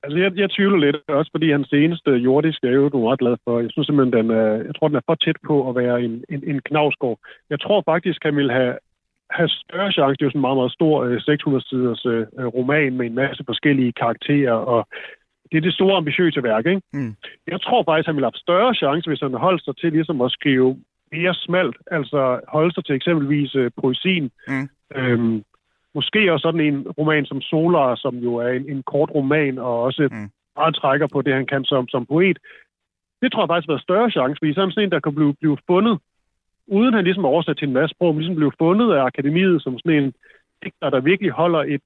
Altså, 0.03 0.17
jeg, 0.23 0.31
jeg 0.43 0.49
tvivler 0.51 0.79
lidt, 0.85 0.95
også 1.07 1.31
fordi 1.33 1.51
hans 1.51 1.69
seneste 1.69 2.11
jordiske 2.11 2.67
er 2.67 2.71
jo, 2.71 2.89
du 2.89 2.97
er 2.97 3.07
meget 3.07 3.19
glad 3.19 3.35
for. 3.43 3.59
Jeg 3.59 3.71
synes 3.71 3.85
simpelthen, 3.87 4.17
den 4.19 4.29
er, 4.41 4.49
jeg 4.67 4.75
tror, 4.75 4.87
den 4.87 4.97
er 4.97 5.07
for 5.09 5.15
tæt 5.15 5.39
på 5.47 5.69
at 5.69 5.75
være 5.75 6.01
en, 6.05 6.13
en, 6.29 6.41
en 6.51 6.59
knavsgård. 6.69 7.19
Jeg 7.49 7.59
tror 7.59 7.83
faktisk, 7.91 8.19
han 8.23 8.35
vil 8.35 8.51
have, 8.51 8.75
have 9.37 9.49
større 9.49 9.91
chance. 9.91 10.17
Det 10.17 10.21
er 10.21 10.27
jo 10.27 10.29
sådan 10.29 10.39
en 10.39 10.47
meget, 10.47 10.59
meget 10.61 10.77
stor 10.79 10.95
600-siders 11.29 12.05
øh, 12.05 12.25
øh, 12.39 12.47
roman 12.57 12.93
med 12.97 13.05
en 13.05 13.15
masse 13.15 13.43
forskellige 13.45 13.93
karakterer, 14.01 14.57
og 14.73 14.87
det 15.51 15.57
er 15.57 15.61
det 15.61 15.73
store 15.73 15.97
ambitiøse 15.97 16.43
værk, 16.43 16.65
ikke? 16.65 16.81
Mm. 16.93 17.15
Jeg 17.47 17.61
tror 17.61 17.83
faktisk, 17.83 18.07
han 18.07 18.15
vil 18.15 18.27
have 18.29 18.43
større 18.45 18.73
chance, 18.75 19.09
hvis 19.09 19.25
han 19.25 19.33
holdt 19.33 19.63
sig 19.63 19.77
til 19.77 19.91
ligesom 19.91 20.21
at 20.21 20.31
skrive 20.31 20.77
mere 21.11 21.33
smalt, 21.33 21.77
altså 21.91 22.39
holde 22.47 22.73
sig 22.73 22.85
til 22.85 22.95
eksempelvis 22.95 23.55
øh, 23.55 23.71
poesien. 23.81 24.31
Mm. 24.47 24.69
Øhm, 24.95 25.43
måske 25.95 26.33
også 26.33 26.43
sådan 26.47 26.67
en 26.69 26.77
roman 26.97 27.25
som 27.25 27.41
Solar, 27.41 27.95
som 27.95 28.15
jo 28.15 28.35
er 28.35 28.47
en, 28.47 28.69
en 28.69 28.83
kort 28.83 29.09
roman, 29.15 29.57
og 29.57 29.83
også 29.83 30.03
mm. 30.11 30.29
meget 30.55 30.75
trækker 30.75 31.07
på 31.07 31.21
det, 31.21 31.33
han 31.33 31.45
kan 31.45 31.63
som, 31.63 31.87
som 31.87 32.05
poet. 32.05 32.37
Det 33.21 33.31
tror 33.31 33.41
jeg 33.41 33.49
faktisk 33.49 33.67
har 33.67 33.73
været 33.73 33.87
større 33.87 34.11
chance, 34.11 34.37
fordi 34.39 34.53
sådan 34.53 34.83
en, 34.83 34.91
der 34.91 34.99
kan 34.99 35.15
blive, 35.15 35.33
blive 35.41 35.57
fundet, 35.67 35.99
uden 36.67 36.93
han 36.93 37.03
ligesom 37.03 37.23
er 37.23 37.33
oversat 37.35 37.57
til 37.57 37.67
en 37.67 37.73
masse 37.73 37.93
sprog, 37.95 38.13
men 38.13 38.21
ligesom 38.21 38.35
blive 38.35 38.59
fundet 38.63 38.93
af 38.93 39.03
akademiet 39.03 39.61
som 39.63 39.79
sådan 39.79 40.03
en 40.03 40.13
digter, 40.63 40.89
der 40.89 40.99
virkelig 40.99 41.31
holder 41.31 41.59
et 41.59 41.81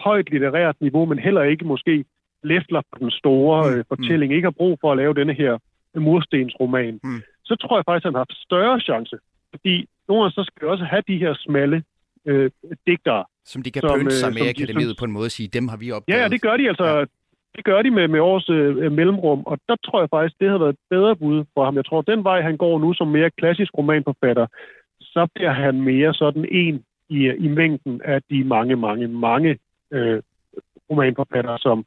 højt 0.00 0.30
litterært 0.30 0.76
niveau, 0.80 1.04
men 1.04 1.18
heller 1.18 1.42
ikke 1.42 1.64
måske 1.64 2.04
læfler 2.42 2.82
på 2.92 2.98
den 3.00 3.10
store 3.10 3.70
mm. 3.70 3.76
øh, 3.76 3.84
fortælling, 3.88 4.30
mm. 4.30 4.36
ikke 4.36 4.46
har 4.46 4.60
brug 4.60 4.78
for 4.80 4.92
at 4.92 4.96
lave 4.96 5.14
denne 5.14 5.34
her 5.34 5.58
murstensroman. 5.94 7.00
Mm 7.04 7.22
så 7.50 7.54
tror 7.62 7.74
jeg 7.78 7.84
faktisk, 7.88 8.04
at 8.04 8.08
han 8.10 8.18
har 8.18 8.24
haft 8.26 8.36
større 8.48 8.80
chance. 8.88 9.16
Fordi 9.52 9.74
nogle 10.08 10.20
gange 10.22 10.34
så 10.38 10.42
skal 10.46 10.58
vi 10.62 10.66
også 10.74 10.84
have 10.92 11.02
de 11.10 11.16
her 11.24 11.32
smalle 11.46 11.78
øh, 12.30 12.50
digtere. 12.86 13.24
Som 13.44 13.62
de 13.62 13.70
kan 13.70 13.80
som, 13.82 13.98
pynte 13.98 14.16
sig 14.22 14.28
øh, 14.28 14.34
med 14.34 14.48
akademiet 14.54 14.94
som, 14.94 15.00
på 15.00 15.04
en 15.04 15.12
måde 15.16 15.28
og 15.30 15.36
sige, 15.38 15.48
dem 15.58 15.68
har 15.68 15.78
vi 15.82 15.86
opdaget. 15.96 16.18
Ja, 16.18 16.22
ja 16.22 16.28
det 16.28 16.40
gør 16.46 16.56
de 16.56 16.68
altså. 16.68 16.86
Ja. 16.86 17.04
Det 17.56 17.64
gør 17.64 17.82
de 17.82 17.90
med, 17.90 18.08
med 18.08 18.20
års 18.20 18.48
øh, 18.48 18.92
mellemrum, 18.92 19.42
og 19.46 19.58
der 19.68 19.76
tror 19.84 20.00
jeg 20.00 20.10
faktisk, 20.10 20.40
det 20.40 20.48
havde 20.48 20.60
været 20.60 20.72
et 20.72 20.84
bedre 20.90 21.16
bud 21.16 21.44
for 21.54 21.64
ham. 21.64 21.76
Jeg 21.76 21.84
tror, 21.84 22.02
den 22.02 22.24
vej, 22.24 22.42
han 22.42 22.56
går 22.56 22.78
nu 22.78 22.92
som 22.94 23.08
mere 23.08 23.30
klassisk 23.30 23.78
romanforfatter, 23.78 24.46
så 25.00 25.28
bliver 25.34 25.52
han 25.52 25.82
mere 25.82 26.14
sådan 26.14 26.44
en 26.50 26.84
i, 27.08 27.20
i 27.46 27.48
mængden 27.48 28.00
af 28.04 28.20
de 28.30 28.44
mange, 28.44 28.76
mange, 28.76 29.08
mange 29.08 29.58
øh, 29.90 30.22
romanforfattere, 30.90 31.58
som 31.58 31.84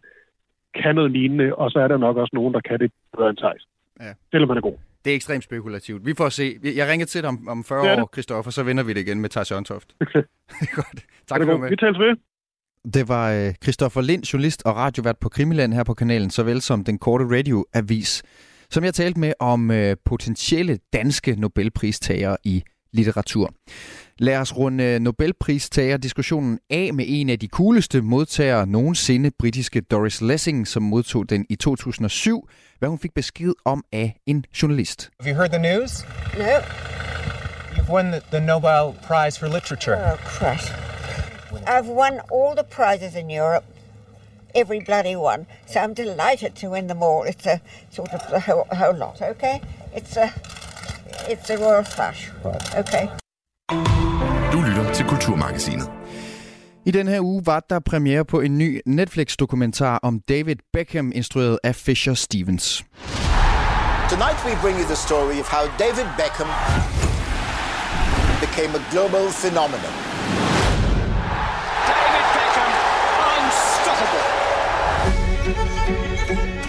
kan 0.76 0.96
noget 0.96 1.12
lignende, 1.12 1.56
og 1.56 1.72
så 1.72 1.80
er 1.80 1.88
der 1.88 1.98
nok 1.98 2.18
også 2.18 2.32
nogen, 2.34 2.54
der 2.54 2.60
kan 2.60 2.80
det 2.80 2.92
bedre 3.18 3.30
end 3.30 3.38
Thijs. 3.38 3.68
Ja. 4.00 4.14
Selvom 4.32 4.48
man 4.48 4.58
er 4.58 4.62
god. 4.62 4.78
Det 5.06 5.12
er 5.12 5.16
ekstremt 5.16 5.44
spekulativt. 5.44 6.06
Vi 6.06 6.14
får 6.18 6.30
se. 6.30 6.60
Jeg 6.64 6.88
ringer 6.88 7.06
til 7.06 7.22
dig 7.22 7.30
om, 7.30 7.48
om 7.48 7.64
40 7.64 8.02
år, 8.02 8.06
Kristoffer, 8.06 8.52
så 8.52 8.64
vender 8.64 8.84
vi 8.84 8.94
det 8.94 9.00
igen 9.00 9.20
med 9.22 9.30
Thijs 9.30 9.52
Jørgentoft. 9.52 9.94
det 10.00 10.26
er 10.62 10.76
godt. 10.76 11.06
Tak 11.28 11.42
for 11.44 11.54
det. 11.58 11.72
Vi 11.72 11.76
tales 11.76 12.00
ved. 12.00 12.18
Det 12.94 13.08
var 13.08 13.32
øh, 13.32 13.54
Christoffer 13.64 14.02
Lind, 14.02 14.24
journalist 14.24 14.64
og 14.66 14.76
radiovært 14.76 15.18
på 15.18 15.30
Krimiland 15.30 15.74
her 15.74 15.84
på 15.84 15.94
kanalen, 15.94 16.30
såvel 16.30 16.62
som 16.62 16.84
den 16.84 16.98
korte 16.98 17.26
radioavis, 17.38 18.24
som 18.70 18.84
jeg 18.84 18.94
talte 18.94 19.20
med 19.20 19.34
om 19.40 19.72
øh, 19.72 19.96
potentielle 20.06 20.80
danske 20.94 21.36
Nobelpristagere 21.36 22.38
i 22.44 22.64
litteratur. 22.94 23.54
Lad 24.18 24.38
os 24.38 24.58
runde 24.58 25.00
Nobelpristager-diskussionen 25.00 26.60
af 26.70 26.94
med 26.94 27.06
en 27.08 27.30
af 27.30 27.40
de 27.40 27.48
cooleste 27.48 28.02
modtagere 28.02 28.68
nogensinde, 28.68 29.32
britiske 29.40 29.82
Doris 29.82 30.22
Lessing, 30.22 30.68
som 30.68 30.84
modtog 30.84 31.30
den 31.30 31.46
i 31.50 31.56
2007, 31.56 32.50
hvad 32.80 32.90
hun 32.90 33.00
fik 33.00 33.14
besked 33.14 33.54
om 33.66 33.84
af 33.92 34.16
en 34.26 34.46
journalist. 34.62 35.10
Have 35.20 35.32
you 35.32 35.38
heard 35.38 35.52
the 35.52 35.78
news? 35.78 36.06
No. 36.38 36.60
You've 37.76 37.92
won 37.92 38.06
the, 38.06 38.22
the 38.32 38.40
Nobel 38.40 38.94
Prize 39.08 39.40
for 39.40 39.48
Literature. 39.48 39.98
Oh, 39.98 40.18
Christ. 40.18 40.74
I've 41.68 41.88
won 41.88 42.20
all 42.32 42.56
the 42.56 42.64
prizes 42.64 43.16
in 43.16 43.30
Europe. 43.30 43.66
Every 44.56 44.80
bloody 44.86 45.16
one. 45.16 45.46
So 45.68 45.80
I'm 45.80 45.94
delighted 45.94 46.56
to 46.56 46.70
win 46.70 46.88
them 46.88 47.02
all. 47.04 47.24
It's 47.24 47.46
a 47.46 47.60
sort 47.90 48.14
of 48.14 48.22
the 48.30 48.40
whole, 48.40 48.68
whole 48.72 48.98
lot, 48.98 49.22
okay? 49.22 49.62
It's 49.96 50.18
a, 50.18 50.32
it's 51.30 51.50
a 51.50 51.58
royal 51.58 51.84
flush. 51.84 52.32
Okay. 52.78 53.08
Du 54.52 54.62
lytter 54.62 54.94
til 54.94 55.06
Kulturmagasinet. 55.06 55.90
I 56.86 56.92
den 56.92 57.08
her 57.08 57.20
uge 57.22 57.46
var 57.46 57.60
der 57.70 57.80
premiere 57.80 58.26
på 58.26 58.40
en 58.42 58.58
ny 58.58 58.82
Netflix-dokumentar 58.86 60.00
om 60.04 60.20
David 60.20 60.56
Beckham, 60.74 61.12
instrueret 61.16 61.60
af 61.64 61.76
Fisher 61.76 62.14
Stevens. 62.14 62.84
Tonight 64.10 64.46
we 64.46 64.52
bring 64.62 64.78
you 64.80 64.86
the 64.86 64.96
story 64.96 65.40
of 65.40 65.48
how 65.56 65.64
David 65.80 66.08
Beckham 66.20 66.50
became 68.46 68.72
a 68.76 68.84
global 68.92 69.26
phenomenon. 69.44 69.94
David 71.90 72.26
Beckham, 72.36 72.72
unstoppable. 73.38 74.26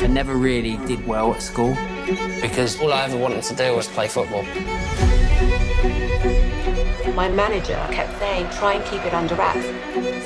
I 0.05 0.07
never 0.07 0.35
really 0.49 0.79
did 0.89 1.01
well 1.09 1.35
at 1.35 1.43
school 1.43 1.77
because 2.41 2.81
All 2.81 2.93
I 2.93 3.05
ever 3.05 3.17
wanted 3.17 3.43
to 3.45 3.55
do 3.55 3.75
was 3.77 3.89
play 3.89 4.09
football. 4.09 4.45
My 7.15 7.29
manager 7.29 7.81
kept 7.93 8.19
saying, 8.19 8.49
try 8.59 8.75
and 8.75 8.85
keep 8.85 9.05
it 9.07 9.15
under 9.15 9.35
wraps. 9.37 9.65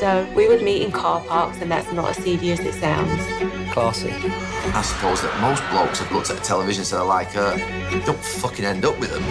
So 0.00 0.26
we 0.34 0.48
would 0.48 0.62
meet 0.62 0.82
in 0.82 0.90
car 0.90 1.20
parks, 1.20 1.60
and 1.60 1.70
that's 1.70 1.92
not 1.92 2.08
as 2.10 2.16
seedy 2.16 2.50
as 2.52 2.60
it 2.60 2.74
sounds. 2.74 3.22
Classy. 3.72 4.12
I 4.74 4.82
suppose 4.82 5.20
that 5.22 5.38
most 5.40 5.62
blokes 5.70 5.98
have 6.00 6.10
looked 6.12 6.30
at 6.30 6.36
the 6.36 6.44
television 6.44 6.80
and 6.80 6.86
said, 6.86 7.02
like, 7.02 7.36
uh, 7.36 7.56
don't 8.06 8.24
fucking 8.42 8.64
end 8.64 8.84
up 8.84 8.98
with 9.00 9.10
them. 9.12 9.24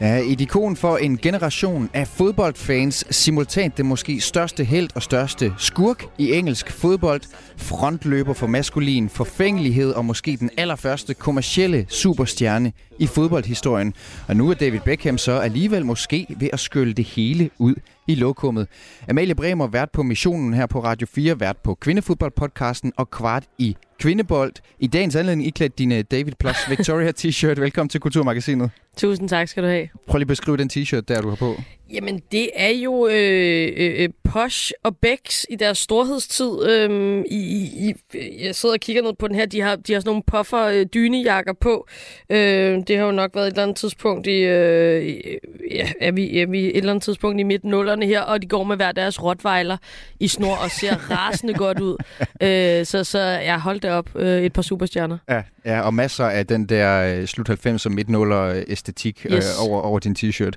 Ja, 0.00 0.32
et 0.32 0.40
ikon 0.40 0.76
for 0.76 0.96
en 0.96 1.18
generation 1.18 1.90
af 1.94 2.08
fodboldfans, 2.08 3.04
simultant 3.10 3.76
det 3.76 3.86
måske 3.86 4.20
største 4.20 4.64
held 4.64 4.88
og 4.94 5.02
største 5.02 5.52
skurk 5.58 6.04
i 6.18 6.32
engelsk 6.32 6.72
fodbold, 6.72 7.20
frontløber 7.60 8.32
for 8.32 8.46
maskulin 8.46 9.08
forfængelighed 9.08 9.92
og 9.92 10.04
måske 10.04 10.36
den 10.36 10.50
allerførste 10.56 11.14
kommercielle 11.14 11.86
superstjerne 11.88 12.72
i 12.98 13.06
fodboldhistorien. 13.06 13.94
Og 14.28 14.36
nu 14.36 14.50
er 14.50 14.54
David 14.54 14.80
Beckham 14.80 15.18
så 15.18 15.32
alligevel 15.32 15.86
måske 15.86 16.26
ved 16.38 16.48
at 16.52 16.60
skylle 16.60 16.92
det 16.92 17.04
hele 17.04 17.50
ud 17.58 17.74
i 18.08 18.14
lokummet. 18.14 18.68
Amalie 19.08 19.34
Bremer 19.34 19.66
vært 19.66 19.90
på 19.90 20.02
missionen 20.02 20.54
her 20.54 20.66
på 20.66 20.84
Radio 20.84 21.06
4, 21.14 21.40
vært 21.40 21.56
på 21.56 21.74
kvindefodboldpodcasten 21.74 22.92
og 22.96 23.10
kvart 23.10 23.44
i 23.58 23.76
Kvindebold. 24.00 24.52
I 24.78 24.86
dagens 24.86 25.16
anledning 25.16 25.46
iklædt 25.46 25.78
dine 25.78 26.02
David 26.02 26.32
Plus 26.38 26.56
Victoria 26.68 27.12
t-shirt. 27.12 27.60
Velkommen 27.60 27.88
til 27.88 28.00
Kulturmagasinet. 28.00 28.70
Tusind 28.96 29.28
tak 29.28 29.48
skal 29.48 29.62
du 29.62 29.68
have. 29.68 29.88
Prøv 30.06 30.18
lige 30.18 30.24
at 30.24 30.28
beskrive 30.28 30.56
den 30.56 30.70
t-shirt, 30.72 31.00
der 31.00 31.20
du 31.20 31.28
har 31.28 31.36
på. 31.36 31.54
Jamen, 31.92 32.22
det 32.32 32.50
er 32.54 32.68
jo 32.68 33.06
øh, 33.06 33.68
øh, 33.76 34.08
Posh 34.24 34.72
og 34.82 34.96
Becks 34.96 35.46
i 35.50 35.56
deres 35.56 35.78
storhedstid. 35.78 36.68
Øh, 36.70 37.24
i, 37.30 37.36
i, 37.88 37.94
jeg 38.44 38.54
sidder 38.54 38.72
og 38.74 38.80
kigger 38.80 39.02
ned 39.02 39.12
på 39.18 39.28
den 39.28 39.36
her. 39.36 39.46
De 39.46 39.60
har, 39.60 39.76
de 39.76 39.92
har 39.92 40.00
sådan 40.00 40.08
nogle 40.08 40.22
puffer 40.26 40.64
øh, 40.64 40.86
dynejakker 40.94 41.52
på. 41.52 41.86
Øh, 42.30 42.78
det 42.86 42.96
har 42.96 43.04
jo 43.04 43.10
nok 43.12 43.30
været 43.34 43.46
et 43.46 43.50
eller 43.50 43.62
andet 43.62 43.76
tidspunkt 43.76 44.26
i... 44.26 44.40
Øh, 44.40 45.16
ja, 45.70 45.88
er 46.00 46.12
vi, 46.12 46.40
er 46.40 46.46
vi 46.46 46.66
et 46.66 46.76
eller 46.76 46.90
andet 46.90 47.02
tidspunkt 47.02 47.40
i 47.40 47.42
midten 47.42 47.70
nullerne 47.70 48.06
her, 48.06 48.20
og 48.20 48.42
de 48.42 48.46
går 48.46 48.64
med 48.64 48.76
hver 48.76 48.92
deres 48.92 49.22
rottweiler 49.22 49.76
i 50.20 50.28
snor 50.28 50.56
og 50.56 50.70
ser 50.70 50.94
rasende 51.16 51.54
godt 51.54 51.80
ud. 51.80 51.96
Øh, 52.42 52.86
så, 52.86 53.04
så 53.04 53.18
jeg 53.20 53.60
holdt 53.60 53.82
det 53.82 53.90
op. 53.90 54.16
Øh, 54.16 54.42
et 54.42 54.52
par 54.52 54.62
superstjerner. 54.62 55.18
Ja, 55.28 55.42
ja, 55.64 55.80
og 55.80 55.94
masser 55.94 56.24
af 56.24 56.46
den 56.46 56.66
der 56.66 57.16
øh, 57.16 57.26
slut 57.26 57.50
90'er 57.50 57.88
midt 57.88 58.08
0'er 58.08 58.64
æstetik 58.72 59.26
Yes. 59.26 59.32
øh, 59.32 59.68
over, 59.68 59.80
over 59.80 59.98
din 59.98 60.16
t-shirt. 60.18 60.52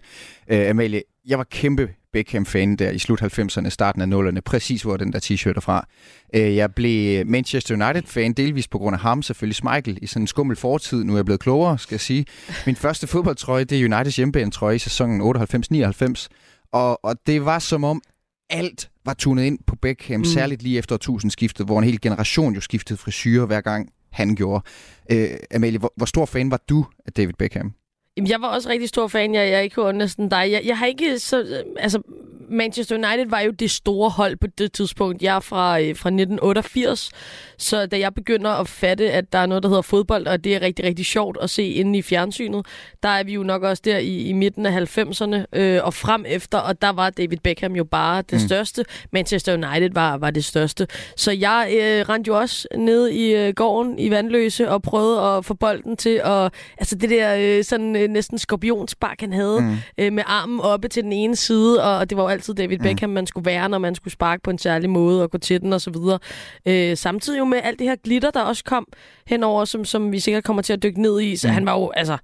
Øh, 0.51 0.69
Amalie, 0.69 1.01
jeg 1.25 1.37
var 1.37 1.43
kæmpe 1.43 1.89
Beckham-fan 2.13 2.75
der 2.75 2.91
i 2.91 2.99
slut 2.99 3.21
90'erne, 3.21 3.69
starten 3.69 4.01
af 4.13 4.31
0'erne, 4.31 4.39
præcis 4.39 4.81
hvor 4.81 4.97
den 4.97 5.13
der 5.13 5.19
t-shirt 5.19 5.53
er 5.55 5.59
fra. 5.61 5.87
Øh, 6.35 6.55
jeg 6.55 6.73
blev 6.73 7.25
Manchester 7.25 7.75
United-fan, 7.75 8.33
delvis 8.33 8.67
på 8.67 8.77
grund 8.77 8.93
af 8.93 8.99
ham, 8.99 9.21
selvfølgelig 9.21 9.55
Schmeichel, 9.55 9.99
i 10.01 10.07
sådan 10.07 10.23
en 10.23 10.27
skummel 10.27 10.55
fortid. 10.55 11.03
Nu 11.03 11.13
er 11.13 11.17
jeg 11.17 11.25
blevet 11.25 11.41
klogere, 11.41 11.77
skal 11.77 11.95
jeg 11.95 12.01
sige. 12.01 12.25
Min 12.65 12.75
første 12.75 13.07
fodboldtrøje, 13.07 13.63
det 13.63 13.81
er 13.81 13.85
Uniteds 13.85 14.15
hjemmebane-trøje 14.15 14.75
i 14.75 14.79
sæsonen 14.79 15.21
98-99. 15.21 16.27
Og, 16.71 17.05
og 17.05 17.15
det 17.27 17.45
var 17.45 17.59
som 17.59 17.83
om 17.83 18.01
alt 18.49 18.89
var 19.05 19.13
tunet 19.13 19.43
ind 19.43 19.59
på 19.67 19.75
Beckham, 19.75 20.19
mm. 20.19 20.25
særligt 20.25 20.63
lige 20.63 20.77
efter 20.77 20.95
årtusindskiftet, 20.95 21.65
hvor 21.65 21.79
en 21.79 21.83
hel 21.83 22.01
generation 22.01 22.53
jo 22.53 22.61
skiftede 22.61 22.97
frisyrer 22.97 23.45
hver 23.45 23.61
gang 23.61 23.89
han 24.11 24.35
gjorde. 24.35 24.63
Øh, 25.11 25.29
Amalie, 25.55 25.79
hvor, 25.79 25.93
hvor 25.97 26.05
stor 26.05 26.25
fan 26.25 26.51
var 26.51 26.59
du 26.69 26.85
af 27.05 27.13
David 27.13 27.33
Beckham? 27.39 27.73
Jamen, 28.17 28.29
jeg 28.29 28.41
var 28.41 28.47
også 28.47 28.69
rigtig 28.69 28.89
stor 28.89 29.07
fan. 29.07 29.35
Jeg, 29.35 29.49
jeg 29.49 29.57
er 29.57 29.59
ikke 29.59 29.93
næsten 29.93 30.29
dig. 30.29 30.51
Jeg, 30.51 30.61
jeg 30.65 30.77
har 30.77 30.85
ikke 30.85 31.19
så... 31.19 31.41
øh, 31.41 31.63
Altså, 31.77 32.01
Manchester 32.49 32.95
United 32.95 33.29
var 33.29 33.39
jo 33.39 33.51
det 33.51 33.71
store 33.71 34.09
hold 34.09 34.37
på 34.37 34.47
det 34.47 34.73
tidspunkt. 34.73 35.21
Jeg 35.21 35.35
er 35.35 35.39
fra, 35.39 35.79
øh, 35.79 35.95
fra 35.95 36.09
1988, 36.09 37.11
så 37.57 37.85
da 37.85 37.99
jeg 37.99 38.13
begynder 38.13 38.51
at 38.51 38.67
fatte, 38.67 39.11
at 39.11 39.33
der 39.33 39.39
er 39.39 39.45
noget, 39.45 39.63
der 39.63 39.69
hedder 39.69 39.81
fodbold, 39.81 40.27
og 40.27 40.43
det 40.43 40.55
er 40.55 40.61
rigtig, 40.61 40.85
rigtig 40.85 41.05
sjovt 41.05 41.37
at 41.41 41.49
se 41.49 41.63
inde 41.63 41.99
i 41.99 42.01
fjernsynet, 42.01 42.65
der 43.03 43.09
er 43.09 43.23
vi 43.23 43.33
jo 43.33 43.43
nok 43.43 43.63
også 43.63 43.81
der 43.85 43.97
i, 43.97 44.17
i 44.17 44.33
midten 44.33 44.65
af 44.65 44.97
90'erne 44.97 45.45
øh, 45.53 45.79
og 45.83 45.93
frem 45.93 46.25
efter, 46.27 46.57
og 46.57 46.81
der 46.81 46.89
var 46.89 47.09
David 47.09 47.37
Beckham 47.37 47.75
jo 47.75 47.83
bare 47.83 48.21
det 48.21 48.33
mm. 48.33 48.39
største. 48.39 48.85
Manchester 49.11 49.53
United 49.53 49.89
var, 49.93 50.17
var 50.17 50.31
det 50.31 50.45
største. 50.45 50.87
Så 51.17 51.31
jeg 51.31 51.67
øh, 51.71 52.09
rendte 52.09 52.27
jo 52.27 52.39
også 52.39 52.67
ned 52.77 53.07
i 53.09 53.35
øh, 53.35 53.53
gården 53.53 53.99
i 53.99 54.11
Vandløse 54.11 54.69
og 54.69 54.81
prøvede 54.81 55.21
at 55.21 55.45
få 55.45 55.53
bolden 55.53 55.97
til 55.97 56.21
at... 56.23 56.53
Altså 56.77 56.95
det 56.95 57.09
der 57.09 57.35
øh, 57.39 57.63
sådan 57.63 57.95
øh, 58.03 58.09
næsten 58.09 58.37
skorpionspark, 58.37 59.21
han 59.21 59.33
havde 59.33 59.61
mm. 59.61 59.75
øh, 59.97 60.13
med 60.13 60.23
armen 60.27 60.59
oppe 60.59 60.87
til 60.87 61.03
den 61.03 61.13
ene 61.13 61.35
side, 61.35 61.83
og, 61.83 61.97
og 61.97 62.09
det 62.09 62.17
var 62.17 62.23
jo 62.23 62.29
altid 62.29 62.53
David 62.53 62.79
Beckham, 62.79 63.09
man 63.09 63.27
skulle 63.27 63.45
være, 63.45 63.69
når 63.69 63.77
man 63.77 63.95
skulle 63.95 64.11
sparke 64.11 64.43
på 64.43 64.49
en 64.49 64.57
særlig 64.57 64.89
måde 64.89 65.23
og 65.23 65.31
gå 65.31 65.37
til 65.37 65.61
den 65.61 65.73
og 65.73 65.81
så 65.81 65.91
videre. 65.91 66.19
Øh, 66.65 66.97
samtidig 66.97 67.39
jo 67.39 67.45
med 67.45 67.59
alt 67.63 67.79
det 67.79 67.87
her 67.87 67.95
glitter, 67.95 68.31
der 68.31 68.41
også 68.41 68.63
kom 68.63 68.87
henover, 69.27 69.65
som, 69.65 69.85
som 69.85 70.11
vi 70.11 70.19
sikkert 70.19 70.43
kommer 70.43 70.61
til 70.61 70.73
at 70.73 70.83
dykke 70.83 71.01
ned 71.01 71.21
i. 71.21 71.35
Så 71.35 71.47
mm. 71.47 71.53
han 71.53 71.65
var 71.65 71.73
jo 71.79 71.91
altså 71.95 72.17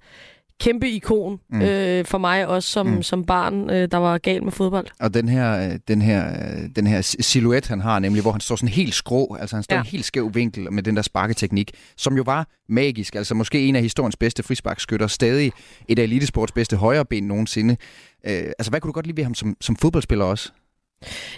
kæmpe 0.60 0.90
ikon 0.90 1.40
mm. 1.50 1.62
øh, 1.62 2.04
for 2.04 2.18
mig 2.18 2.46
også 2.46 2.68
som, 2.68 2.86
mm. 2.86 3.02
som 3.02 3.24
barn, 3.24 3.70
øh, 3.70 3.88
der 3.90 3.96
var 3.96 4.18
gal 4.18 4.44
med 4.44 4.52
fodbold. 4.52 4.86
Og 5.00 5.14
den 5.14 5.28
her, 5.28 5.70
øh, 5.70 5.78
den 5.88 6.02
her, 6.02 6.28
øh, 6.28 6.68
den 6.76 6.86
her 6.86 7.00
silhuet, 7.20 7.66
han 7.66 7.80
har, 7.80 7.98
nemlig 7.98 8.22
hvor 8.22 8.32
han 8.32 8.40
står 8.40 8.56
sådan 8.56 8.68
helt 8.68 8.94
skrå, 8.94 9.36
altså 9.40 9.56
han 9.56 9.62
står 9.62 9.74
ja. 9.74 9.78
Ja. 9.78 9.82
en 9.82 9.86
helt 9.86 10.04
skæv 10.04 10.34
vinkel 10.34 10.72
med 10.72 10.82
den 10.82 10.96
der 10.96 11.02
sparketeknik, 11.02 11.70
som 11.96 12.16
jo 12.16 12.22
var 12.26 12.48
magisk, 12.68 13.14
altså 13.14 13.34
måske 13.34 13.60
en 13.60 13.76
af 13.76 13.82
historiens 13.82 14.16
bedste 14.16 14.42
frisparkskytter, 14.42 15.06
stadig 15.06 15.52
et 15.88 15.98
af 15.98 16.02
elitesports 16.02 16.52
bedste 16.52 16.76
højreben 16.76 17.24
nogensinde. 17.24 17.76
Øh, 18.26 18.32
altså 18.58 18.70
hvad 18.70 18.80
kunne 18.80 18.88
du 18.88 18.92
godt 18.92 19.06
lide 19.06 19.16
ved 19.16 19.24
ham 19.24 19.34
som, 19.34 19.56
som 19.60 19.76
fodboldspiller 19.76 20.24
også? 20.24 20.52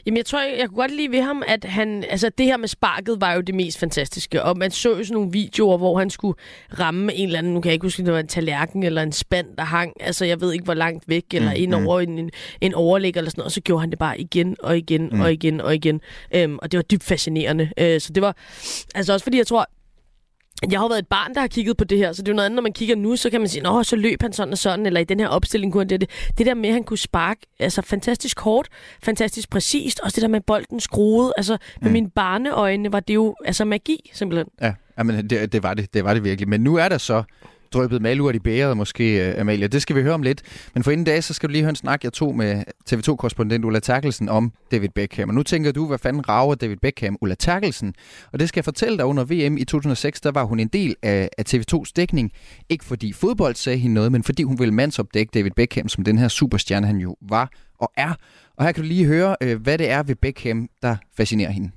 Jamen, 0.07 0.17
jeg 0.17 0.27
tror, 0.27 0.41
jeg, 0.43 0.55
jeg 0.59 0.69
kunne 0.69 0.77
godt 0.77 0.91
lide 0.97 1.11
ved 1.11 1.21
ham, 1.23 1.43
at 1.47 1.65
han... 1.65 2.05
Altså, 2.09 2.31
det 2.39 2.47
her 2.47 2.57
med 2.57 2.69
sparket 2.69 3.21
var 3.21 3.33
jo 3.35 3.41
det 3.41 3.55
mest 3.55 3.79
fantastiske. 3.79 4.43
Og 4.43 4.59
man 4.59 4.71
så 4.71 4.89
jo 4.89 5.05
sådan 5.05 5.15
nogle 5.15 5.33
videoer, 5.33 5.77
hvor 5.79 5.99
han 5.99 6.11
skulle 6.11 6.39
ramme 6.79 7.15
en 7.15 7.27
eller 7.27 7.39
anden... 7.39 7.55
Nu 7.55 7.61
kan 7.61 7.69
jeg 7.69 7.73
ikke 7.75 7.85
huske, 7.85 8.01
om 8.01 8.05
det 8.05 8.15
var 8.15 8.21
en 8.21 8.27
tallerken 8.27 8.83
eller 8.83 9.03
en 9.03 9.13
spand, 9.13 9.47
der 9.59 9.65
hang. 9.65 9.93
Altså, 10.01 10.25
jeg 10.25 10.41
ved 10.41 10.53
ikke, 10.53 10.65
hvor 10.65 10.75
langt 10.75 11.09
væk, 11.09 11.25
eller 11.33 11.51
Mm, 11.51 11.57
mm, 11.57 11.63
ind 11.63 11.75
mm. 11.75 11.87
over 11.87 12.01
en, 12.01 12.19
en, 12.19 12.31
en 12.61 12.75
overlæg 12.75 13.17
eller 13.17 13.31
sådan 13.31 13.41
noget. 13.41 13.47
Og 13.47 13.53
så 13.53 13.61
gjorde 13.61 13.81
han 13.81 13.91
det 13.91 13.99
bare 13.99 14.21
igen 14.21 14.57
og 14.63 14.79
igen 14.79 15.03
Mm. 15.03 15.15
mm. 15.17 15.21
og 15.21 15.33
igen 15.33 15.61
og 15.61 15.75
igen. 15.75 16.01
Øhm, 16.35 16.59
og 16.63 16.73
det 16.73 16.79
var 16.79 16.83
dybt 16.83 17.05
fascinerende. 17.05 17.71
Øh, 17.79 18.01
så 18.01 18.13
det 18.13 18.23
var... 18.23 18.37
Altså, 18.95 19.13
også 19.13 19.25
fordi 19.25 19.39
jeg 19.39 19.47
tror... 19.47 19.67
Jeg 20.71 20.79
har 20.79 20.85
jo 20.85 20.89
været 20.89 20.99
et 20.99 21.07
barn, 21.07 21.35
der 21.35 21.41
har 21.41 21.49
kigget 21.49 21.77
på 21.77 21.85
det 21.85 21.99
her, 21.99 22.13
så 22.13 22.23
det 22.23 22.29
er 22.29 22.33
jo 22.33 22.37
noget 22.37 22.47
andet, 22.47 22.55
når 22.57 22.63
man 22.63 22.73
kigger 22.73 22.97
nu, 22.97 23.17
så 23.17 23.31
kan 23.31 23.41
man 23.41 23.49
sige, 23.49 23.63
nå, 23.63 23.83
så 23.83 23.97
løb 23.97 24.23
han 24.23 24.33
sådan 24.33 24.53
og 24.53 24.59
sådan, 24.59 24.87
eller 24.87 25.01
i 25.01 25.05
den 25.05 25.21
her 25.21 25.29
opstilling 25.29 25.73
kunne 25.73 25.81
han 25.81 25.89
det, 25.89 26.01
det. 26.01 26.11
Det 26.39 26.47
der 26.47 26.55
med, 26.55 26.69
at 26.69 26.73
han 26.75 26.85
kunne 26.85 26.99
sparke, 26.99 27.41
altså 27.59 27.83
fantastisk 27.83 28.41
hårdt, 28.41 28.69
fantastisk 29.03 29.51
præcist, 29.51 30.01
også 30.01 30.15
det 30.15 30.23
der 30.23 30.29
med 30.29 30.41
bolden 30.41 30.81
skruet, 30.81 31.33
altså 31.37 31.57
med 31.81 31.89
Mm. 31.89 31.93
mine 31.93 32.11
barneøjne 32.11 32.93
var 32.93 33.01
det 33.01 33.15
jo 33.15 33.35
altså 33.45 33.65
magi, 33.65 34.11
simpelthen. 34.15 34.47
Ja, 34.61 34.75
jamen, 34.99 35.31
det, 35.31 35.53
det, 35.53 35.63
var 35.63 35.75
det, 35.75 35.95
det 35.95 36.05
var 36.05 36.15
det 36.15 36.25
virkelig. 36.25 36.49
Men 36.49 36.61
nu 36.61 36.77
er 36.77 36.89
der 36.89 36.99
så 36.99 37.23
drøbet 37.73 38.03
malurt 38.03 38.35
i 38.35 38.39
bæret 38.39 38.77
måske, 38.77 39.29
øh, 39.29 39.41
Amalie. 39.41 39.69
Det 39.69 39.83
skal 39.83 39.97
vi 39.97 40.03
høre 40.03 40.15
om 40.15 40.23
lidt. 40.23 40.69
Men 40.75 40.83
for 40.83 40.91
inden 40.91 41.07
dag, 41.07 41.25
så 41.25 41.35
skal 41.35 41.49
du 41.49 41.53
lige 41.53 41.63
høre 41.63 41.71
en 41.71 41.77
snak, 41.77 42.05
jeg 42.05 42.13
tog 42.13 42.37
med 42.37 42.65
TV2-korrespondent 42.91 43.65
Ulla 43.65 43.81
Terkelsen 43.81 44.29
om 44.29 44.53
David 44.71 44.89
Beckham. 44.89 45.29
Og 45.29 45.35
nu 45.35 45.43
tænker 45.43 45.73
du, 45.73 45.87
hvad 45.87 45.99
fanden 45.99 46.29
rager 46.29 46.55
David 46.55 46.77
Beckham 46.77 47.17
Ulla 47.21 47.35
Terkelsen? 47.35 47.95
Og 48.33 48.41
det 48.41 48.49
skal 48.49 48.59
jeg 48.61 48.65
fortælle 48.65 48.99
dig, 48.99 49.05
under 49.05 49.25
VM 49.25 49.57
i 49.57 49.65
2006, 49.65 50.21
der 50.21 50.31
var 50.31 50.45
hun 50.45 50.61
en 50.61 50.69
del 50.69 50.97
af, 51.03 51.29
af 51.39 51.45
TV2's 51.49 51.93
dækning. 51.97 52.33
Ikke 52.69 52.85
fordi 52.85 53.13
fodbold 53.13 53.55
sagde 53.55 53.79
hende 53.79 53.95
noget, 53.95 54.13
men 54.13 54.23
fordi 54.23 54.43
hun 54.43 54.59
ville 54.59 54.75
mandsopdække 54.75 55.31
David 55.35 55.51
Beckham, 55.57 55.89
som 55.89 56.05
den 56.05 56.19
her 56.19 56.29
superstjerne, 56.29 56.87
han 56.87 56.97
jo 56.97 57.17
var 57.21 57.51
og 57.79 57.93
er. 57.97 58.15
Og 58.57 58.65
her 58.65 58.73
kan 58.73 58.83
du 58.83 58.89
lige 58.89 59.07
høre, 59.07 59.37
øh, 59.43 59.63
hvad 59.63 59.79
det 59.79 59.91
er 59.91 60.03
ved 60.03 60.17
Beckham, 60.17 60.69
der 60.83 60.97
fascinerer 61.17 61.51
hende. 61.51 61.71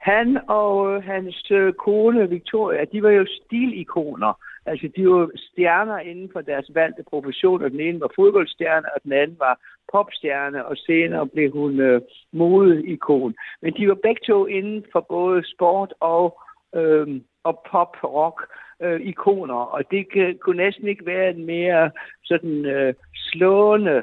Han 0.00 0.38
og 0.48 0.94
øh, 0.94 1.02
hans 1.02 1.50
øh, 1.50 1.72
kone 1.72 2.28
Victoria, 2.28 2.84
de 2.92 3.02
var 3.02 3.10
jo 3.10 3.24
stilikoner. 3.26 4.32
Altså, 4.66 4.88
de 4.96 5.08
var 5.08 5.30
stjerner 5.36 5.98
inden 5.98 6.30
for 6.32 6.40
deres 6.40 6.70
valgte 6.74 7.04
profession, 7.10 7.62
og 7.62 7.70
den 7.70 7.80
ene 7.80 8.00
var 8.00 8.10
fodboldstjerne, 8.16 8.94
og 8.94 9.02
den 9.04 9.12
anden 9.12 9.36
var 9.38 9.60
popstjerne, 9.92 10.66
og 10.66 10.76
senere 10.76 11.26
blev 11.26 11.52
hun 11.52 11.80
øh, 11.80 12.00
modeikon. 12.32 13.34
Men 13.62 13.74
de 13.74 13.88
var 13.88 13.98
begge 14.02 14.20
to 14.26 14.46
inden 14.46 14.84
for 14.92 15.06
både 15.08 15.42
sport 15.54 15.94
og, 16.00 16.40
øh, 16.74 17.20
og 17.44 17.64
pop-rock 17.70 18.38
øh, 18.82 19.00
ikoner, 19.00 19.54
og 19.54 19.90
det 19.90 20.06
kunne 20.40 20.64
næsten 20.64 20.88
ikke 20.88 21.06
være 21.06 21.30
en 21.30 21.46
mere 21.46 21.90
sådan 22.24 22.64
øh, 22.64 22.94
slående 23.14 24.02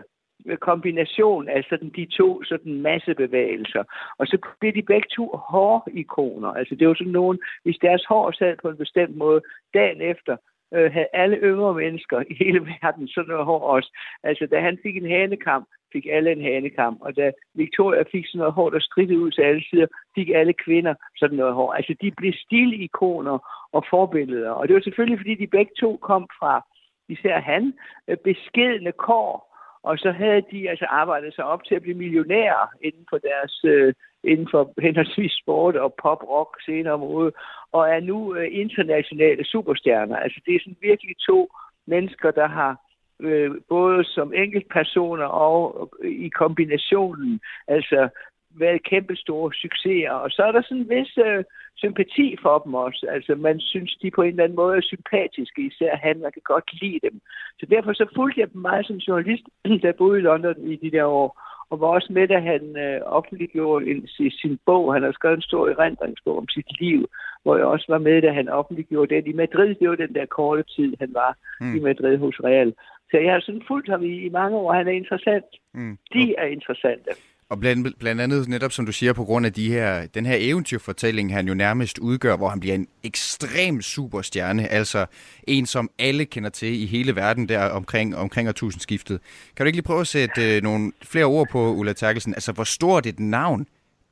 kombination 0.60 1.50
af 1.50 1.64
sådan 1.70 1.92
de 1.96 2.06
to 2.06 2.44
sådan 2.44 2.82
massebevægelser. 2.82 3.84
Og 4.18 4.28
så 4.28 4.38
bliver 4.60 4.74
de 4.74 4.82
begge 4.82 5.08
to 5.16 5.26
hårikoner. 5.52 6.50
Altså 6.50 6.76
det 6.76 6.88
var 6.88 6.94
sådan 6.94 7.14
nogen, 7.14 7.40
hvis 7.64 7.78
deres 7.82 8.06
hår 8.06 8.32
sad 8.32 8.56
på 8.62 8.70
en 8.70 8.78
bestemt 8.78 9.18
måde, 9.18 9.42
dagen 9.74 10.02
efter 10.02 10.38
øh, 10.74 10.92
havde 10.94 11.08
alle 11.14 11.38
yngre 11.38 11.74
mennesker 11.74 12.24
i 12.30 12.34
hele 12.34 12.60
verden 12.60 13.08
sådan 13.08 13.30
noget 13.30 13.46
hår 13.46 13.60
også. 13.60 13.98
Altså 14.24 14.46
da 14.52 14.60
han 14.60 14.78
fik 14.84 14.98
en 14.98 15.10
hanekamp, 15.10 15.68
fik 15.94 16.06
alle 16.12 16.32
en 16.32 16.42
hanekamp. 16.42 16.98
Og 17.02 17.16
da 17.16 17.32
Victoria 17.56 18.04
fik 18.12 18.26
sådan 18.28 18.40
noget 18.40 18.54
hår, 18.54 18.70
der 18.70 18.80
strittede 18.80 19.20
ud 19.20 19.32
til 19.32 19.42
alle 19.42 19.64
sider, 19.70 19.88
fik 20.16 20.30
alle 20.30 20.54
kvinder 20.54 20.94
sådan 21.18 21.38
noget 21.38 21.54
hår. 21.54 21.74
Altså 21.74 21.96
de 22.02 22.12
blev 22.18 22.34
stilikoner 22.34 23.68
og 23.72 23.86
forbilleder. 23.90 24.52
Og 24.52 24.68
det 24.68 24.74
var 24.74 24.82
selvfølgelig, 24.82 25.20
fordi 25.20 25.36
de 25.36 25.48
begge 25.48 25.72
to 25.80 25.98
kom 26.02 26.28
fra, 26.40 26.66
især 27.10 27.40
han, 27.40 27.74
øh, 28.08 28.18
beskedende 28.18 28.92
kår 28.92 29.49
og 29.84 29.98
så 29.98 30.12
havde 30.12 30.44
de 30.52 30.70
altså 30.70 30.86
arbejdet 30.86 31.36
sig 31.36 31.44
op 31.44 31.64
til 31.64 31.76
at 31.76 31.82
blive 31.82 31.98
millionærer 31.98 32.68
inden 32.82 33.06
for 33.10 33.18
deres 33.18 33.64
øh, 33.64 33.94
inden 34.24 34.48
for 34.52 34.74
henholdsvis 34.86 35.32
sport 35.42 35.76
og 35.76 35.94
pop, 36.02 36.24
rock, 36.24 36.62
senere 36.66 36.98
mode, 36.98 37.32
og 37.72 37.90
er 37.90 38.00
nu 38.00 38.36
øh, 38.36 38.48
internationale 38.52 39.46
superstjerner. 39.46 40.16
Altså 40.16 40.42
det 40.46 40.56
er 40.56 40.60
sådan 40.60 40.78
virkelig 40.82 41.16
to 41.30 41.50
mennesker, 41.88 42.32
der 42.32 42.48
har 42.48 42.78
øh, 43.20 43.52
både 43.70 44.04
som 44.04 44.34
enkeltpersoner 44.34 45.26
og 45.26 45.90
øh, 46.04 46.12
i 46.12 46.30
kombinationen, 46.30 47.40
altså 47.68 48.10
været 48.58 48.84
kæmpe 48.84 49.16
store 49.16 49.54
succeser. 49.54 50.12
Og 50.12 50.30
så 50.32 50.42
er 50.44 50.52
der 50.52 50.62
sådan 50.62 50.78
en 50.78 50.90
vis 50.90 51.18
øh, 51.18 51.44
sympati 51.76 52.36
for 52.42 52.60
dem 52.60 52.74
også. 52.74 53.06
Altså 53.10 53.36
man 53.36 53.60
synes, 53.60 53.98
de 54.02 54.12
på 54.12 54.22
en 54.22 54.30
eller 54.30 54.44
anden 54.44 54.56
måde 54.56 54.78
er 54.78 54.82
sympatiske, 54.82 55.62
især 55.62 55.96
han, 55.96 56.20
man 56.20 56.32
kan 56.32 56.42
godt 56.46 56.82
lide 56.82 57.00
dem. 57.04 57.22
Så 57.60 57.66
derfor 57.66 57.94
så 57.94 58.06
fulgte 58.16 58.42
jeg 58.42 58.54
dem 58.54 58.62
meget 58.62 58.86
som 58.88 58.96
journalist, 58.96 59.46
der 59.84 60.00
boede 60.02 60.20
i 60.20 60.22
London 60.22 60.72
i 60.72 60.76
de 60.76 60.92
der 60.92 61.06
år, 61.06 61.30
og 61.70 61.80
var 61.80 61.88
også 61.88 62.14
med, 62.14 62.28
da 62.28 62.40
han 62.40 62.64
øh, 62.78 63.02
offentliggjorde 63.06 63.92
en, 63.92 64.08
sin 64.42 64.60
bog. 64.66 64.94
Han 64.94 65.04
har 65.04 65.12
skrevet 65.12 65.36
en 65.36 65.50
stor 65.50 65.70
erindringsbog 65.70 66.38
om 66.38 66.48
sit 66.48 66.80
liv, 66.82 67.08
hvor 67.44 67.56
jeg 67.58 67.66
også 67.66 67.86
var 67.90 67.98
med, 67.98 68.22
da 68.22 68.32
han 68.32 68.50
offentliggjorde 68.50 69.16
den 69.16 69.28
i 69.28 69.34
Madrid. 69.34 69.76
Det 69.76 69.90
var 69.90 69.96
den 69.96 70.14
der 70.16 70.26
korte 70.26 70.64
tid, 70.76 70.94
han 71.00 71.14
var 71.14 71.38
mm. 71.62 71.76
i 71.76 71.80
Madrid 71.80 72.18
hos 72.18 72.40
Real. 72.44 72.74
Så 73.12 73.18
jeg 73.18 73.34
har 73.34 73.40
sådan 73.40 73.64
fulgt 73.68 73.90
ham 73.90 74.04
i, 74.04 74.14
i 74.26 74.30
mange 74.30 74.58
år. 74.58 74.74
Han 74.74 74.88
er 74.88 74.92
interessant. 74.92 75.46
Mm. 75.74 75.98
De 76.14 76.36
er 76.38 76.46
interessante. 76.46 77.12
Og 77.50 77.60
blandt, 77.60 78.00
blandt 78.00 78.22
andet 78.22 78.50
netop, 78.50 78.72
som 78.72 78.86
du 78.86 78.92
siger, 78.92 79.14
på 79.14 79.24
grund 79.24 79.46
af 79.46 79.54
de 79.54 79.72
her, 79.72 80.08
den 80.08 80.26
her 80.26 80.38
eventyrfortælling, 80.40 81.34
han 81.34 81.48
jo 81.48 81.54
nærmest 81.54 82.00
udgør, 82.00 82.38
hvor 82.38 82.50
han 82.50 82.60
bliver 82.60 82.76
en 82.76 82.88
ekstrem 83.04 83.82
superstjerne, 83.82 84.68
altså 84.68 85.06
en, 85.48 85.66
som 85.66 85.90
alle 86.00 86.26
kender 86.26 86.50
til 86.50 86.84
i 86.84 86.86
hele 86.86 87.16
verden 87.16 87.50
der 87.50 87.70
omkring, 87.70 88.18
omkring 88.18 88.48
årtusindskiftet. 88.50 89.22
Kan 89.56 89.64
du 89.64 89.68
ikke 89.68 89.78
lige 89.78 89.88
prøve 89.88 90.00
at 90.00 90.08
sætte 90.08 90.56
øh, 90.56 90.64
nogle 90.64 90.92
flere 91.04 91.26
ord 91.26 91.48
på 91.52 91.60
Ulla 91.74 91.94
Terkelsen? 91.94 92.34
Altså, 92.34 92.52
hvor 92.52 92.64
stort 92.64 93.06
et 93.06 93.20
navn 93.20 93.68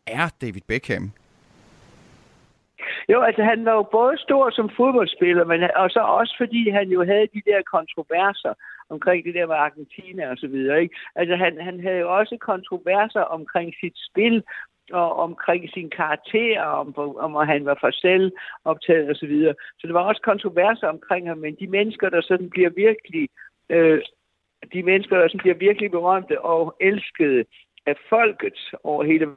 er 0.07 0.29
David 0.41 0.61
Beckham? 0.67 1.11
Jo, 3.09 3.21
altså 3.21 3.43
han 3.43 3.65
var 3.65 3.71
jo 3.71 3.83
både 3.91 4.17
stor 4.17 4.49
som 4.49 4.69
fodboldspiller, 4.77 5.45
men 5.45 5.59
og 5.75 5.89
så 5.89 5.99
også 5.99 6.35
fordi 6.41 6.69
han 6.69 6.87
jo 6.89 7.05
havde 7.05 7.27
de 7.33 7.41
der 7.49 7.61
kontroverser 7.75 8.53
omkring 8.89 9.25
det 9.25 9.33
der 9.33 9.47
med 9.47 9.55
Argentina 9.55 10.31
og 10.31 10.37
så 10.37 10.47
videre. 10.47 10.81
Ikke? 10.81 10.95
Altså 11.15 11.35
han, 11.35 11.61
han 11.61 11.79
havde 11.79 11.99
jo 11.99 12.17
også 12.17 12.37
kontroverser 12.41 13.21
omkring 13.21 13.73
sit 13.81 13.97
spil, 14.09 14.43
og 14.91 15.15
omkring 15.15 15.69
sin 15.69 15.89
karakter, 15.89 16.61
om, 16.61 16.97
om 16.97 17.35
at 17.35 17.47
han 17.47 17.65
var 17.65 17.77
for 17.79 17.91
selv 17.91 18.31
optaget 18.65 19.09
og 19.09 19.15
så 19.15 19.27
videre. 19.27 19.53
Så 19.79 19.87
det 19.87 19.93
var 19.93 20.01
også 20.01 20.21
kontroverser 20.21 20.87
omkring 20.87 21.27
ham, 21.27 21.37
men 21.37 21.55
de 21.59 21.67
mennesker, 21.67 22.09
der 22.09 22.21
sådan 22.21 22.49
bliver 22.49 22.69
virkelig, 22.69 23.29
øh, 23.69 24.01
de 24.73 24.83
mennesker, 24.83 25.17
der 25.17 25.27
sådan 25.27 25.39
bliver 25.39 25.55
virkelig 25.55 25.91
berømte 25.91 26.41
og 26.41 26.75
elskede 26.79 27.45
af 27.85 27.95
folket 28.09 28.59
over 28.83 29.03
hele 29.03 29.27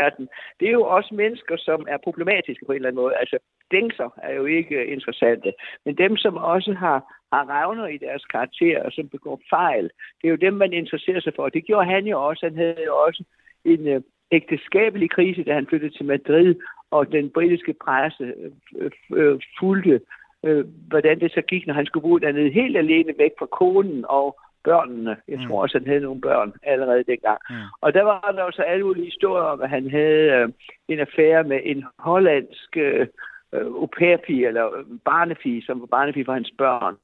verden, 0.00 0.28
det 0.60 0.68
er 0.68 0.72
jo 0.72 0.84
også 0.96 1.14
mennesker, 1.14 1.56
som 1.56 1.86
er 1.88 2.04
problematiske 2.06 2.64
på 2.64 2.72
en 2.72 2.76
eller 2.76 2.88
anden 2.88 3.02
måde. 3.02 3.14
Altså, 3.22 3.38
dængser 3.70 4.10
er 4.22 4.34
jo 4.34 4.44
ikke 4.44 4.74
øh, 4.74 4.92
interessante, 4.92 5.52
men 5.84 5.94
dem, 5.96 6.16
som 6.16 6.36
også 6.36 6.72
har 6.72 6.98
har 7.32 7.44
revner 7.48 7.86
i 7.86 7.98
deres 7.98 8.24
karakter, 8.24 8.82
og 8.82 8.92
som 8.92 9.08
begår 9.08 9.40
fejl. 9.50 9.90
Det 10.18 10.24
er 10.24 10.30
jo 10.30 10.44
dem, 10.46 10.54
man 10.54 10.72
interesserer 10.72 11.20
sig 11.20 11.32
for. 11.36 11.48
Det 11.48 11.66
gjorde 11.66 11.86
han 11.86 12.06
jo 12.06 12.26
også. 12.28 12.46
Han 12.46 12.56
havde 12.56 12.84
jo 12.86 12.96
også 12.96 13.24
en 13.64 13.88
øh, 13.88 14.00
ægteskabelig 14.32 15.10
krise, 15.10 15.44
da 15.44 15.54
han 15.54 15.66
flyttede 15.66 15.96
til 15.96 16.06
Madrid, 16.06 16.54
og 16.90 17.12
den 17.12 17.30
britiske 17.30 17.74
presse 17.84 18.34
øh, 18.78 18.90
øh, 19.14 19.40
fulgte, 19.60 20.00
øh, 20.44 20.64
hvordan 20.88 21.20
det 21.20 21.32
så 21.32 21.42
gik, 21.42 21.66
når 21.66 21.74
han 21.74 21.86
skulle 21.86 22.02
bo 22.02 22.18
dernede 22.18 22.50
helt 22.50 22.76
alene 22.76 23.12
væk 23.18 23.30
fra 23.38 23.46
konen 23.46 24.04
og 24.08 24.40
børnene. 24.64 25.16
Jeg 25.28 25.38
mm. 25.38 25.46
tror 25.46 25.62
også, 25.62 25.78
han 25.78 25.86
havde 25.86 26.00
nogle 26.00 26.20
børn 26.20 26.52
allerede 26.62 27.04
dengang. 27.04 27.38
Mm. 27.50 27.56
Og 27.80 27.94
der 27.94 28.02
var 28.02 28.32
der 28.36 28.42
også 28.42 28.62
alle 28.62 28.84
mulige 28.84 29.04
historier 29.04 29.44
om, 29.44 29.60
at 29.60 29.70
han 29.70 29.90
havde 29.90 30.24
øh, 30.36 30.48
en 30.88 30.98
affære 30.98 31.44
med 31.44 31.60
en 31.64 31.84
hollandsk 31.98 32.76
øh, 32.76 33.06
au 33.52 33.88
pair 33.98 34.16
eller 34.48 34.76
øh, 34.76 34.84
barnefige, 35.04 35.62
som 35.62 35.80
var 35.80 35.86
barnefige 35.86 36.24
for 36.24 36.32
hans 36.32 36.52
børn. 36.58 36.96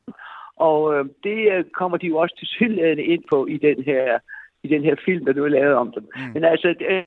Og 0.56 0.94
øh, 0.94 1.04
det 1.24 1.52
øh, 1.52 1.64
kommer 1.64 1.96
de 1.96 2.06
jo 2.06 2.16
også 2.16 2.36
til 2.38 2.48
synligheden 2.48 2.98
ind 2.98 3.24
på 3.30 3.46
i 3.46 3.56
den 3.56 3.82
her 3.82 4.18
i 4.62 4.68
den 4.68 4.82
her 4.84 4.96
film, 5.04 5.24
der 5.24 5.32
du 5.32 5.42
har 5.42 5.48
lavet 5.48 5.74
om 5.74 5.92
dem. 5.92 6.08
Mm. 6.16 6.32
Men 6.34 6.44
altså, 6.44 6.74
øh, 6.90 7.02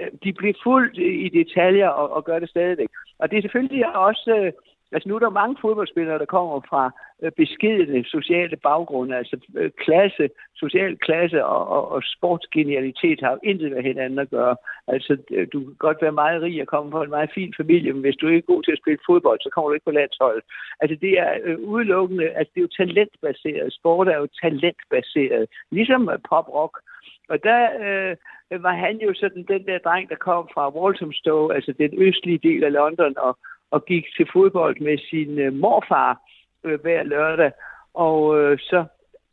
øh, 0.00 0.08
de 0.24 0.32
bliver 0.32 0.54
fuldt 0.62 0.98
i 0.98 1.28
detaljer 1.28 1.88
og, 1.88 2.12
og 2.12 2.24
gør 2.24 2.38
det 2.38 2.48
stadigvæk. 2.48 2.88
Og 3.18 3.30
det 3.30 3.36
er 3.36 3.42
selvfølgelig 3.42 3.96
også 3.96 4.42
øh, 4.44 4.52
Altså 4.92 5.08
nu 5.08 5.14
er 5.14 5.18
der 5.18 5.30
mange 5.30 5.56
fodboldspillere, 5.60 6.18
der 6.18 6.24
kommer 6.24 6.60
fra 6.68 6.90
Øh, 7.22 7.32
beskedende 7.36 8.04
sociale 8.08 8.56
baggrunde, 8.56 9.16
altså 9.16 9.36
øh, 9.56 9.70
klasse, 9.84 10.28
social 10.56 10.96
klasse 10.96 11.44
og, 11.44 11.68
og, 11.68 11.88
og 11.92 12.02
sportsgenialitet 12.16 13.20
har 13.20 13.30
jo 13.30 13.38
intet 13.42 13.72
med 13.72 13.82
hinanden 13.82 14.18
at 14.18 14.30
gøre. 14.30 14.56
Altså 14.86 15.16
øh, 15.30 15.46
du 15.52 15.60
kan 15.64 15.74
godt 15.78 16.02
være 16.02 16.12
meget 16.12 16.42
rig 16.42 16.60
og 16.60 16.66
komme 16.66 16.90
fra 16.90 17.04
en 17.04 17.10
meget 17.10 17.30
fin 17.34 17.54
familie, 17.56 17.92
men 17.92 18.00
hvis 18.00 18.16
du 18.16 18.28
ikke 18.28 18.38
er 18.38 18.52
god 18.52 18.62
til 18.62 18.72
at 18.72 18.78
spille 18.82 19.06
fodbold, 19.06 19.40
så 19.40 19.50
kommer 19.50 19.68
du 19.68 19.74
ikke 19.74 19.84
på 19.84 19.98
landsholdet. 20.00 20.42
Altså 20.80 20.96
det 21.00 21.12
er 21.18 21.32
øh, 21.44 21.58
udelukkende, 21.58 22.28
altså 22.28 22.50
det 22.54 22.60
er 22.60 22.66
jo 22.68 22.76
talentbaseret. 22.84 23.72
Sport 23.72 24.08
er 24.08 24.18
jo 24.18 24.28
talentbaseret, 24.42 25.46
ligesom 25.70 26.10
pop-rock. 26.28 26.78
Og 27.28 27.42
der 27.42 27.62
øh, 27.84 28.16
var 28.62 28.74
han 28.84 28.96
jo 28.98 29.14
sådan 29.14 29.44
den 29.48 29.66
der 29.66 29.78
dreng, 29.78 30.08
der 30.08 30.16
kom 30.16 30.48
fra 30.54 30.74
Walthamstow, 30.76 31.48
altså 31.48 31.72
den 31.72 31.90
østlige 32.02 32.38
del 32.38 32.64
af 32.64 32.72
London, 32.72 33.14
og 33.16 33.38
og 33.70 33.84
gik 33.84 34.04
til 34.16 34.26
fodbold 34.32 34.76
med 34.80 34.98
sin 35.10 35.38
øh, 35.38 35.52
morfar 35.52 36.12
øh, 36.66 36.80
hver 36.80 37.02
lørdag. 37.02 37.52
Og 37.94 38.40
øh, 38.40 38.58
så 38.58 38.84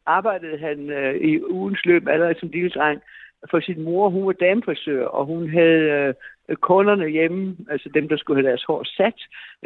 arbejdede 0.05 0.57
han 0.57 0.89
øh, 0.89 1.15
i 1.15 1.43
ugens 1.43 1.85
løb 1.85 2.07
allerede 2.07 2.39
som 2.39 2.49
lille 2.49 2.69
dreng 2.69 3.01
for 3.51 3.59
sin 3.59 3.81
mor. 3.83 4.09
Hun 4.09 4.25
var 4.25 4.33
damefrisør, 4.33 5.05
og 5.05 5.25
hun 5.25 5.49
havde 5.49 6.13
øh, 6.49 6.55
kunderne 6.55 7.07
hjemme, 7.07 7.57
altså 7.69 7.89
dem, 7.93 8.09
der 8.09 8.17
skulle 8.17 8.41
have 8.41 8.49
deres 8.49 8.63
hår 8.63 8.83
sat. 8.83 9.19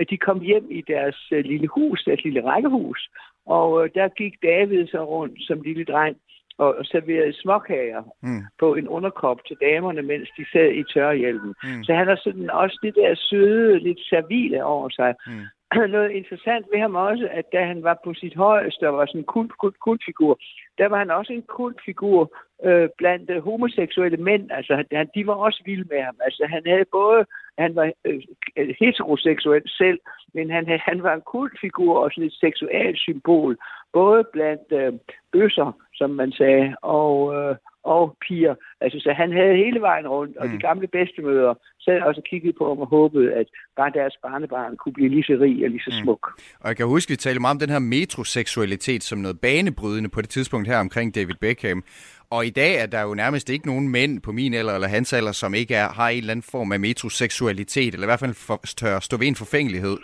De 0.09 0.17
kom 0.17 0.39
hjem 0.39 0.67
i 0.71 0.81
deres 0.87 1.27
øh, 1.31 1.45
lille 1.45 1.67
hus, 1.67 2.03
deres 2.03 2.23
lille 2.23 2.43
rækkehus. 2.43 3.09
Og 3.45 3.83
øh, 3.83 3.89
der 3.95 4.07
gik 4.07 4.33
David 4.43 4.87
så 4.87 5.03
rundt 5.03 5.37
som 5.47 5.61
lille 5.61 5.85
dreng 5.85 6.17
og 6.57 6.75
serverede 6.83 7.33
småkager 7.41 8.03
mm. 8.23 8.43
på 8.59 8.75
en 8.75 8.87
underkop 8.87 9.39
til 9.47 9.57
damerne, 9.61 10.01
mens 10.01 10.29
de 10.37 10.45
sad 10.51 10.71
i 10.71 10.83
tørrehjelmen. 10.93 11.53
Mm. 11.63 11.83
Så 11.83 11.93
han 11.93 12.07
har 12.07 12.19
sådan 12.23 12.49
også 12.49 12.79
det 12.83 12.95
der 12.95 13.15
søde, 13.15 13.79
lidt 13.79 13.99
servile 13.99 14.63
over 14.63 14.89
sig. 14.89 15.15
Mm. 15.27 15.45
Noget 15.95 16.11
interessant 16.11 16.65
ved 16.71 16.79
ham 16.79 16.95
også, 16.95 17.27
at 17.31 17.45
da 17.53 17.65
han 17.65 17.83
var 17.83 17.97
på 18.03 18.13
sit 18.13 18.35
højeste 18.35 18.89
og 18.89 18.97
var 18.97 19.05
sådan 19.05 19.21
en 19.21 19.25
kult, 19.25 19.57
kult, 19.57 19.79
kultfigur, 19.79 20.39
der 20.77 20.87
var 20.87 20.97
han 20.97 21.11
også 21.11 21.33
en 21.33 21.41
kultfigur 21.41 22.35
øh, 22.63 22.89
blandt 22.97 23.29
øh, 23.29 23.43
homoseksuelle 23.43 24.17
mænd. 24.17 24.51
Altså, 24.51 24.83
han, 24.91 25.09
de 25.15 25.27
var 25.27 25.33
også 25.33 25.61
vilde 25.65 25.87
med 25.89 26.01
ham. 26.01 26.15
Altså, 26.21 26.45
han 26.49 26.61
havde 26.65 26.85
både 26.91 27.25
han 27.57 27.75
var 27.75 27.91
øh, 28.05 28.21
øh 28.57 28.75
heteroseksuel 28.79 29.69
selv, 29.69 29.99
men 30.33 30.51
han, 30.51 30.79
han 30.89 31.03
var 31.03 31.13
en 31.13 31.21
kultfigur 31.21 31.99
og 32.03 32.11
sådan 32.11 32.27
et 32.27 32.33
seksuelt 32.33 32.99
symbol, 32.99 33.57
både 33.93 34.23
blandt 34.33 34.71
øh, 34.71 34.93
bøsser, 35.31 35.71
som 35.93 36.09
man 36.09 36.31
sagde, 36.31 36.75
og, 36.81 37.35
øh, 37.35 37.55
og 37.95 38.17
piger. 38.27 38.55
Altså, 38.81 38.97
så 38.99 39.11
han 39.21 39.29
havde 39.31 39.55
hele 39.63 39.79
vejen 39.81 40.07
rundt, 40.07 40.37
og 40.37 40.45
mm. 40.45 40.51
de 40.53 40.59
gamle 40.67 40.87
bedstemøder 40.87 41.53
sad 41.85 42.01
også 42.01 42.21
kigget 42.29 42.55
på 42.57 42.67
ham 42.67 42.79
og 42.79 42.87
håbede, 42.87 43.33
at 43.33 43.47
bare 43.77 43.91
deres 43.99 44.15
barnebarn 44.21 44.77
kunne 44.77 44.93
blive 44.93 45.09
lige 45.09 45.23
så 45.23 45.37
rig 45.41 45.57
og 45.65 45.69
lige 45.69 45.85
så 45.87 45.93
mm. 45.93 46.03
smuk. 46.03 46.23
Mm. 46.27 46.43
Og 46.61 46.67
jeg 46.69 46.77
kan 46.77 46.85
huske, 46.85 47.09
at 47.09 47.11
vi 47.11 47.15
talte 47.15 47.41
meget 47.41 47.55
om 47.55 47.59
den 47.59 47.69
her 47.69 47.79
metroseksualitet 47.79 49.03
som 49.03 49.19
noget 49.19 49.39
banebrydende 49.39 50.09
på 50.09 50.21
det 50.21 50.29
tidspunkt 50.29 50.67
her 50.67 50.79
omkring 50.79 51.15
David 51.15 51.35
Beckham. 51.41 51.83
Og 52.29 52.45
i 52.45 52.49
dag 52.49 52.81
er 52.81 52.85
der 52.85 53.01
jo 53.01 53.13
nærmest 53.13 53.49
ikke 53.49 53.67
nogen 53.67 53.89
mænd 53.89 54.21
på 54.21 54.31
min 54.31 54.53
alder 54.53 54.73
eller 54.73 54.87
hans 54.87 55.13
alder, 55.13 55.31
som 55.31 55.53
ikke 55.53 55.75
er, 55.75 55.89
har 55.89 56.09
en 56.09 56.17
eller 56.17 56.31
anden 56.31 56.43
form 56.51 56.71
af 56.71 56.79
metroseksualitet, 56.79 57.93
eller 57.93 58.07
i 58.07 58.11
hvert 58.11 58.19
fald 58.19 58.33
for, 58.33 58.61
tør 58.77 58.99
stå 58.99 59.17
ved 59.17 59.27
en 59.27 59.35
forfængelighed, 59.35 59.97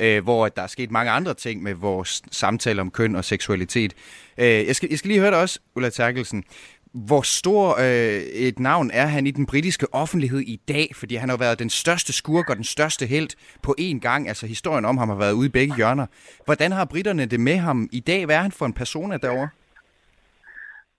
øh, 0.00 0.22
hvor 0.22 0.48
der 0.48 0.62
er 0.62 0.66
sket 0.66 0.90
mange 0.90 1.10
andre 1.10 1.34
ting 1.34 1.62
med 1.62 1.74
vores 1.74 2.22
samtale 2.30 2.80
om 2.80 2.90
køn 2.90 3.16
og 3.16 3.24
seksualitet. 3.24 3.94
Øh, 4.38 4.46
jeg, 4.46 4.76
skal, 4.76 4.88
jeg 4.90 4.98
skal 4.98 5.08
lige 5.08 5.20
høre 5.20 5.30
dig 5.30 5.40
også, 5.40 5.60
Ulla 5.76 5.90
Terkelsen. 5.90 6.44
Hvor 6.92 7.22
stor 7.22 7.78
øh, 7.78 8.20
et 8.22 8.58
navn 8.58 8.90
er 8.90 9.06
han 9.06 9.26
i 9.26 9.30
den 9.30 9.46
britiske 9.46 9.94
offentlighed 9.94 10.40
i 10.40 10.60
dag? 10.68 10.92
Fordi 10.94 11.14
han 11.14 11.28
har 11.28 11.36
været 11.36 11.58
den 11.58 11.70
største 11.70 12.12
skurk 12.12 12.50
og 12.50 12.56
den 12.56 12.64
største 12.64 13.06
held 13.06 13.28
på 13.62 13.74
én 13.80 13.98
gang. 13.98 14.28
Altså 14.28 14.46
historien 14.46 14.84
om 14.84 14.98
ham 14.98 15.08
har 15.08 15.16
været 15.16 15.32
ude 15.32 15.46
i 15.46 15.50
begge 15.50 15.76
hjørner. 15.76 16.06
Hvordan 16.44 16.72
har 16.72 16.84
britterne 16.84 17.26
det 17.26 17.40
med 17.40 17.56
ham 17.56 17.88
i 17.92 18.00
dag? 18.00 18.24
Hvad 18.24 18.36
er 18.36 18.42
han 18.42 18.52
for 18.52 18.66
en 18.66 18.72
persona 18.72 19.16
derovre? 19.16 19.48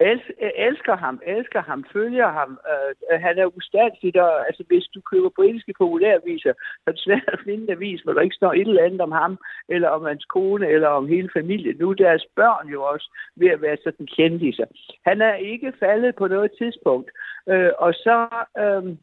Els, 0.10 0.24
elsker 0.68 0.96
ham, 0.96 1.22
elsker 1.26 1.62
ham, 1.62 1.86
følger 1.94 2.30
ham. 2.40 2.52
Øh, 2.72 3.22
han 3.26 3.38
er 3.38 3.56
ustandsigt, 3.58 4.18
og 4.18 4.48
altså, 4.48 4.64
hvis 4.68 4.86
du 4.96 5.02
køber 5.12 5.30
britiske 5.40 5.74
populærviser, 5.78 6.54
så 6.54 6.86
er 6.88 6.92
det 6.92 7.04
svært 7.06 7.30
at 7.34 7.40
finde 7.46 7.64
en 7.64 7.72
avis, 7.72 8.02
hvor 8.02 8.14
der 8.14 8.22
ikke 8.22 8.40
står 8.40 8.54
et 8.54 8.68
eller 8.68 8.86
andet 8.86 9.02
om 9.02 9.12
ham, 9.12 9.38
eller 9.70 9.90
om 9.90 10.04
hans 10.06 10.26
kone, 10.26 10.68
eller 10.68 10.88
om 10.88 11.08
hele 11.08 11.30
familien. 11.34 11.76
Nu 11.80 11.90
er 11.90 11.94
deres 11.94 12.26
børn 12.36 12.68
jo 12.68 12.84
også 12.84 13.08
ved 13.36 13.50
at 13.50 13.62
være 13.62 13.78
sådan 13.84 14.08
kendiser. 14.18 14.66
Han 15.06 15.22
er 15.22 15.34
ikke 15.34 15.74
faldet 15.80 16.16
på 16.16 16.28
noget 16.28 16.52
tidspunkt. 16.58 17.12
Øh, 17.50 17.72
og 17.78 17.94
så... 17.94 18.28
Øh, 18.64 18.96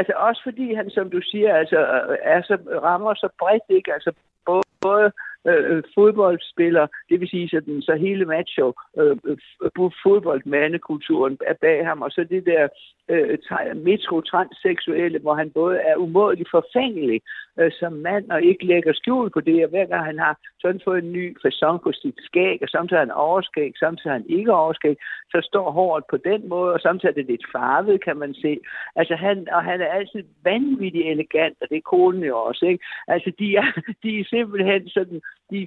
Altså 0.00 0.12
også 0.16 0.40
fordi 0.44 0.74
han, 0.74 0.90
som 0.90 1.10
du 1.10 1.20
siger, 1.22 1.54
altså, 1.54 1.78
øh, 1.78 2.16
er 2.22 2.42
så, 2.42 2.58
rammer 2.82 3.14
så 3.14 3.28
bredt, 3.38 3.62
ikke? 3.68 3.92
Altså 3.92 4.12
både 4.86 5.12
Øh, 5.48 5.76
øh, 5.76 5.82
fodboldspiller, 5.94 6.86
det 7.08 7.20
vil 7.20 7.28
sige 7.28 7.48
sådan, 7.48 7.82
så 7.82 7.94
hele 7.94 8.24
macho, 8.24 8.72
øh, 8.98 9.16
øh 9.26 9.36
fodboldmandekulturen 10.02 11.38
er 11.46 11.54
bag 11.60 11.86
ham, 11.86 12.02
og 12.02 12.10
så 12.10 12.26
det 12.30 12.46
der 12.46 12.68
øh, 13.08 13.38
metro-transseksuelle, 13.88 15.18
hvor 15.18 15.34
han 15.34 15.50
både 15.50 15.76
er 15.78 15.96
umådelig 15.96 16.46
forfængelig 16.50 17.20
øh, 17.58 17.72
som 17.80 17.92
mand, 17.92 18.30
og 18.30 18.42
ikke 18.42 18.66
lægger 18.66 18.92
skjul 18.92 19.30
på 19.30 19.40
det, 19.40 19.64
og 19.64 19.70
hver 19.70 19.86
gang 19.86 20.04
han 20.04 20.18
har 20.18 20.38
sådan 20.60 20.80
fået 20.84 21.04
en 21.04 21.12
ny 21.12 21.36
fasong 21.42 21.82
på 21.82 21.92
sit 21.92 22.18
skæg, 22.18 22.58
og 22.62 22.68
samtidig 22.68 23.00
han 23.00 23.10
overskæg, 23.10 23.72
samtidig 23.78 24.12
han 24.12 24.26
ikke 24.28 24.52
overskæg, 24.52 24.96
så 25.32 25.38
står 25.42 25.70
håret 25.70 26.04
på 26.10 26.16
den 26.16 26.48
måde, 26.48 26.72
og 26.72 26.80
samtidig 26.80 27.10
er 27.12 27.14
det 27.14 27.26
lidt 27.26 27.46
farvet, 27.52 28.04
kan 28.04 28.16
man 28.16 28.34
se. 28.34 28.58
Altså 28.96 29.14
han, 29.14 29.48
og 29.52 29.64
han 29.64 29.80
er 29.80 29.86
altid 29.86 30.24
vanvittigt 30.44 31.06
elegant, 31.06 31.56
og 31.60 31.66
det 31.70 31.76
er 31.76 31.90
konen 31.90 32.24
jo 32.24 32.36
også, 32.38 32.66
ikke? 32.66 32.84
Altså 33.08 33.32
de 33.38 33.56
er, 33.56 33.68
de 34.02 34.20
er 34.20 34.24
simpelthen 34.24 34.88
sådan, 34.88 35.20
de 35.50 35.62
er 35.62 35.66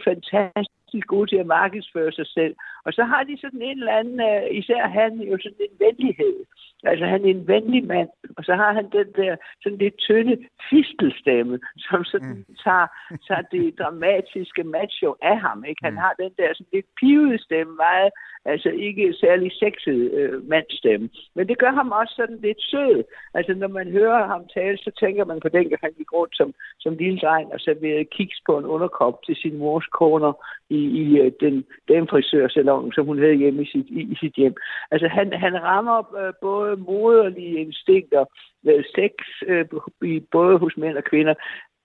fantastisk 0.89 1.07
gode 1.07 1.29
til 1.29 1.39
at 1.39 1.45
markedsføre 1.45 2.11
sig 2.11 2.27
selv. 2.27 2.55
Og 2.85 2.93
så 2.93 3.03
har 3.03 3.23
de 3.23 3.37
sådan 3.41 3.61
en 3.61 3.79
eller 3.79 3.99
anden, 3.99 4.19
uh, 4.29 4.57
især 4.59 4.87
han 4.87 5.11
jo 5.21 5.37
sådan 5.43 5.65
en 5.67 5.75
venlighed. 5.85 6.35
Altså 6.83 7.05
han 7.05 7.25
er 7.25 7.29
en 7.29 7.47
venlig 7.47 7.83
mand, 7.87 8.09
og 8.37 8.43
så 8.43 8.53
har 8.55 8.73
han 8.73 8.85
den 8.91 9.07
der 9.15 9.35
sådan 9.63 9.77
lidt 9.77 9.97
tynde 9.97 10.37
fistelstemme, 10.69 11.59
som 11.77 12.03
sådan 12.03 12.35
mm. 12.47 12.55
tager, 12.63 12.87
tager 13.27 13.41
det 13.41 13.65
dramatiske 13.79 14.63
macho 14.63 15.15
af 15.21 15.39
ham. 15.39 15.63
Ikke? 15.69 15.81
Han 15.83 15.93
mm. 15.93 16.03
har 16.05 16.13
den 16.19 16.31
der 16.37 16.49
sådan 16.53 16.73
lidt 16.73 16.89
pivede 16.99 17.43
stemme, 17.43 17.75
meget 17.75 18.11
Altså 18.45 18.69
ikke 18.69 19.13
særlig 19.13 19.51
sexet 19.51 20.11
øh, 20.19 20.49
mandstemme. 20.49 21.09
Men 21.35 21.47
det 21.47 21.57
gør 21.57 21.71
ham 21.71 21.91
også 21.91 22.13
sådan 22.17 22.39
lidt 22.41 22.61
sød. 22.61 23.03
Altså 23.33 23.53
når 23.53 23.67
man 23.67 23.87
hører 23.91 24.27
ham 24.27 24.43
tale, 24.53 24.77
så 24.77 24.91
tænker 24.99 25.25
man 25.25 25.39
på 25.39 25.49
den, 25.49 25.73
at 25.73 25.79
han 25.81 25.93
gik 25.97 26.13
rundt 26.13 26.35
som, 26.37 26.53
som 26.79 26.97
lille 26.97 27.19
dreng 27.19 27.53
og 27.53 27.59
serverede 27.59 28.05
kiks 28.05 28.39
på 28.45 28.57
en 28.57 28.65
underkop 28.65 29.23
til 29.25 29.35
sin 29.35 29.57
mors 29.57 29.85
koner 29.85 30.33
i, 30.69 30.78
i 30.79 30.83
i 31.01 31.05
øh, 31.21 31.31
den 31.39 31.55
damefrisørsalon, 31.89 32.93
som 32.93 33.05
hun 33.05 33.19
havde 33.19 33.41
hjemme 33.41 33.63
i 33.63 33.69
sit, 33.73 33.87
i, 33.99 34.01
i 34.13 34.15
sit 34.21 34.35
hjem. 34.41 34.55
Altså 34.91 35.07
han, 35.07 35.27
han 35.45 35.53
rammer 35.69 35.99
øh, 36.21 36.33
både 36.41 36.75
moderlige 36.77 37.55
instinkter, 37.65 38.23
øh, 38.67 38.83
sex, 38.95 39.13
øh, 39.47 39.65
i, 40.11 40.19
både 40.31 40.57
hos 40.57 40.77
mænd 40.77 40.97
og 40.97 41.03
kvinder, 41.03 41.33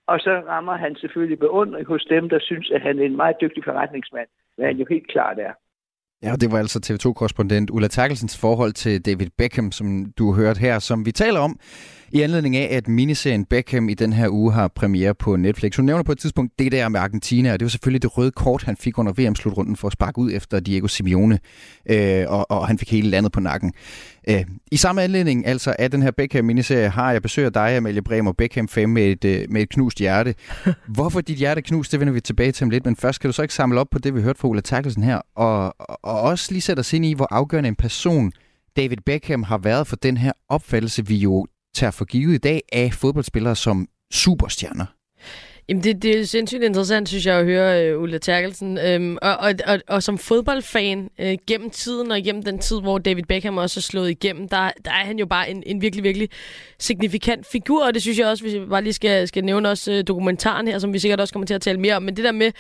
og 0.07 0.21
så 0.21 0.43
rammer 0.53 0.77
han 0.77 0.97
selvfølgelig 0.97 1.39
beundring 1.39 1.87
hos 1.87 2.05
dem, 2.11 2.29
der 2.29 2.39
synes, 2.41 2.71
at 2.71 2.81
han 2.83 2.99
er 2.99 3.05
en 3.05 3.17
meget 3.17 3.37
dygtig 3.41 3.65
forretningsmand, 3.65 4.29
hvad 4.57 4.67
han 4.67 4.77
jo 4.77 4.87
helt 4.91 5.09
klart 5.09 5.39
er. 5.39 5.53
Ja, 6.23 6.33
det 6.41 6.53
var 6.53 6.59
altså 6.59 6.79
TV2-korrespondent 6.87 7.71
Ulla 7.71 7.89
Terkelsens 7.89 8.41
forhold 8.41 8.73
til 8.73 9.07
David 9.07 9.31
Beckham, 9.39 9.73
som 9.73 10.13
du 10.19 10.33
har 10.33 10.43
hørt 10.43 10.59
her, 10.59 10.79
som 10.79 11.07
vi 11.07 11.13
taler 11.13 11.41
om 11.41 11.59
i 12.15 12.21
anledning 12.21 12.57
af, 12.57 12.77
at 12.77 12.89
miniserien 12.89 13.45
Beckham 13.45 13.89
i 13.89 13.95
den 13.95 14.13
her 14.13 14.29
uge 14.29 14.53
har 14.53 14.69
premiere 14.69 15.15
på 15.15 15.37
Netflix. 15.37 15.77
Hun 15.77 15.85
nævner 15.85 16.03
på 16.03 16.13
et 16.13 16.19
tidspunkt 16.19 16.59
det 16.59 16.73
der 16.73 16.89
med 16.89 17.01
Argentina, 17.01 17.53
og 17.53 17.61
det 17.61 17.65
var 17.65 17.71
selvfølgelig 17.71 18.03
det 18.03 18.19
røde 18.19 18.31
kort, 18.31 18.63
han 18.63 18.77
fik 18.77 18.99
under 18.99 19.13
VM-slutrunden 19.13 19.77
for 19.77 19.89
at 19.89 19.93
sparke 19.93 20.19
ud 20.19 20.33
efter 20.33 20.61
Diego 20.61 20.87
Simeone, 20.87 21.39
øh, 21.91 22.25
og, 22.29 22.51
og 22.51 22.67
han 22.67 22.79
fik 22.79 22.91
hele 22.91 23.11
landet 23.11 23.33
på 23.33 23.41
nakken. 23.41 23.73
Øh, 24.29 24.45
I 24.73 24.77
samme 24.77 25.03
anledning 25.03 25.47
altså 25.47 25.77
af 25.79 25.91
den 25.91 26.03
her 26.03 26.11
Beckham-miniserie 26.11 26.89
har 26.89 27.13
jeg 27.13 27.23
besøg 27.23 27.45
af 27.45 27.53
dig, 27.53 27.77
Amalie 27.77 28.03
Bremer, 28.03 28.33
Beckham-fan 28.33 28.89
med 28.89 29.05
et, 29.05 29.25
øh, 29.25 29.47
med 29.51 29.63
et 29.63 29.69
knust 29.69 29.99
hjerte. 29.99 30.35
Hvorfor 30.97 31.21
dit 31.21 31.37
hjerte 31.37 31.63
knust, 31.63 31.93
det 31.93 32.01
vender 32.01 32.13
vi 32.15 32.21
tilbage 32.21 32.53
til 32.53 32.65
om 32.65 32.71
lidt, 32.71 32.85
men 32.85 32.97
først 32.97 33.21
kan 33.21 33.29
du 33.29 33.33
så 33.33 33.43
ikke 33.43 33.55
samle 33.55 33.81
op 33.81 33.91
på 33.91 33.99
det, 33.99 34.15
vi 34.15 34.23
hørte 34.23 34.41
fra 34.41 34.49
Ulla 34.49 34.63
Terkelsen 34.63 35.03
her, 35.03 35.21
og, 35.37 35.75
og 36.03 36.21
også 36.21 36.53
lige 36.53 36.63
sætte 36.63 36.81
os 36.81 36.93
ind 36.93 37.05
i, 37.05 37.15
hvor 37.15 37.29
afgørende 37.31 37.69
en 37.69 37.77
person 37.77 38.33
David 38.77 38.97
Beckham 39.07 39.43
har 39.43 39.59
været 39.59 39.87
for 39.87 39.97
den 39.97 40.17
her 40.17 40.33
opfattelse, 40.49 41.07
vi 41.07 41.17
jo 41.17 41.47
tager 41.75 41.91
for 41.91 42.05
givet 42.05 42.35
i 42.35 42.39
dag 42.39 42.63
af 42.73 42.93
fodboldspillere 42.93 43.57
som 43.57 43.89
superstjerner? 44.13 44.87
Jamen, 45.69 45.85
det, 45.85 46.03
det 46.03 46.21
er 46.21 46.25
sindssygt 46.25 46.63
interessant, 46.63 47.09
synes 47.09 47.27
jeg, 47.27 47.39
at 47.39 47.45
høre 47.45 47.85
øh, 47.85 48.01
Ulla 48.01 48.19
Terkelsen. 48.19 48.79
Øhm, 48.79 49.19
og, 49.23 49.37
og, 49.37 49.55
og, 49.67 49.81
og 49.89 50.03
som 50.03 50.19
fodboldfan 50.19 51.11
øh, 51.19 51.37
gennem 51.47 51.71
tiden, 51.71 52.11
og 52.11 52.23
gennem 52.23 52.43
den 52.43 52.59
tid, 52.59 52.81
hvor 52.81 52.99
David 52.99 53.23
Beckham 53.23 53.57
også 53.57 53.81
er 53.81 53.83
slået 53.83 54.11
igennem, 54.11 54.49
der, 54.49 54.71
der 54.85 54.91
er 54.91 55.05
han 55.05 55.19
jo 55.19 55.27
bare 55.27 55.51
en, 55.51 55.63
en 55.67 55.83
virkelig, 55.83 56.05
virkelig 56.05 56.29
signifikant 56.79 57.47
figur. 57.47 57.87
Og 57.87 57.95
det 57.95 58.03
synes 58.03 58.19
jeg 58.19 58.27
også, 58.27 58.45
hvis 58.45 58.55
vi 58.55 58.67
bare 58.67 58.83
lige 58.83 58.93
skal, 58.93 59.29
skal 59.29 59.45
nævne 59.45 59.69
også 59.69 59.93
øh, 59.93 60.05
dokumentaren 60.07 60.69
her, 60.69 60.79
som 60.79 60.93
vi 60.93 60.99
sikkert 60.99 61.21
også 61.21 61.35
kommer 61.35 61.47
til 61.47 61.55
at 61.55 61.63
tale 61.63 61.81
mere 61.81 61.97
om. 61.97 62.03
Men 62.03 62.17
det 62.17 62.25
der 62.25 62.33
med... 62.33 62.53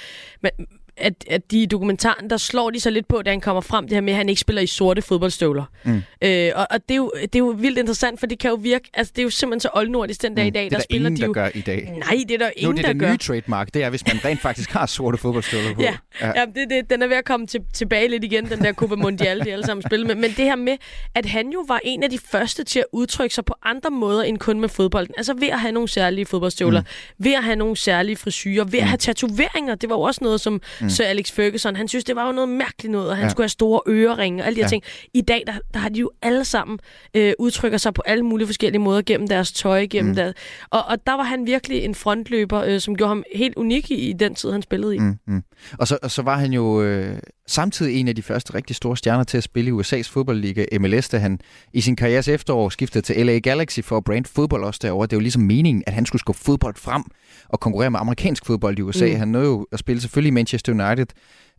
Man, 0.42 0.52
at, 0.96 1.24
at 1.30 1.50
de 1.50 1.62
i 1.62 1.66
dokumentaren, 1.66 2.30
der 2.30 2.36
slår 2.36 2.70
de 2.70 2.80
så 2.80 2.90
lidt 2.90 3.08
på, 3.08 3.22
da 3.22 3.30
han 3.30 3.40
kommer 3.40 3.60
frem, 3.60 3.84
det 3.84 3.96
her 3.96 4.00
med, 4.00 4.12
at 4.12 4.16
han 4.16 4.28
ikke 4.28 4.40
spiller 4.40 4.62
i 4.62 4.66
sorte 4.66 5.02
fodboldstøvler. 5.02 5.64
Mm. 5.84 6.02
Øh, 6.22 6.50
og 6.54 6.66
og 6.70 6.80
det, 6.88 6.94
er 6.94 6.96
jo, 6.96 7.12
det 7.22 7.34
er 7.34 7.38
jo 7.38 7.54
vildt 7.58 7.78
interessant, 7.78 8.20
for 8.20 8.26
det 8.26 8.38
kan 8.38 8.50
jo 8.50 8.56
virke, 8.56 8.90
altså 8.94 9.12
det 9.16 9.22
er 9.22 9.24
jo 9.24 9.30
simpelthen 9.30 9.60
så 9.60 9.68
oldnordisk 9.74 10.22
den 10.22 10.34
dag 10.34 10.44
mm. 10.44 10.48
i 10.48 10.50
dag, 10.50 10.64
det 10.64 10.66
er 10.66 10.70
der, 10.70 10.76
der 10.76 10.82
spiller 10.82 11.08
ingen, 11.08 11.20
de 11.20 11.26
jo... 11.26 11.34
der 11.34 11.40
gør 11.40 11.50
i 11.54 11.60
dag. 11.60 11.92
Nej, 11.98 12.24
det 12.28 12.34
er 12.34 12.38
der 12.38 12.50
ingen, 12.56 12.70
nu, 12.70 12.76
det 12.76 12.78
er 12.78 12.82
der 12.86 12.92
det 12.92 13.00
gør. 13.00 13.10
nye 13.10 13.18
trademark, 13.18 13.74
det 13.74 13.82
er, 13.82 13.90
hvis 13.90 14.06
man 14.06 14.24
rent 14.24 14.40
faktisk 14.40 14.70
har 14.70 14.86
sorte 14.86 15.18
fodboldstøvler 15.18 15.74
på. 15.74 15.82
Ja, 15.82 15.96
ja. 16.20 16.32
ja 16.36 16.44
det, 16.54 16.70
det, 16.70 16.90
den 16.90 17.02
er 17.02 17.06
ved 17.06 17.16
at 17.16 17.24
komme 17.24 17.46
til, 17.46 17.60
tilbage 17.72 18.08
lidt 18.08 18.24
igen, 18.24 18.50
den 18.50 18.58
der 18.58 18.72
Copa 18.72 18.94
Mondial, 18.94 19.44
de 19.44 19.52
alle 19.52 19.66
sammen 19.66 19.82
spiller 19.86 20.06
med. 20.06 20.14
Men 20.14 20.30
det 20.30 20.44
her 20.44 20.56
med, 20.56 20.76
at 21.14 21.26
han 21.26 21.48
jo 21.48 21.64
var 21.68 21.80
en 21.84 22.02
af 22.02 22.10
de 22.10 22.18
første 22.18 22.64
til 22.64 22.78
at 22.78 22.86
udtrykke 22.92 23.34
sig 23.34 23.44
på 23.44 23.54
andre 23.62 23.90
måder 23.90 24.22
end 24.22 24.38
kun 24.38 24.60
med 24.60 24.68
fodbolden. 24.68 25.14
Altså 25.16 25.34
ved 25.34 25.48
at 25.48 25.60
have 25.60 25.72
nogle 25.72 25.88
særlige 25.88 26.26
fodboldstøvler, 26.26 26.80
mm. 26.80 27.24
ved 27.24 27.32
at 27.32 27.44
have 27.44 27.56
nogle 27.56 27.76
særlige 27.76 28.16
frisyrer, 28.16 28.64
ved 28.64 28.78
at 28.78 28.84
mm. 28.84 28.88
have 28.88 28.98
tatoveringer. 28.98 29.74
Det 29.74 29.88
var 29.88 29.96
jo 29.96 30.02
også 30.02 30.24
noget, 30.24 30.40
som 30.40 30.60
mm. 30.84 30.90
Sir 30.90 31.04
Alex 31.04 31.32
Ferguson 31.32 31.76
han 31.76 31.88
synes, 31.88 32.04
det 32.04 32.16
var 32.16 32.26
jo 32.26 32.32
noget 32.32 32.48
mærkeligt 32.48 32.92
noget, 32.92 33.10
og 33.10 33.16
han 33.16 33.24
ja. 33.24 33.28
skulle 33.28 33.44
have 33.44 33.48
store 33.48 33.80
øreringe 33.88 34.42
og 34.42 34.46
alle 34.46 34.56
de 34.56 34.60
her 34.60 34.66
ja. 34.66 34.68
ting. 34.68 34.82
I 35.14 35.20
dag, 35.20 35.42
der, 35.46 35.52
der 35.74 35.80
har 35.80 35.88
de 35.88 36.00
jo 36.00 36.10
alle 36.22 36.44
sammen 36.44 36.78
øh, 37.14 37.32
udtrykker 37.38 37.78
sig 37.78 37.94
på 37.94 38.02
alle 38.06 38.24
mulige 38.24 38.48
forskellige 38.48 38.82
måder 38.82 39.02
gennem 39.02 39.28
deres 39.28 39.52
tøj, 39.52 39.86
gennem 39.90 40.10
mm. 40.10 40.16
deres... 40.16 40.34
Og, 40.70 40.84
og 40.84 41.06
der 41.06 41.12
var 41.12 41.22
han 41.22 41.46
virkelig 41.46 41.82
en 41.82 41.94
frontløber, 41.94 42.62
øh, 42.62 42.80
som 42.80 42.96
gjorde 42.96 43.08
ham 43.08 43.24
helt 43.34 43.56
unik 43.56 43.90
i, 43.90 43.94
i 43.94 44.12
den 44.12 44.34
tid, 44.34 44.50
han 44.50 44.62
spillede 44.62 44.96
i. 44.96 44.98
Mm, 44.98 45.18
mm. 45.26 45.42
Og, 45.78 45.88
så, 45.88 45.98
og 46.02 46.10
så 46.10 46.22
var 46.22 46.38
han 46.38 46.52
jo 46.52 46.82
øh, 46.82 47.18
samtidig 47.46 48.00
en 48.00 48.08
af 48.08 48.14
de 48.14 48.22
første 48.22 48.54
rigtig 48.54 48.76
store 48.76 48.96
stjerner 48.96 49.24
til 49.24 49.36
at 49.36 49.42
spille 49.42 49.70
i 49.70 49.72
USA's 49.72 50.10
fodboldliga 50.10 50.64
MLS, 50.80 51.08
da 51.08 51.18
han 51.18 51.40
i 51.72 51.80
sin 51.80 51.96
karrieres 51.96 52.28
efterår 52.28 52.68
skiftede 52.68 53.04
til 53.04 53.26
LA 53.26 53.38
Galaxy 53.38 53.80
for 53.80 53.96
at 53.96 54.04
brand 54.04 54.24
fodbold 54.24 54.64
også 54.64 54.80
derovre. 54.82 55.06
Det 55.06 55.16
var 55.16 55.22
ligesom 55.22 55.42
meningen, 55.42 55.84
at 55.86 55.92
han 55.92 56.06
skulle 56.06 56.20
skubbe 56.20 56.40
fodbold 56.40 56.74
frem 56.76 57.02
og 57.48 57.60
konkurrere 57.60 57.90
med 57.90 58.00
amerikansk 58.00 58.46
fodbold 58.46 58.78
i 58.78 58.82
USA. 58.82 59.06
Mm. 59.06 59.16
Han 59.16 59.28
nåede 59.28 59.46
jo 59.46 59.66
at 59.72 59.78
spille 59.78 60.00
selvfølgelig 60.00 60.28
i 60.28 60.34
Manchester 60.34 60.72
United, 60.72 61.06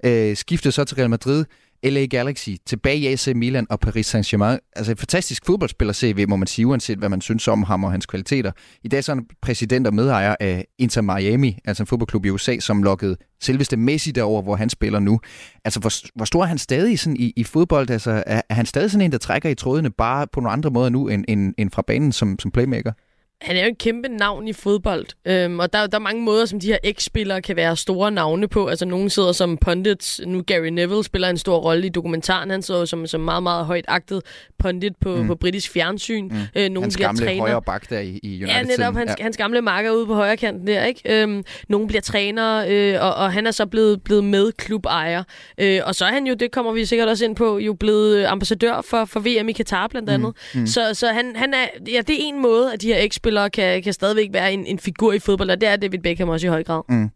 øh, 0.05 0.35
skiftede 0.35 0.71
så 0.71 0.83
til 0.83 0.95
Real 0.95 1.09
Madrid, 1.09 1.45
LA 1.83 2.05
Galaxy, 2.05 2.49
tilbage 2.65 2.97
i 2.97 3.07
AC 3.07 3.27
Milan 3.35 3.67
og 3.69 3.79
Paris 3.79 4.15
Saint-Germain. 4.15 4.71
Altså 4.75 4.91
et 4.91 4.99
fantastisk 4.99 5.45
fodboldspiller 5.45 5.93
CV, 5.93 6.25
må 6.27 6.35
man 6.35 6.47
sige, 6.47 6.67
uanset 6.67 6.97
hvad 6.97 7.09
man 7.09 7.21
synes 7.21 7.47
om 7.47 7.63
ham 7.63 7.83
og 7.83 7.91
hans 7.91 8.05
kvaliteter. 8.05 8.51
I 8.83 8.88
dag 8.88 9.03
så 9.03 9.11
er 9.11 9.15
han 9.15 9.25
præsident 9.41 9.88
og 9.88 9.93
medejer 9.93 10.35
af 10.39 10.65
Inter 10.79 11.01
Miami, 11.01 11.57
altså 11.65 11.83
en 11.83 11.88
fodboldklub 11.88 12.25
i 12.25 12.29
USA, 12.29 12.59
som 12.59 12.83
lukkede 12.83 13.17
selveste 13.41 13.77
Messi 13.77 14.11
derover, 14.11 14.41
hvor 14.41 14.55
han 14.55 14.69
spiller 14.69 14.99
nu. 14.99 15.19
Altså 15.65 15.79
hvor, 15.79 15.91
hvor 16.15 16.25
stor 16.25 16.41
er 16.41 16.47
han 16.47 16.57
stadig 16.57 16.99
sådan 16.99 17.17
i, 17.17 17.33
i 17.35 17.43
fodbold? 17.43 17.89
Altså 17.89 18.23
er, 18.25 18.41
er 18.49 18.55
han 18.55 18.65
stadig 18.65 18.91
sådan 18.91 19.05
en, 19.05 19.11
der 19.11 19.17
trækker 19.17 19.49
i 19.49 19.55
trådene 19.55 19.89
bare 19.91 20.27
på 20.33 20.39
nogle 20.39 20.53
andre 20.53 20.69
måder 20.69 20.89
nu, 20.89 21.07
end, 21.07 21.25
end, 21.27 21.53
end 21.57 21.71
fra 21.71 21.83
banen 21.88 22.11
som, 22.11 22.39
som 22.39 22.51
playmaker? 22.51 22.91
Han 23.41 23.55
er 23.55 23.61
jo 23.61 23.67
en 23.67 23.75
kæmpe 23.75 24.07
navn 24.07 24.47
i 24.47 24.53
fodbold, 24.53 25.05
øhm, 25.25 25.59
og 25.59 25.73
der, 25.73 25.87
der 25.87 25.97
er 25.97 26.01
mange 26.01 26.21
måder, 26.21 26.45
som 26.45 26.59
de 26.59 26.67
her 26.67 26.77
eks-spillere 26.83 27.41
kan 27.41 27.55
være 27.55 27.77
store 27.77 28.11
navne 28.11 28.47
på. 28.47 28.67
Altså, 28.67 28.85
nogen 28.85 29.09
sidder 29.09 29.31
som 29.31 29.57
pundits. 29.57 30.21
Nu 30.25 30.41
Gary 30.47 30.67
Neville 30.67 31.03
spiller 31.03 31.29
en 31.29 31.37
stor 31.37 31.57
rolle 31.57 31.85
i 31.85 31.89
dokumentaren. 31.89 32.49
Han 32.49 32.61
sidder 32.61 32.85
som, 32.85 33.07
som 33.07 33.21
meget, 33.21 33.43
meget 33.43 33.65
højt 33.65 33.85
agtet 33.87 34.21
pundit 34.59 34.93
på, 35.01 35.15
mm. 35.15 35.27
på 35.27 35.35
britisk 35.35 35.71
fjernsyn. 35.71 36.23
Mm. 36.23 36.37
Øh, 36.55 36.69
nogen 36.69 36.81
hans 36.81 36.95
bliver 36.95 37.07
gamle 37.07 37.25
træner. 37.25 37.41
højre 37.41 37.61
bak 37.61 37.89
der 37.89 37.99
i, 37.99 38.19
i 38.23 38.43
United. 38.43 38.47
Ja, 38.47 38.63
netop 38.63 38.95
hans, 38.95 39.11
ja. 39.19 39.23
hans 39.23 39.37
gamle 39.37 39.61
marker 39.61 39.91
ude 39.91 40.05
på 40.05 40.13
højre 40.13 40.37
kanten 40.37 40.67
der, 40.67 40.83
ikke? 40.83 41.21
Øhm, 41.21 41.43
nogen 41.69 41.87
bliver 41.87 42.01
træner, 42.01 42.65
øh, 42.69 43.05
og, 43.05 43.15
og 43.15 43.33
han 43.33 43.47
er 43.47 43.51
så 43.51 43.65
blevet, 43.65 44.03
blevet 44.03 44.23
med 44.23 44.51
klubejer. 44.51 45.23
Øh, 45.57 45.81
og 45.85 45.95
så 45.95 46.05
er 46.05 46.11
han 46.11 46.27
jo, 46.27 46.33
det 46.33 46.51
kommer 46.51 46.71
vi 46.71 46.85
sikkert 46.85 47.09
også 47.09 47.25
ind 47.25 47.35
på, 47.35 47.57
jo 47.57 47.73
blevet 47.73 48.25
ambassadør 48.25 48.81
for, 48.81 49.05
for 49.05 49.19
VM 49.19 49.49
i 49.49 49.51
Katar 49.51 49.87
blandt 49.87 50.09
andet. 50.09 50.33
Mm. 50.53 50.59
Mm. 50.59 50.67
Så, 50.67 50.93
så 50.93 51.07
han, 51.07 51.35
han 51.35 51.53
er, 51.53 51.67
ja, 51.87 52.01
det 52.01 52.15
er 52.15 52.19
en 52.19 52.41
måde, 52.41 52.73
at 52.73 52.81
de 52.81 52.87
her 52.87 52.97
eks 52.99 53.19
fodboldspillere 53.25 53.49
kan, 53.49 53.83
kan 53.83 53.93
stadigvæk 53.93 54.29
være 54.33 54.53
en, 54.53 54.65
en 54.65 54.79
figur 54.79 55.13
i 55.13 55.19
fodbold, 55.19 55.49
og 55.49 55.61
det 55.61 55.69
er 55.69 55.75
David 55.75 55.99
Beckham 55.99 56.29
også 56.29 56.47
i 56.47 56.49
høj 56.49 56.63
grad. 56.63 56.81
Mm. 56.89 57.09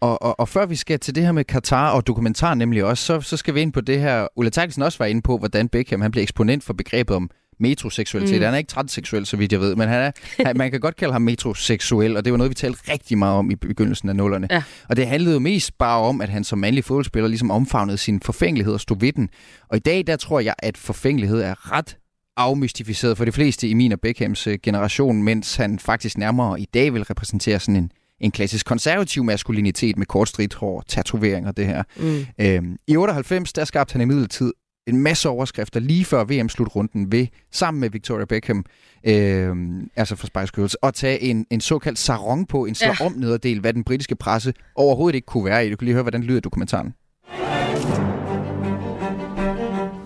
Og, 0.00 0.22
og, 0.22 0.40
og 0.40 0.48
før 0.48 0.66
vi 0.66 0.76
skal 0.76 0.98
til 0.98 1.14
det 1.14 1.24
her 1.24 1.32
med 1.32 1.44
Katar 1.44 1.90
og 1.90 2.06
dokumentar 2.06 2.54
nemlig 2.54 2.84
også, 2.84 3.04
så, 3.04 3.20
så 3.20 3.36
skal 3.36 3.54
vi 3.54 3.60
ind 3.60 3.72
på 3.72 3.80
det 3.80 4.00
her, 4.00 4.26
Ulla 4.36 4.50
Terkelsen 4.50 4.82
også 4.82 4.98
var 4.98 5.06
inde 5.06 5.22
på, 5.22 5.38
hvordan 5.38 5.68
Beckham 5.68 6.00
han 6.00 6.10
bliver 6.10 6.22
eksponent 6.22 6.64
for 6.64 6.72
begrebet 6.72 7.16
om 7.16 7.30
metroseksualitet. 7.60 8.38
Mm. 8.38 8.44
Han 8.44 8.54
er 8.54 8.58
ikke 8.58 8.68
transseksuel, 8.68 9.26
så 9.26 9.36
vidt 9.36 9.52
jeg 9.52 9.60
ved, 9.60 9.76
men 9.76 9.88
han 9.88 10.02
er, 10.02 10.10
han, 10.46 10.56
man 10.56 10.70
kan 10.70 10.80
godt 10.80 10.96
kalde 10.96 11.12
ham 11.12 11.22
metroseksuel, 11.22 12.16
og 12.16 12.24
det 12.24 12.32
var 12.32 12.36
noget, 12.36 12.50
vi 12.50 12.54
talte 12.54 12.92
rigtig 12.92 13.18
meget 13.18 13.36
om 13.36 13.50
i 13.50 13.54
begyndelsen 13.54 14.08
af 14.08 14.16
nullerne. 14.16 14.48
Ja. 14.50 14.62
Og 14.88 14.96
det 14.96 15.06
handlede 15.06 15.34
jo 15.34 15.40
mest 15.40 15.78
bare 15.78 16.00
om, 16.00 16.20
at 16.20 16.28
han 16.28 16.44
som 16.44 16.58
mandlig 16.58 16.84
fodboldspiller 16.84 17.28
ligesom 17.28 17.50
omfavnede 17.50 17.98
sin 17.98 18.20
forfængelighed 18.20 18.74
og 18.74 18.80
stod 18.80 19.00
ved 19.00 19.12
den. 19.12 19.28
Og 19.68 19.76
i 19.76 19.80
dag, 19.80 20.06
der 20.06 20.16
tror 20.16 20.40
jeg, 20.40 20.54
at 20.58 20.76
forfængelighed 20.76 21.40
er 21.40 21.72
ret 21.72 21.96
afmystificeret 22.36 23.16
for 23.16 23.24
de 23.24 23.32
fleste 23.32 23.68
i 23.68 23.74
min 23.74 23.92
og 23.92 24.00
Beckhams 24.00 24.46
øh, 24.46 24.58
generation, 24.62 25.22
mens 25.22 25.56
han 25.56 25.78
faktisk 25.78 26.18
nærmere 26.18 26.60
i 26.60 26.64
dag 26.74 26.94
vil 26.94 27.04
repræsentere 27.04 27.60
sådan 27.60 27.76
en, 27.76 27.92
en 28.20 28.30
klassisk 28.30 28.66
konservativ 28.66 29.24
maskulinitet 29.24 29.98
med 29.98 30.06
kort 30.06 30.28
stridt 30.28 30.54
hår, 30.54 30.84
tatovering 30.88 31.46
og 31.46 31.56
det 31.56 31.66
her. 31.66 31.82
Mm. 31.96 32.26
Øhm, 32.38 32.76
I 32.86 32.96
98, 32.96 33.52
der 33.52 33.64
skabte 33.64 33.92
han 33.92 34.00
i 34.00 34.04
midlertid 34.04 34.52
en 34.86 34.98
masse 34.98 35.28
overskrifter 35.28 35.80
lige 35.80 36.04
før 36.04 36.24
VM-slutrunden 36.24 37.12
ved, 37.12 37.26
sammen 37.52 37.80
med 37.80 37.90
Victoria 37.90 38.24
Beckham, 38.24 38.64
øh, 39.04 39.56
altså 39.96 40.16
for 40.16 40.26
Spice 40.26 40.52
Girls, 40.54 40.76
at 40.82 40.94
tage 40.94 41.20
en, 41.20 41.46
en 41.50 41.60
såkaldt 41.60 41.98
sarong 41.98 42.48
på, 42.48 42.64
en 42.64 42.74
slå 42.74 42.94
ja. 43.00 43.08
nederdel, 43.16 43.60
hvad 43.60 43.72
den 43.72 43.84
britiske 43.84 44.16
presse 44.16 44.54
overhovedet 44.74 45.14
ikke 45.14 45.26
kunne 45.26 45.44
være 45.44 45.66
i. 45.66 45.70
Du 45.70 45.76
kan 45.76 45.84
lige 45.84 45.92
høre, 45.92 46.02
hvordan 46.02 46.22
lyder 46.22 46.40
dokumentaren. 46.40 46.94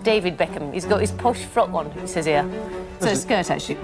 David 0.03 0.37
Beckham. 0.37 0.73
He's 0.73 0.85
got 0.85 1.01
his 1.01 1.11
posh 1.11 1.43
frock 1.43 1.73
on, 1.73 1.87
it 1.87 2.07
says 2.07 2.25
here. 2.25 2.49
So 2.99 3.07
a 3.07 3.15
skirt, 3.15 3.49
actually. 3.49 3.75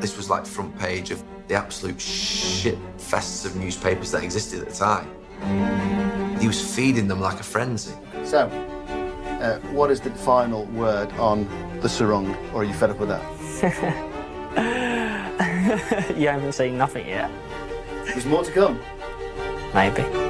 This 0.00 0.16
was 0.16 0.30
like 0.30 0.46
front 0.46 0.78
page 0.78 1.10
of 1.10 1.22
the 1.48 1.54
absolute 1.54 2.00
shit 2.00 2.78
fests 2.98 3.44
of 3.44 3.56
newspapers 3.56 4.10
that 4.12 4.22
existed 4.22 4.60
at 4.60 4.68
the 4.68 4.74
time. 4.74 5.08
He 6.40 6.46
was 6.46 6.60
feeding 6.76 7.08
them 7.08 7.20
like 7.20 7.40
a 7.40 7.42
frenzy. 7.42 7.92
So, 8.24 8.48
uh, 9.40 9.58
what 9.72 9.90
is 9.90 10.00
the 10.00 10.10
final 10.10 10.64
word 10.66 11.12
on 11.14 11.48
the 11.80 11.88
sarong, 11.88 12.34
or 12.52 12.62
are 12.62 12.64
you 12.64 12.74
fed 12.74 12.90
up 12.90 12.98
with 12.98 13.08
that? 13.08 13.22
you 16.16 16.28
haven't 16.28 16.52
seen 16.52 16.78
nothing 16.78 17.06
yet. 17.06 17.30
There's 18.04 18.26
more 18.26 18.44
to 18.44 18.52
come. 18.52 18.80
Maybe. 19.74 20.29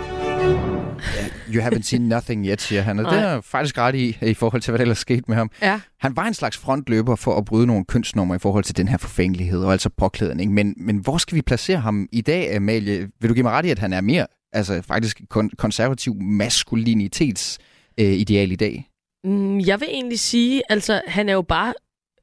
You 1.55 1.63
haven't 1.63 1.83
seen 1.83 2.03
nothing 2.03 2.47
yet, 2.47 2.61
siger 2.61 2.83
han. 2.83 2.99
Og 2.99 3.03
Nej. 3.03 3.15
det 3.15 3.25
er 3.25 3.41
faktisk 3.41 3.79
ret 3.79 3.95
i, 3.95 4.19
i 4.23 4.35
forhold 4.35 4.63
til, 4.63 4.71
hvad 4.71 4.79
der 4.79 4.83
ellers 4.83 4.99
skete 4.99 5.23
med 5.29 5.37
ham. 5.37 5.51
Ja. 5.63 5.81
Han 6.01 6.17
var 6.17 6.25
en 6.25 6.35
slags 6.35 6.59
frontløber 6.59 7.17
for 7.17 7.37
at 7.37 7.45
bryde 7.45 7.67
nogle 7.67 7.85
kønsnumre 7.85 8.37
i 8.37 8.39
forhold 8.39 8.65
til 8.65 8.77
den 8.77 8.89
her 8.89 8.99
forfængelighed, 8.99 9.65
og 9.65 9.73
altså 9.73 9.89
påklædning. 9.89 10.55
Men, 10.55 10.75
men 10.77 10.97
hvor 10.97 11.19
skal 11.19 11.37
vi 11.37 11.43
placere 11.43 11.79
ham 11.79 12.09
i 12.13 12.21
dag, 12.21 12.57
Amalie? 12.57 13.09
Vil 13.21 13.29
du 13.29 13.35
give 13.35 13.43
mig 13.43 13.53
ret 13.53 13.67
i, 13.67 13.71
at 13.71 13.79
han 13.79 13.93
er 13.93 14.01
mere 14.01 14.27
altså 14.53 14.83
faktisk 14.83 15.21
kon- 15.35 15.55
konservativ 15.59 16.15
maskulinitets 16.23 17.59
øh, 18.01 18.07
ideal 18.13 18.53
i 18.53 18.57
dag? 18.57 18.89
Mm, 19.25 19.61
jeg 19.61 19.81
vil 19.81 19.89
egentlig 19.91 20.21
sige, 20.21 20.63
altså 20.69 21.03
han 21.07 21.29
er 21.29 21.33
jo 21.33 21.43
bare 21.43 21.75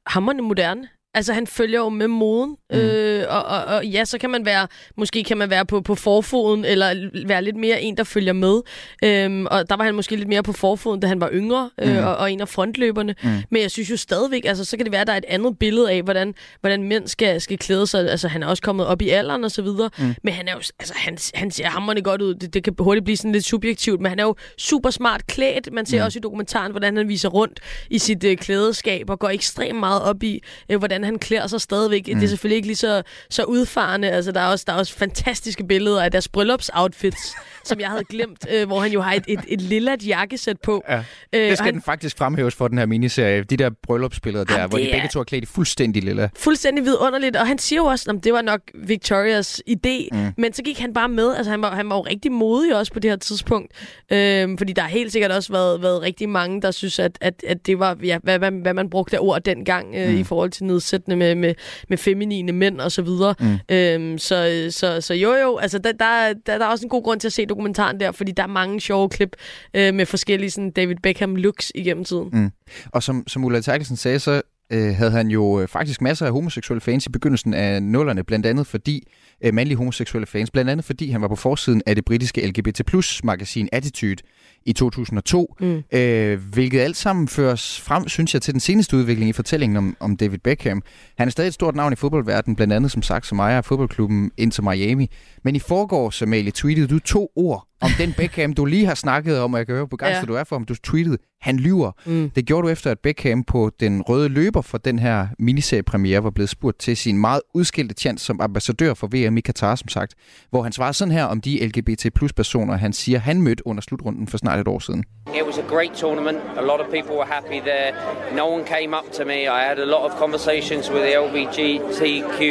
hammerne 0.06 0.42
moderne. 0.42 0.88
Altså, 1.18 1.32
han 1.32 1.46
følger 1.46 1.78
jo 1.78 1.88
med 1.88 2.08
moden, 2.08 2.56
mm. 2.70 2.78
øh, 2.78 3.24
og, 3.28 3.42
og, 3.44 3.64
og 3.64 3.86
ja, 3.86 4.04
så 4.04 4.18
kan 4.18 4.30
man 4.30 4.44
være, 4.44 4.68
måske 4.96 5.24
kan 5.24 5.38
man 5.38 5.50
være 5.50 5.66
på, 5.66 5.80
på 5.80 5.94
forfoden, 5.94 6.64
eller 6.64 7.10
være 7.26 7.44
lidt 7.44 7.56
mere 7.56 7.82
en, 7.82 7.96
der 7.96 8.04
følger 8.04 8.32
med. 8.32 8.60
Øhm, 9.04 9.46
og 9.46 9.70
der 9.70 9.76
var 9.76 9.84
han 9.84 9.94
måske 9.94 10.16
lidt 10.16 10.28
mere 10.28 10.42
på 10.42 10.52
forfoden, 10.52 11.00
da 11.00 11.06
han 11.06 11.20
var 11.20 11.30
yngre, 11.32 11.70
øh, 11.82 11.96
mm. 11.96 12.04
og, 12.04 12.16
og 12.16 12.32
en 12.32 12.40
af 12.40 12.48
frontløberne. 12.48 13.14
Mm. 13.22 13.30
Men 13.50 13.62
jeg 13.62 13.70
synes 13.70 13.90
jo 13.90 13.96
stadigvæk, 13.96 14.44
altså, 14.44 14.64
så 14.64 14.76
kan 14.76 14.86
det 14.86 14.92
være, 14.92 15.00
at 15.00 15.06
der 15.06 15.12
er 15.12 15.16
et 15.16 15.24
andet 15.28 15.58
billede 15.58 15.90
af, 15.92 16.02
hvordan, 16.02 16.34
hvordan 16.60 16.82
mænd 16.82 17.08
skal, 17.08 17.40
skal 17.40 17.58
klæde 17.58 17.86
sig. 17.86 18.10
Altså, 18.10 18.28
han 18.28 18.42
er 18.42 18.46
også 18.46 18.62
kommet 18.62 18.86
op 18.86 19.02
i 19.02 19.08
alderen 19.08 19.44
og 19.44 19.50
så 19.50 19.62
videre, 19.62 19.90
mm. 19.98 20.14
men 20.22 20.34
han 20.34 20.48
er 20.48 20.52
jo, 20.52 20.58
altså, 20.78 20.94
han, 20.96 21.18
han 21.34 21.50
ser 21.50 21.66
hammerende 21.66 22.02
godt 22.02 22.22
ud. 22.22 22.34
Det, 22.34 22.54
det 22.54 22.64
kan 22.64 22.74
hurtigt 22.78 23.04
blive 23.04 23.16
sådan 23.16 23.32
lidt 23.32 23.44
subjektivt, 23.44 24.00
men 24.00 24.08
han 24.08 24.18
er 24.18 24.24
jo 24.24 24.34
super 24.58 24.90
smart 24.90 25.26
klædt. 25.26 25.72
Man 25.72 25.86
ser 25.86 25.98
mm. 25.98 26.04
også 26.04 26.18
i 26.18 26.20
dokumentaren, 26.20 26.70
hvordan 26.70 26.96
han 26.96 27.08
viser 27.08 27.28
rundt 27.28 27.60
i 27.90 27.98
sit 27.98 28.24
øh, 28.24 28.36
klædeskab, 28.36 29.10
og 29.10 29.18
går 29.18 29.28
ekstremt 29.28 29.78
meget 29.78 30.02
op 30.02 30.22
i, 30.22 30.42
øh, 30.70 30.78
hvordan 30.78 31.04
han 31.08 31.18
klæder 31.18 31.46
sig 31.46 31.60
stadigvæk. 31.60 32.08
Mm. 32.08 32.14
Det 32.14 32.24
er 32.24 32.28
selvfølgelig 32.28 32.56
ikke 32.56 32.68
lige 32.68 32.76
så, 32.76 33.02
så 33.30 33.44
udfarende. 33.44 34.10
Altså, 34.10 34.32
der 34.32 34.40
er, 34.40 34.46
også, 34.46 34.64
der 34.66 34.72
er 34.72 34.76
også 34.76 34.94
fantastiske 34.94 35.64
billeder 35.64 36.02
af 36.02 36.10
deres 36.10 36.28
bryllupsoutfits, 36.28 37.34
som 37.68 37.80
jeg 37.80 37.88
havde 37.88 38.04
glemt, 38.04 38.46
øh, 38.50 38.66
hvor 38.66 38.80
han 38.80 38.92
jo 38.92 39.00
har 39.00 39.12
et, 39.12 39.24
et, 39.28 39.40
et 39.48 39.60
lille 39.60 39.96
jakkesæt 40.06 40.60
på. 40.60 40.82
Ja. 40.88 40.98
Øh, 41.32 41.40
det 41.40 41.58
skal 41.58 41.64
han, 41.64 41.74
den 41.74 41.82
faktisk 41.82 42.18
fremhæves 42.18 42.54
for 42.54 42.68
den 42.68 42.78
her 42.78 42.86
miniserie. 42.86 43.42
De 43.42 43.56
der 43.56 43.70
bryllupsbilleder 43.82 44.44
der, 44.44 44.66
hvor 44.66 44.78
de 44.78 44.88
begge 44.92 45.08
to 45.12 45.20
er 45.20 45.24
klædt 45.24 45.44
i 45.44 45.46
fuldstændig 45.46 46.04
lille. 46.04 46.30
Fuldstændig 46.36 46.84
vidunderligt. 46.84 47.36
Og 47.36 47.46
han 47.46 47.58
siger 47.58 47.80
jo 47.80 47.84
også, 47.84 48.10
at 48.10 48.24
det 48.24 48.32
var 48.32 48.42
nok 48.42 48.60
Victorias 48.74 49.62
idé, 49.70 50.08
mm. 50.12 50.32
men 50.36 50.52
så 50.52 50.62
gik 50.62 50.78
han 50.78 50.94
bare 50.94 51.08
med. 51.08 51.34
Altså, 51.34 51.50
han 51.50 51.62
var, 51.62 51.74
han 51.74 51.90
var 51.90 51.96
jo 51.96 52.00
rigtig 52.00 52.32
modig 52.32 52.76
også 52.76 52.92
på 52.92 52.98
det 52.98 53.10
her 53.10 53.16
tidspunkt. 53.16 53.72
Øh, 54.12 54.58
fordi 54.58 54.72
der 54.72 54.82
har 54.82 54.88
helt 54.88 55.12
sikkert 55.12 55.30
også 55.30 55.52
været, 55.52 55.82
været 55.82 56.02
rigtig 56.02 56.28
mange, 56.28 56.62
der 56.62 56.70
synes, 56.70 56.98
at, 56.98 57.18
at, 57.20 57.44
at 57.46 57.66
det 57.66 57.78
var, 57.78 57.96
ja, 58.02 58.18
hvad, 58.22 58.38
hvad, 58.38 58.50
hvad 58.50 58.74
man 58.74 58.90
brugte 58.90 59.16
af 59.16 59.20
ord 59.22 59.42
dengang 59.42 59.94
øh, 59.94 60.10
mm. 60.10 60.18
i 60.18 60.24
forhold 60.24 60.50
til 60.50 60.66
nedsættende 60.98 61.16
med, 61.16 61.34
med, 61.34 61.54
med 61.88 61.98
feminine 61.98 62.52
mænd 62.52 62.80
og 62.80 62.92
så 62.92 63.02
videre. 63.02 63.34
Mm. 63.40 63.58
Øhm, 63.76 64.18
så, 64.18 64.68
så, 64.70 65.00
så 65.00 65.14
jo 65.14 65.34
jo, 65.34 65.58
altså 65.58 65.78
der, 65.78 65.92
der, 65.92 66.34
der, 66.46 66.58
der 66.58 66.64
er 66.64 66.70
også 66.70 66.86
en 66.86 66.90
god 66.90 67.02
grund 67.02 67.20
til 67.20 67.28
at 67.28 67.32
se 67.32 67.46
dokumentaren 67.46 68.00
der, 68.00 68.12
fordi 68.12 68.32
der 68.32 68.42
er 68.42 68.46
mange 68.46 68.80
sjove 68.80 69.08
klip 69.08 69.36
øh, 69.74 69.94
med 69.94 70.06
forskellige 70.06 70.50
sådan, 70.50 70.70
David 70.70 70.96
Beckham 71.02 71.36
looks 71.36 71.72
igennem 71.74 72.04
tiden. 72.04 72.28
Mm. 72.32 72.50
Og 72.92 73.02
som, 73.02 73.24
som 73.26 73.44
Ulla 73.44 73.60
Terkelsen 73.60 73.96
sagde, 73.96 74.18
så 74.18 74.42
øh, 74.72 74.94
havde 74.94 75.10
han 75.10 75.28
jo 75.28 75.60
øh, 75.60 75.68
faktisk 75.68 76.02
masser 76.02 76.26
af 76.26 76.32
homoseksuelle 76.32 76.80
fans 76.80 77.06
i 77.06 77.10
begyndelsen 77.10 77.54
af 77.54 77.82
nullerne, 77.82 78.24
blandt 78.24 78.46
andet 78.46 78.66
fordi 78.66 79.08
øh, 79.44 79.54
mandlige 79.54 79.76
homoseksuelle 79.76 80.26
fans, 80.26 80.50
blandt 80.50 80.70
andet 80.70 80.84
fordi 80.84 81.10
han 81.10 81.22
var 81.22 81.28
på 81.28 81.36
forsiden 81.36 81.82
af 81.86 81.94
det 81.94 82.04
britiske 82.04 82.46
LGBT 82.46 82.86
plus 82.86 83.24
magasin 83.24 83.68
Attitude, 83.72 84.22
i 84.68 84.72
2002, 84.72 85.54
mm. 85.60 85.82
øh, 85.92 86.40
hvilket 86.52 86.80
alt 86.80 86.96
sammen 86.96 87.28
føres 87.28 87.80
frem, 87.80 88.08
synes 88.08 88.34
jeg, 88.34 88.42
til 88.42 88.54
den 88.54 88.60
seneste 88.60 88.96
udvikling 88.96 89.30
i 89.30 89.32
fortællingen 89.32 89.76
om, 89.76 89.96
om 90.00 90.16
David 90.16 90.38
Beckham. 90.38 90.82
Han 91.18 91.28
er 91.28 91.32
stadig 91.32 91.48
et 91.48 91.54
stort 91.54 91.76
navn 91.76 91.92
i 91.92 91.96
fodboldverdenen, 91.96 92.56
blandt 92.56 92.72
andet 92.72 92.90
som 92.90 93.02
sagt 93.02 93.26
som 93.26 93.38
ejer 93.38 93.56
af 93.56 93.64
fodboldklubben 93.64 94.30
Inter 94.36 94.62
Miami. 94.62 95.10
Men 95.44 95.56
i 95.56 95.58
forgår, 95.58 96.22
Amalie, 96.22 96.52
tweetede 96.52 96.86
du 96.86 96.98
to 96.98 97.32
ord 97.36 97.67
om 97.80 97.90
den 97.98 98.12
Beckham, 98.12 98.52
du 98.52 98.64
lige 98.64 98.86
har 98.86 98.94
snakket 98.94 99.40
om, 99.40 99.54
og 99.54 99.58
jeg 99.58 99.66
kan 99.66 99.74
høre 99.74 99.88
på 99.88 99.96
gang, 99.96 100.12
ja. 100.12 100.20
du 100.20 100.34
er 100.34 100.44
for 100.44 100.56
ham. 100.56 100.64
Du 100.64 100.74
tweetede, 100.74 101.18
han 101.40 101.56
lyver. 101.56 101.92
Mm. 102.06 102.30
Det 102.30 102.46
gjorde 102.46 102.66
du 102.66 102.72
efter, 102.72 102.90
at 102.90 102.98
Beckham 102.98 103.44
på 103.44 103.70
den 103.80 104.02
røde 104.02 104.28
løber 104.28 104.62
for 104.62 104.78
den 104.78 104.98
her 104.98 105.26
miniseriepremiere 105.38 106.24
var 106.24 106.30
blevet 106.30 106.50
spurgt 106.50 106.78
til 106.78 106.96
sin 106.96 107.18
meget 107.18 107.40
udskilte 107.54 107.94
chance 107.98 108.24
som 108.24 108.40
ambassadør 108.40 108.94
for 108.94 109.06
VM 109.06 109.36
i 109.36 109.40
Katar, 109.40 109.74
som 109.74 109.88
sagt, 109.88 110.14
hvor 110.50 110.62
han 110.62 110.72
svarede 110.72 110.94
sådan 110.94 111.12
her 111.12 111.24
om 111.24 111.40
de 111.40 111.66
LGBT 111.66 112.06
plus 112.14 112.32
personer, 112.32 112.76
han 112.76 112.92
siger, 112.92 113.18
han 113.18 113.42
mødte 113.42 113.66
under 113.66 113.82
slutrunden 113.82 114.26
for 114.26 114.38
snart 114.38 114.60
et 114.60 114.68
år 114.68 114.78
siden. 114.78 115.04
It 115.34 115.46
was 115.46 115.58
a 115.58 115.74
great 115.74 115.92
tournament. 115.92 116.38
A 116.56 116.62
lot 116.62 116.80
of 116.80 116.86
people 116.86 117.14
were 117.16 117.26
happy 117.26 117.60
there. 117.60 117.90
No 118.36 118.46
one 118.54 118.64
came 118.64 118.96
up 118.98 119.12
to 119.12 119.24
me. 119.24 119.40
I 119.42 119.60
had 119.68 119.78
a 119.78 119.84
lot 119.84 120.04
of 120.10 120.18
conversations 120.18 120.90
with 120.90 121.02
the 121.06 121.12
LGBTQ 121.24 122.42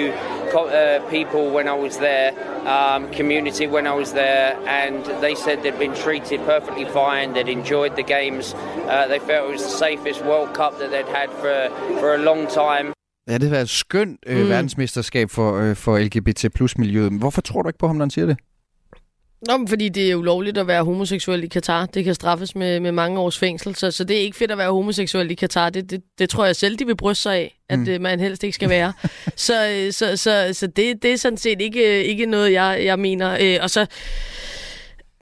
uh, 0.55 0.99
people 1.09 1.49
when 1.51 1.67
I 1.67 1.73
was 1.73 1.97
there, 1.97 2.31
um, 2.67 3.11
community 3.11 3.67
when 3.67 3.87
I 3.87 3.93
was 3.93 4.13
there, 4.13 4.57
and 4.67 5.03
they 5.25 5.35
said 5.35 5.55
they'd 5.63 5.79
been 5.85 5.95
treated 6.05 6.39
perfectly 6.53 6.85
fine. 6.99 7.27
They'd 7.35 7.51
enjoyed 7.59 7.93
the 7.99 8.07
games. 8.17 8.45
Uh, 8.53 9.07
they 9.11 9.19
felt 9.27 9.43
it 9.47 9.51
was 9.55 9.63
the 9.69 9.75
safest 9.85 10.19
World 10.29 10.49
Cup 10.59 10.73
that 10.79 10.89
they'd 10.93 11.13
had 11.19 11.29
for 11.41 11.57
for 11.99 12.09
a 12.13 12.21
long 12.29 12.41
time. 12.63 12.87
Ja, 13.29 13.37
det 13.37 13.51
været 13.51 13.61
et 13.61 13.69
skønt 13.69 14.19
øh, 14.27 14.41
mm. 14.41 14.49
verdensmesterskab 14.49 15.29
for, 15.29 15.59
øh, 15.59 15.75
for 15.75 15.99
LGBT 15.99 16.45
plus 16.55 16.77
miljøet. 16.77 17.11
Hvorfor 17.11 17.41
tror 17.41 17.61
du 17.61 17.69
ikke 17.69 17.79
på 17.79 17.87
ham, 17.87 17.95
når 17.95 18.05
han 18.05 18.09
siger 18.09 18.25
det? 18.25 18.37
Nå, 19.41 19.57
men 19.57 19.67
fordi 19.67 19.89
det 19.89 20.11
er 20.11 20.15
ulovligt 20.15 20.57
at 20.57 20.67
være 20.67 20.83
homoseksuel 20.83 21.43
i 21.43 21.47
Katar. 21.47 21.85
Det 21.85 22.03
kan 22.03 22.15
straffes 22.15 22.55
med, 22.55 22.79
med 22.79 22.91
mange 22.91 23.19
års 23.19 23.37
fængsel, 23.37 23.75
så, 23.75 23.91
så 23.91 24.03
det 24.03 24.17
er 24.17 24.21
ikke 24.21 24.37
fedt 24.37 24.51
at 24.51 24.57
være 24.57 24.71
homoseksuel 24.71 25.31
i 25.31 25.33
Katar. 25.33 25.69
Det, 25.69 25.91
det, 25.91 26.01
det 26.19 26.29
tror 26.29 26.45
jeg 26.45 26.55
selv, 26.55 26.75
de 26.75 26.85
vil 26.85 26.97
bryste 26.97 27.21
sig 27.21 27.35
af, 27.35 27.59
at 27.69 27.79
mm. 27.79 28.01
man 28.01 28.19
helst 28.19 28.43
ikke 28.43 28.55
skal 28.55 28.69
være. 28.69 28.93
så 29.35 29.69
øh, 29.69 29.93
så, 29.93 30.17
så, 30.17 30.49
så 30.53 30.67
det, 30.67 31.03
det 31.03 31.13
er 31.13 31.17
sådan 31.17 31.37
set 31.37 31.61
ikke, 31.61 32.03
ikke 32.03 32.25
noget, 32.25 32.51
jeg, 32.51 32.81
jeg 32.83 32.99
mener. 32.99 33.37
Øh, 33.41 33.57
og 33.61 33.69
så 33.69 33.85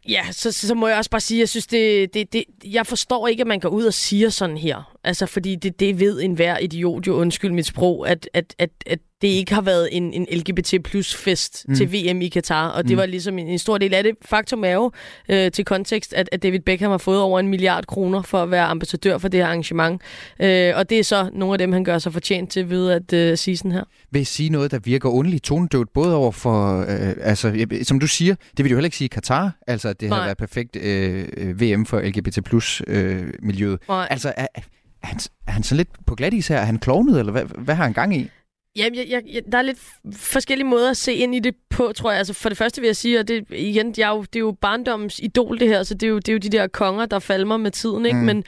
Ja, 0.10 0.32
så, 0.32 0.52
så, 0.52 0.76
må 0.76 0.88
jeg 0.88 0.98
også 0.98 1.10
bare 1.10 1.22
sige, 1.22 1.40
jeg 1.40 1.50
synes, 1.50 1.68
det, 1.68 2.14
det, 2.14 2.34
det, 2.34 2.44
jeg 2.64 2.88
forstår 2.88 3.28
ikke, 3.28 3.42
at 3.42 3.48
man 3.48 3.60
går 3.60 3.70
ud 3.70 3.86
og 3.86 3.94
siger 3.94 4.30
sådan 4.30 4.58
her. 4.58 4.98
Altså, 5.04 5.26
fordi 5.26 5.56
det, 5.56 5.80
det 5.80 6.00
ved 6.00 6.22
enhver 6.22 6.58
idiot 6.58 7.08
jo, 7.08 7.14
undskyld 7.16 7.52
mit 7.52 7.66
sprog, 7.66 8.10
at, 8.10 8.30
at, 8.34 8.56
at, 8.60 8.70
at 8.86 9.00
det 9.26 9.32
ikke 9.32 9.54
har 9.54 9.62
været 9.62 9.90
en, 9.92 10.14
en 10.14 10.28
LGBT 10.32 10.74
plus 10.84 11.16
fest 11.16 11.66
Mm. 11.68 11.76
til 11.76 11.92
VM 11.94 12.22
i 12.22 12.28
Katar, 12.28 12.68
og 12.70 12.84
det 12.84 12.92
Mm. 12.92 12.98
var 12.98 13.06
ligesom 13.06 13.38
en, 13.40 13.48
en 13.48 13.60
stor 13.60 13.78
del 13.78 13.94
af 13.94 14.04
det. 14.04 14.12
Faktum 14.26 14.64
er 14.64 14.70
jo, 14.70 14.92
øh, 15.30 15.52
til 15.52 15.66
kontekst, 15.66 16.14
at, 16.14 16.30
at 16.32 16.44
David 16.44 16.60
Beckham 16.60 16.92
har 16.92 16.98
fået 16.98 17.20
over 17.22 17.40
en 17.40 17.48
milliard 17.48 17.86
kroner 17.86 18.22
for 18.22 18.44
at 18.44 18.52
være 18.52 18.66
ambassadør 18.66 19.18
for 19.18 19.28
det 19.28 19.40
her 19.40 19.48
arrangement, 19.48 20.02
øh, 20.40 20.74
og 20.76 20.90
det 20.90 21.00
er 21.00 21.04
så 21.04 21.30
nogle 21.34 21.54
af 21.54 21.58
dem, 21.58 21.72
han 21.72 21.84
gør 21.84 21.98
sig 21.98 22.14
fortjent 22.14 22.52
til 22.52 22.70
ved 22.70 22.92
at 22.92 23.14
øh, 23.14 23.38
sige 23.38 23.58
sådan 23.58 23.72
her. 23.72 23.84
Vil 24.12 24.20
jeg 24.20 24.28
sige 24.28 24.50
noget, 24.50 24.72
der 24.72 24.80
virker 24.80 25.10
underligt 25.10 25.44
tonedøvt, 25.44 25.94
både 25.94 26.16
over 26.16 26.32
for, 26.32 26.80
øh, 26.80 27.14
altså, 27.22 27.66
som 27.84 28.00
du 28.00 28.08
siger, 28.08 28.36
det 28.58 28.64
vil 28.66 28.70
du 28.72 28.76
heller 28.76 28.88
ikke 28.88 28.98
sige 28.98 29.10
Katar, 29.10 29.52
altså 29.68 29.90
at 29.90 30.00
det 30.02 30.10
har 30.10 30.16
Nej. 30.18 30.26
været 30.26 30.38
perfekt 30.38 30.76
øh, 30.76 31.26
øh, 31.38 31.62
VM 31.62 31.86
for 31.86 32.00
LGBT 32.02 32.44
plus 32.46 32.82
øh, 32.88 33.24
miljøet. 33.42 33.80
Nej. 33.90 34.08
Altså, 34.10 34.34
er, 34.38 34.48
er, 34.56 34.62
han, 35.04 35.20
er 35.48 35.52
han 35.52 35.64
så 35.64 35.76
lidt 35.76 35.90
på 36.08 36.16
glat 36.16 36.34
is 36.34 36.48
her? 36.48 36.58
Er 36.58 36.66
han 36.66 36.80
klovnet, 36.80 37.20
eller 37.20 37.32
hvad, 37.32 37.44
hvad 37.58 37.76
har 37.76 37.84
han 37.84 37.94
gang 37.94 38.16
i? 38.18 38.30
Jamen, 38.76 38.96
jeg, 39.10 39.24
jeg, 39.34 39.42
der 39.52 39.58
er 39.58 39.62
lidt 39.62 39.80
forskellige 40.16 40.68
måder 40.68 40.90
at 40.90 40.98
se 40.98 41.14
ind 41.14 41.36
i 41.36 41.40
det 41.40 41.56
på, 41.70 41.92
tror 41.96 42.12
jeg. 42.12 42.18
Altså, 42.18 42.34
for 42.34 42.50
det 42.50 42.58
første 42.58 42.82
vil 42.82 42.88
jeg 42.88 42.96
sige, 42.96 43.20
at 43.20 43.28
det, 43.28 43.46
igen, 43.52 43.94
jeg 43.98 44.10
er 44.10 44.16
jo, 44.16 44.22
det 44.22 44.36
er 44.36 44.40
jo 44.40 44.52
barndommens 44.62 45.20
idol, 45.20 45.60
det 45.60 45.68
her, 45.68 45.84
så 45.84 45.94
det 45.94 46.04
er 46.04 46.10
jo, 46.10 46.18
det 46.18 46.30
er 46.30 46.34
jo 46.34 46.40
de 46.40 46.50
der 46.50 46.68
konger, 46.68 47.06
der 47.06 47.20
falmer 47.20 47.58
med 47.58 47.72
tiden, 47.72 48.06
ikke? 48.06 48.18
Mm. 48.18 48.26
Men 48.26 48.44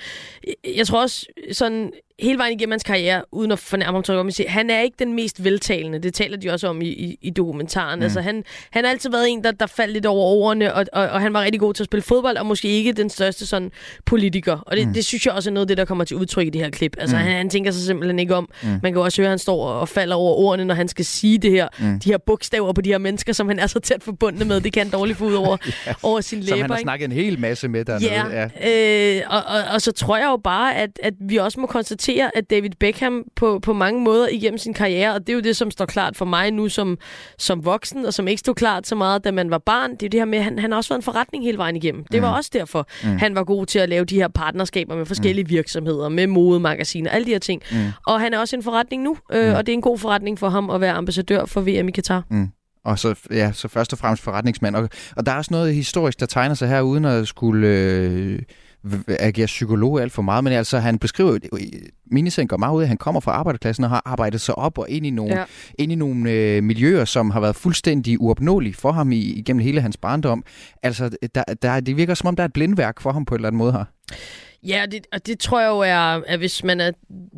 jeg 0.75 0.87
tror 0.87 1.01
også, 1.01 1.25
sådan 1.51 1.91
hele 2.19 2.37
vejen 2.37 2.53
igennem 2.53 2.71
hans 2.71 2.83
karriere, 2.83 3.21
uden 3.31 3.51
at 3.51 3.59
fornærme 3.59 3.95
ham, 3.95 4.03
tror 4.03 4.23
jeg, 4.23 4.33
siger, 4.33 4.49
han 4.49 4.69
er 4.69 4.81
ikke 4.81 4.95
den 4.99 5.13
mest 5.13 5.43
veltalende. 5.43 5.99
Det 5.99 6.13
taler 6.13 6.37
de 6.37 6.49
også 6.49 6.67
om 6.67 6.81
i, 6.81 6.85
i, 6.87 7.17
i 7.21 7.29
dokumentaren. 7.29 7.99
Mm. 7.99 8.03
Altså, 8.03 8.21
han, 8.21 8.43
han 8.71 8.83
har 8.83 8.91
altid 8.91 9.09
været 9.09 9.29
en, 9.29 9.43
der, 9.43 9.51
der 9.51 9.65
faldt 9.65 9.93
lidt 9.93 10.05
over 10.05 10.25
ordene, 10.25 10.73
og, 10.73 10.85
og, 10.93 11.07
og 11.09 11.21
han 11.21 11.33
var 11.33 11.41
rigtig 11.41 11.59
god 11.59 11.73
til 11.73 11.83
at 11.83 11.85
spille 11.85 12.01
fodbold, 12.03 12.37
og 12.37 12.45
måske 12.45 12.67
ikke 12.67 12.91
den 12.93 13.09
største 13.09 13.45
sådan 13.45 13.71
politiker. 14.05 14.57
Og 14.65 14.77
det, 14.77 14.87
Mm. 14.87 14.93
det 14.93 15.05
synes 15.05 15.25
jeg 15.25 15.33
også 15.33 15.49
er 15.49 15.53
noget 15.53 15.63
af 15.63 15.67
det, 15.67 15.77
der 15.77 15.85
kommer 15.85 16.03
til 16.03 16.17
udtryk 16.17 16.47
i 16.47 16.49
det 16.49 16.61
her 16.61 16.69
klip. 16.69 16.95
Altså, 16.99 17.15
Mm. 17.15 17.21
han, 17.21 17.31
han 17.35 17.49
tænker 17.49 17.71
sig 17.71 17.81
simpelthen 17.83 18.19
ikke 18.19 18.35
om. 18.35 18.49
Mm. 18.63 18.67
Man 18.69 18.81
kan 18.81 18.93
jo 18.93 19.01
også 19.01 19.21
høre, 19.21 19.27
at 19.27 19.31
han 19.31 19.39
står 19.39 19.67
og 19.67 19.89
falder 19.89 20.15
over 20.15 20.33
ordene, 20.33 20.65
når 20.65 20.75
han 20.75 20.87
skal 20.87 21.05
sige 21.05 21.37
det 21.37 21.51
her. 21.51 21.67
Mm. 21.79 21.99
De 21.99 22.09
her 22.09 22.17
bogstaver 22.17 22.73
på 22.73 22.81
de 22.81 22.89
her 22.89 22.97
mennesker, 22.97 23.33
som 23.33 23.47
han 23.47 23.59
er 23.59 23.67
så 23.67 23.79
tæt 23.79 24.03
forbundet 24.03 24.47
med, 24.47 24.61
det 24.61 24.73
kan 24.73 24.83
han 24.83 24.91
dårligt 24.91 25.17
få 25.17 25.25
ud 25.25 25.33
over, 25.33 25.57
Ja. 25.87 25.93
over 26.03 26.21
sin 26.21 26.39
læber. 26.39 26.49
Som 26.49 26.61
han 26.61 26.69
har 26.69 26.77
ikke? 26.77 26.81
snakket 26.83 27.05
en 27.05 27.11
hel 27.11 27.39
masse 27.39 27.67
med 27.67 27.85
dernede. 27.85 28.49
Ja, 28.63 29.17
øh, 29.19 29.23
og, 29.29 29.37
og, 29.47 29.63
og 29.73 29.81
så 29.81 29.91
tror 29.91 30.17
jeg 30.17 30.25
jo 30.25 30.37
bare, 30.43 30.75
at, 30.75 30.89
at 31.03 31.13
vi 31.19 31.37
også 31.37 31.59
må 31.59 31.67
konstatere, 31.67 32.06
at 32.13 32.49
David 32.49 32.69
Beckham 32.79 33.23
på, 33.35 33.59
på 33.59 33.73
mange 33.73 34.01
måder 34.01 34.27
igennem 34.31 34.57
sin 34.57 34.73
karriere, 34.73 35.13
og 35.13 35.19
det 35.19 35.29
er 35.29 35.33
jo 35.33 35.39
det, 35.39 35.55
som 35.55 35.71
står 35.71 35.85
klart 35.85 36.15
for 36.15 36.25
mig 36.25 36.51
nu 36.51 36.69
som, 36.69 36.97
som 37.37 37.65
voksen, 37.65 38.05
og 38.05 38.13
som 38.13 38.27
ikke 38.27 38.39
stod 38.39 38.55
klart 38.55 38.87
så 38.87 38.95
meget, 38.95 39.23
da 39.23 39.31
man 39.31 39.49
var 39.51 39.57
barn, 39.57 39.91
det 39.91 40.03
er 40.03 40.09
det 40.09 40.19
her 40.19 40.25
med, 40.25 40.37
at 40.37 40.43
han, 40.43 40.59
han 40.59 40.71
har 40.71 40.77
også 40.77 40.89
været 40.89 40.99
en 40.99 41.03
forretning 41.03 41.43
hele 41.43 41.57
vejen 41.57 41.75
igennem. 41.75 42.05
Det 42.11 42.21
var 42.21 42.29
Mm. 42.31 42.35
også 42.37 42.49
derfor, 42.53 42.87
mm. 43.03 43.17
han 43.17 43.35
var 43.35 43.43
god 43.43 43.65
til 43.65 43.79
at 43.79 43.89
lave 43.89 44.05
de 44.05 44.15
her 44.15 44.27
partnerskaber 44.27 44.95
med 44.95 45.05
forskellige 45.05 45.43
mm. 45.43 45.49
virksomheder, 45.49 46.09
med 46.09 46.27
modemagasiner, 46.27 47.11
alle 47.11 47.25
de 47.25 47.31
her 47.31 47.39
ting. 47.39 47.61
Mm. 47.71 47.77
Og 48.07 48.19
han 48.19 48.33
er 48.33 48.39
også 48.39 48.55
en 48.55 48.63
forretning 48.63 49.03
nu, 49.03 49.17
øh, 49.31 49.47
Mm. 49.49 49.53
og 49.55 49.65
det 49.65 49.71
er 49.71 49.73
en 49.73 49.81
god 49.81 49.97
forretning 49.97 50.39
for 50.39 50.49
ham 50.49 50.69
at 50.69 50.81
være 50.81 50.93
ambassadør 50.93 51.45
for 51.45 51.61
VM 51.61 51.87
i 51.87 51.91
Katar. 51.91 52.23
Mm. 52.29 52.47
Og 52.85 52.99
så, 52.99 53.15
ja, 53.31 53.51
så 53.53 53.67
først 53.67 53.93
og 53.93 53.99
fremmest 53.99 54.23
forretningsmand. 54.23 54.75
Og, 54.75 54.89
og 55.17 55.25
der 55.25 55.31
er 55.31 55.35
også 55.37 55.51
noget 55.53 55.75
historisk, 55.75 56.19
der 56.19 56.25
tegner 56.25 56.55
sig 56.55 56.67
her, 56.69 56.81
uden 56.81 57.05
at 57.05 57.27
skulle 57.27 57.67
øh, 57.67 58.39
v- 58.93 59.15
agere 59.19 59.45
psykolog 59.45 60.01
alt 60.01 60.11
for 60.11 60.21
meget. 60.21 60.43
Men 60.43 60.53
altså, 60.53 60.79
han 60.79 60.99
beskriver 60.99 61.31
jo, 61.31 61.57
miniserien 62.11 62.47
går 62.47 62.57
meget 62.57 62.75
ud 62.75 62.81
af, 62.81 62.83
at 62.83 62.87
han 62.87 62.97
kommer 62.97 63.21
fra 63.21 63.31
arbejderklassen 63.31 63.83
og 63.83 63.89
har 63.89 64.01
arbejdet 64.05 64.41
sig 64.41 64.57
op 64.57 64.77
og 64.77 64.89
ind 64.89 65.05
i 65.05 65.09
nogle, 65.09 65.33
ja. 65.33 65.39
Ja. 65.39 65.45
ind 65.79 65.91
i 65.91 65.95
nogle 65.95 66.31
øh, 66.31 66.63
miljøer, 66.63 67.05
som 67.05 67.31
har 67.31 67.39
været 67.39 67.55
fuldstændig 67.55 68.21
uopnåelige 68.21 68.73
for 68.73 68.91
ham 68.91 69.11
i, 69.11 69.19
igennem 69.19 69.63
hele 69.63 69.81
hans 69.81 69.97
barndom. 69.97 70.43
Altså, 70.83 71.09
der, 71.35 71.43
der, 71.61 71.79
det 71.79 71.97
virker 71.97 72.13
som 72.13 72.27
om, 72.27 72.35
der 72.35 72.43
er 72.43 72.47
et 72.47 72.53
blindværk 72.53 73.01
for 73.01 73.11
ham 73.11 73.25
på 73.25 73.35
en 73.35 73.39
eller 73.39 73.47
anden 73.47 73.57
måde 73.57 73.71
her. 73.71 73.83
Ja, 74.63 74.85
det, 74.91 75.07
og 75.13 75.25
det 75.27 75.39
tror 75.39 75.59
jeg 75.59 75.67
jo 75.69 75.79
er, 75.79 76.21
at 76.27 76.39
hvis 76.39 76.63
man 76.63 76.81
er 76.81 76.91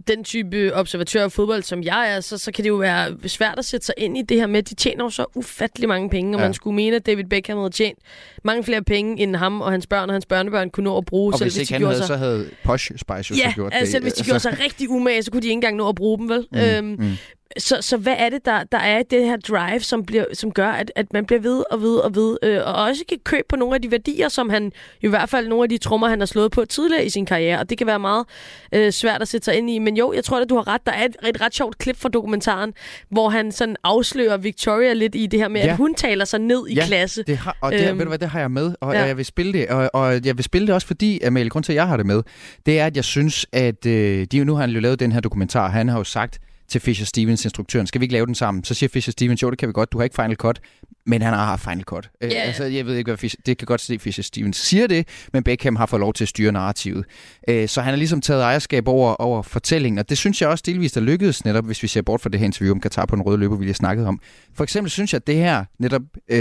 den 0.07 0.23
type 0.23 0.73
observatør 0.75 1.23
af 1.23 1.31
fodbold, 1.31 1.63
som 1.63 1.83
jeg 1.83 2.15
er, 2.15 2.19
så, 2.19 2.37
så 2.37 2.51
kan 2.51 2.63
det 2.63 2.69
jo 2.69 2.75
være 2.75 3.29
svært 3.29 3.59
at 3.59 3.65
sætte 3.65 3.85
sig 3.85 3.95
ind 3.97 4.17
i 4.17 4.21
det 4.21 4.37
her 4.37 4.47
med, 4.47 4.57
at 4.59 4.69
de 4.69 4.75
tjener 4.75 5.03
jo 5.03 5.09
så 5.09 5.25
ufattelig 5.35 5.89
mange 5.89 6.09
penge, 6.09 6.35
og 6.35 6.39
Ja. 6.41 6.45
man 6.45 6.53
skulle 6.53 6.75
mene, 6.75 6.95
at 6.95 7.05
David 7.05 7.23
Beckham 7.25 7.57
havde 7.57 7.69
tjent 7.69 7.99
mange 8.43 8.63
flere 8.63 8.83
penge, 8.83 9.23
end 9.23 9.35
ham 9.35 9.61
og 9.61 9.71
hans 9.71 9.87
børn 9.87 10.09
og 10.09 10.15
hans 10.15 10.25
børnebørn 10.25 10.69
kunne 10.69 10.83
nå 10.83 10.97
at 10.97 11.05
bruge. 11.05 11.33
Og 11.33 11.37
selv 11.39 11.45
hvis 11.45 11.57
ikke 11.57 11.67
de 11.69 11.73
han 11.73 11.79
gjorde 11.81 11.93
havde, 11.93 12.07
sig... 12.07 12.07
så 12.07 12.17
havde 12.17 12.49
Posh 12.63 12.85
Spice 12.97 13.07
jo 13.09 13.35
Ja, 13.35 13.49
så 13.49 13.55
gjort 13.55 13.73
altså, 13.75 13.93
det. 13.97 14.03
hvis 14.03 14.13
de 14.13 14.23
gjorde 14.23 14.39
sig 14.39 14.57
rigtig 14.65 14.89
umage, 14.89 15.23
så 15.23 15.31
kunne 15.31 15.41
de 15.41 15.47
ikke 15.47 15.53
engang 15.53 15.75
nå 15.75 15.89
at 15.89 15.95
bruge 15.95 16.17
dem, 16.19 16.29
vel? 16.29 16.47
Mm, 16.51 16.59
øhm, 16.59 16.85
mm. 16.99 17.17
Så, 17.57 17.77
så 17.81 17.97
hvad 17.97 18.15
er 18.17 18.29
det, 18.29 18.45
der, 18.45 18.63
der 18.63 18.77
er 18.77 18.99
i 18.99 19.03
det 19.11 19.25
her 19.25 19.37
drive, 19.37 19.79
som, 19.79 20.05
bliver, 20.05 20.25
som 20.33 20.51
gør, 20.51 20.67
at, 20.67 20.91
at 20.95 21.13
man 21.13 21.25
bliver 21.25 21.39
ved 21.41 21.63
og 21.71 21.81
ved 21.81 21.95
og 21.95 22.15
ved, 22.15 22.37
øh, 22.43 22.57
og 22.65 22.73
også 22.73 23.03
kan 23.09 23.17
købe 23.23 23.43
på 23.49 23.55
nogle 23.55 23.75
af 23.75 23.81
de 23.81 23.91
værdier, 23.91 24.29
som 24.29 24.49
han, 24.49 24.71
i 25.01 25.07
hvert 25.07 25.29
fald 25.29 25.47
nogle 25.47 25.63
af 25.63 25.69
de 25.69 25.77
trommer, 25.77 26.07
han 26.07 26.19
har 26.19 26.25
slået 26.25 26.51
på 26.51 26.65
tidligere 26.65 27.05
i 27.05 27.09
sin 27.09 27.25
karriere, 27.25 27.59
og 27.59 27.69
det 27.69 27.77
kan 27.77 27.87
være 27.87 27.99
meget 27.99 28.25
øh, 28.73 28.91
svært 28.91 29.21
at 29.21 29.27
sætte 29.27 29.45
sig 29.45 29.55
ind 29.57 29.69
i. 29.69 29.79
Men 29.79 29.97
jo, 29.97 30.13
jeg 30.13 30.23
tror 30.23 30.41
at 30.41 30.49
du 30.49 30.55
har 30.55 30.67
ret. 30.67 30.85
Der 30.85 30.91
er 30.91 31.05
et, 31.05 31.15
et 31.29 31.41
ret 31.41 31.55
sjovt 31.55 31.77
klip 31.77 31.97
fra 31.97 32.09
dokumentaren, 32.09 32.73
hvor 33.09 33.29
han 33.29 33.51
sådan 33.51 33.75
afslører 33.83 34.37
Victoria 34.37 34.93
lidt 34.93 35.15
i 35.15 35.25
det 35.27 35.39
her 35.39 35.47
med, 35.47 35.61
Ja. 35.61 35.67
at 35.67 35.77
hun 35.77 35.95
taler 35.95 36.25
sig 36.25 36.39
ned 36.39 36.67
i 36.67 36.73
ja, 36.73 36.85
klasse. 36.85 37.23
Det 37.23 37.37
har, 37.37 37.57
og 37.61 37.71
det, 37.71 37.89
øhm, 37.89 37.97
ved 37.97 38.05
du 38.05 38.09
hvad, 38.09 38.19
det 38.19 38.29
har 38.29 38.39
jeg 38.39 38.51
med, 38.51 38.73
og 38.81 38.93
ja. 38.93 38.99
ja. 38.99 39.05
jeg 39.05 39.17
vil 39.17 39.25
spille 39.25 39.53
det, 39.53 39.67
og, 39.67 39.89
og 39.93 40.25
jeg 40.25 40.37
vil 40.37 40.43
spille 40.43 40.67
det 40.67 40.75
også 40.75 40.87
fordi, 40.87 41.21
Amalie, 41.21 41.49
grund 41.49 41.63
til, 41.63 41.71
at 41.73 41.75
jeg 41.75 41.87
har 41.87 41.97
det 41.97 42.05
med, 42.05 42.21
det 42.65 42.79
er, 42.79 42.85
at 42.85 42.95
jeg 42.95 43.03
synes, 43.03 43.45
at 43.53 43.85
øh, 43.85 44.25
de, 44.31 44.43
nu 44.45 44.53
har 44.55 44.61
han 44.61 44.69
jo 44.69 44.79
lavet 44.79 44.99
den 44.99 45.11
her 45.11 45.19
dokumentar, 45.19 45.69
han 45.69 45.87
har 45.89 45.97
jo 45.97 46.03
sagt 46.03 46.39
til 46.69 46.81
Fisher 46.81 47.05
Stevens, 47.05 47.45
instruktøren, 47.45 47.87
skal 47.87 48.01
vi 48.01 48.03
ikke 48.05 48.13
lave 48.13 48.25
den 48.25 48.35
sammen? 48.35 48.63
Så 48.63 48.73
siger 48.73 48.89
Fisher 48.89 49.11
Stevens, 49.11 49.41
jo, 49.41 49.49
det 49.49 49.57
kan 49.59 49.67
vi 49.67 49.73
godt, 49.73 49.91
du 49.91 49.97
har 49.97 50.03
ikke 50.03 50.15
Final 50.15 50.35
Cut, 50.35 50.59
men 51.05 51.21
han 51.21 51.33
har 51.33 51.45
haft 51.45 51.63
Final 51.63 51.83
Cut. 51.83 52.09
Øh, 52.21 52.31
Ja. 52.31 52.35
altså, 52.41 52.63
jeg 52.63 52.85
ved 52.85 52.95
ikke, 52.95 53.09
hvad 53.09 53.17
Fisher, 53.17 53.39
det 53.45 53.57
kan 53.57 53.65
godt 53.65 53.81
se, 53.81 53.99
Fisher 53.99 54.23
Stevens 54.23 54.57
siger 54.57 54.87
det, 54.87 55.07
men 55.33 55.43
Beckham 55.43 55.75
har 55.75 55.85
fået 55.85 55.99
lov 55.99 56.13
til 56.13 56.23
at 56.23 56.27
styre 56.27 56.51
narrativet. 56.51 57.05
Øh, 57.49 57.67
så 57.67 57.81
han 57.81 57.91
har 57.91 57.97
ligesom 57.97 58.21
taget 58.21 58.41
ejerskab 58.43 58.87
over, 58.87 59.13
over 59.15 59.41
fortællingen, 59.41 59.99
og 59.99 60.09
det 60.09 60.17
synes 60.17 60.41
jeg 60.41 60.49
også 60.49 60.63
delvist 60.67 60.97
er 60.97 61.01
lykkedes, 61.01 61.45
netop 61.45 61.65
hvis 61.65 61.83
vi 61.83 61.87
ser 61.87 62.01
bort 62.01 62.21
fra 62.21 62.29
det 62.29 62.39
her 62.39 62.45
interview 62.45 62.73
om 62.73 62.79
Katar 62.79 63.05
på 63.05 63.15
den 63.15 63.23
røde 63.23 63.37
løber, 63.37 63.55
vi 63.55 63.63
lige 63.63 63.69
har 63.71 63.73
snakket 63.73 64.05
om. 64.07 64.19
For 64.55 64.63
eksempel 64.63 64.91
synes 64.91 65.13
jeg, 65.13 65.17
at 65.17 65.27
det 65.27 65.35
her 65.35 65.65
netop, 65.79 66.01
øh, 66.29 66.39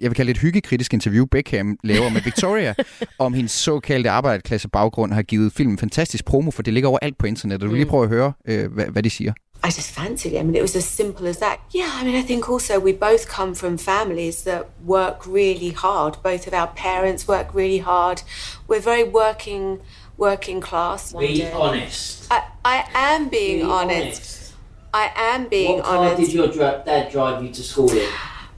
jeg 0.00 0.10
vil 0.10 0.14
kalde 0.14 0.28
det 0.28 0.36
et 0.36 0.40
hyggekritisk 0.42 0.94
interview, 0.94 1.24
Beckham 1.26 1.78
laver 1.84 2.08
med 2.08 2.20
Victoria, 2.20 2.74
om 3.18 3.34
hendes 3.34 3.52
såkaldte 3.52 4.10
arbejderklasse 4.10 4.68
baggrund, 4.68 5.12
har 5.12 5.22
givet 5.22 5.52
filmen 5.52 5.74
en 5.74 5.78
fantastisk 5.78 6.24
promo, 6.24 6.50
for 6.50 6.62
det 6.62 6.74
ligger 6.74 6.88
overalt 6.88 7.18
på 7.18 7.26
internettet. 7.26 7.60
Du 7.62 7.66
vil 7.70 7.76
lige 7.76 7.84
Mm. 7.84 7.90
prøve 7.90 8.02
at 8.02 8.08
høre, 8.08 8.32
øh, 8.48 8.72
hvad, 8.72 8.84
hvad 8.86 9.02
de 9.02 9.10
siger. 9.10 9.32
I 9.62 9.70
just 9.70 9.90
fancied 9.90 10.32
him, 10.32 10.46
mean, 10.46 10.54
it 10.54 10.62
was 10.62 10.76
as 10.76 10.84
simple 10.84 11.26
as 11.26 11.38
that. 11.38 11.60
Yeah, 11.70 11.90
I 11.94 12.04
mean, 12.04 12.14
I 12.14 12.22
think 12.22 12.48
also 12.48 12.78
we 12.78 12.92
both 12.92 13.28
come 13.28 13.54
from 13.54 13.76
families 13.76 14.44
that 14.44 14.68
work 14.82 15.26
really 15.26 15.70
hard. 15.70 16.18
Both 16.22 16.46
of 16.46 16.54
our 16.54 16.68
parents 16.68 17.26
work 17.26 17.52
really 17.52 17.78
hard. 17.78 18.22
We're 18.68 18.80
very 18.80 19.02
working, 19.02 19.80
working 20.16 20.60
class. 20.60 21.12
Be 21.12 21.44
honest. 21.50 22.28
I, 22.30 22.44
I 22.64 22.88
am 22.94 23.28
being 23.28 23.58
Be 23.58 23.62
honest. 23.64 23.92
honest. 23.92 24.54
I 24.94 25.12
am 25.16 25.48
being 25.48 25.80
honest. 25.80 25.88
what 25.88 25.96
car 25.96 25.98
honest. 25.98 26.20
did 26.22 26.32
your 26.34 26.48
dad 26.84 27.10
drive 27.10 27.42
you 27.42 27.50
to 27.52 27.62
school 27.62 27.90
in? 27.90 28.08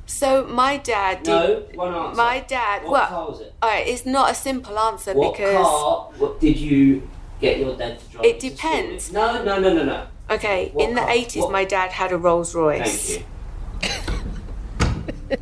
So 0.07 0.47
my 0.47 0.77
dad 0.79 1.23
did. 1.23 1.31
No, 1.31 1.67
one 1.75 1.95
answer. 1.95 2.17
My 2.17 2.41
dad. 2.41 2.83
What 2.83 2.93
well, 2.93 3.09
car 3.09 3.29
was 3.29 3.41
it? 3.41 3.55
all 3.63 3.71
right, 3.71 3.87
it's 3.87 4.07
not 4.07 4.31
a 4.31 4.35
simple 4.35 4.79
answer 4.79 5.15
What 5.15 5.33
because 5.33 5.55
car 5.55 6.11
what 6.19 6.41
did 6.41 6.57
you 6.57 7.09
get 7.41 7.59
your 7.59 7.77
dad 7.77 7.99
to 7.99 8.05
drive? 8.07 8.25
it 8.25 8.43
you 8.43 8.51
to 8.51 8.57
school 8.57 8.71
depends. 8.73 9.13
No, 9.13 9.43
no, 9.45 9.59
no, 9.59 9.75
no, 9.75 9.85
no. 9.85 10.07
Okay, 10.31 10.69
What 10.75 10.89
in 10.89 10.97
the 10.97 11.05
car? 11.05 11.13
eighties, 11.17 11.43
What- 11.43 11.63
my 11.63 11.67
dad 11.71 11.89
had 11.91 12.11
a 12.13 12.17
Rolls 12.29 12.57
Royce. 12.57 13.21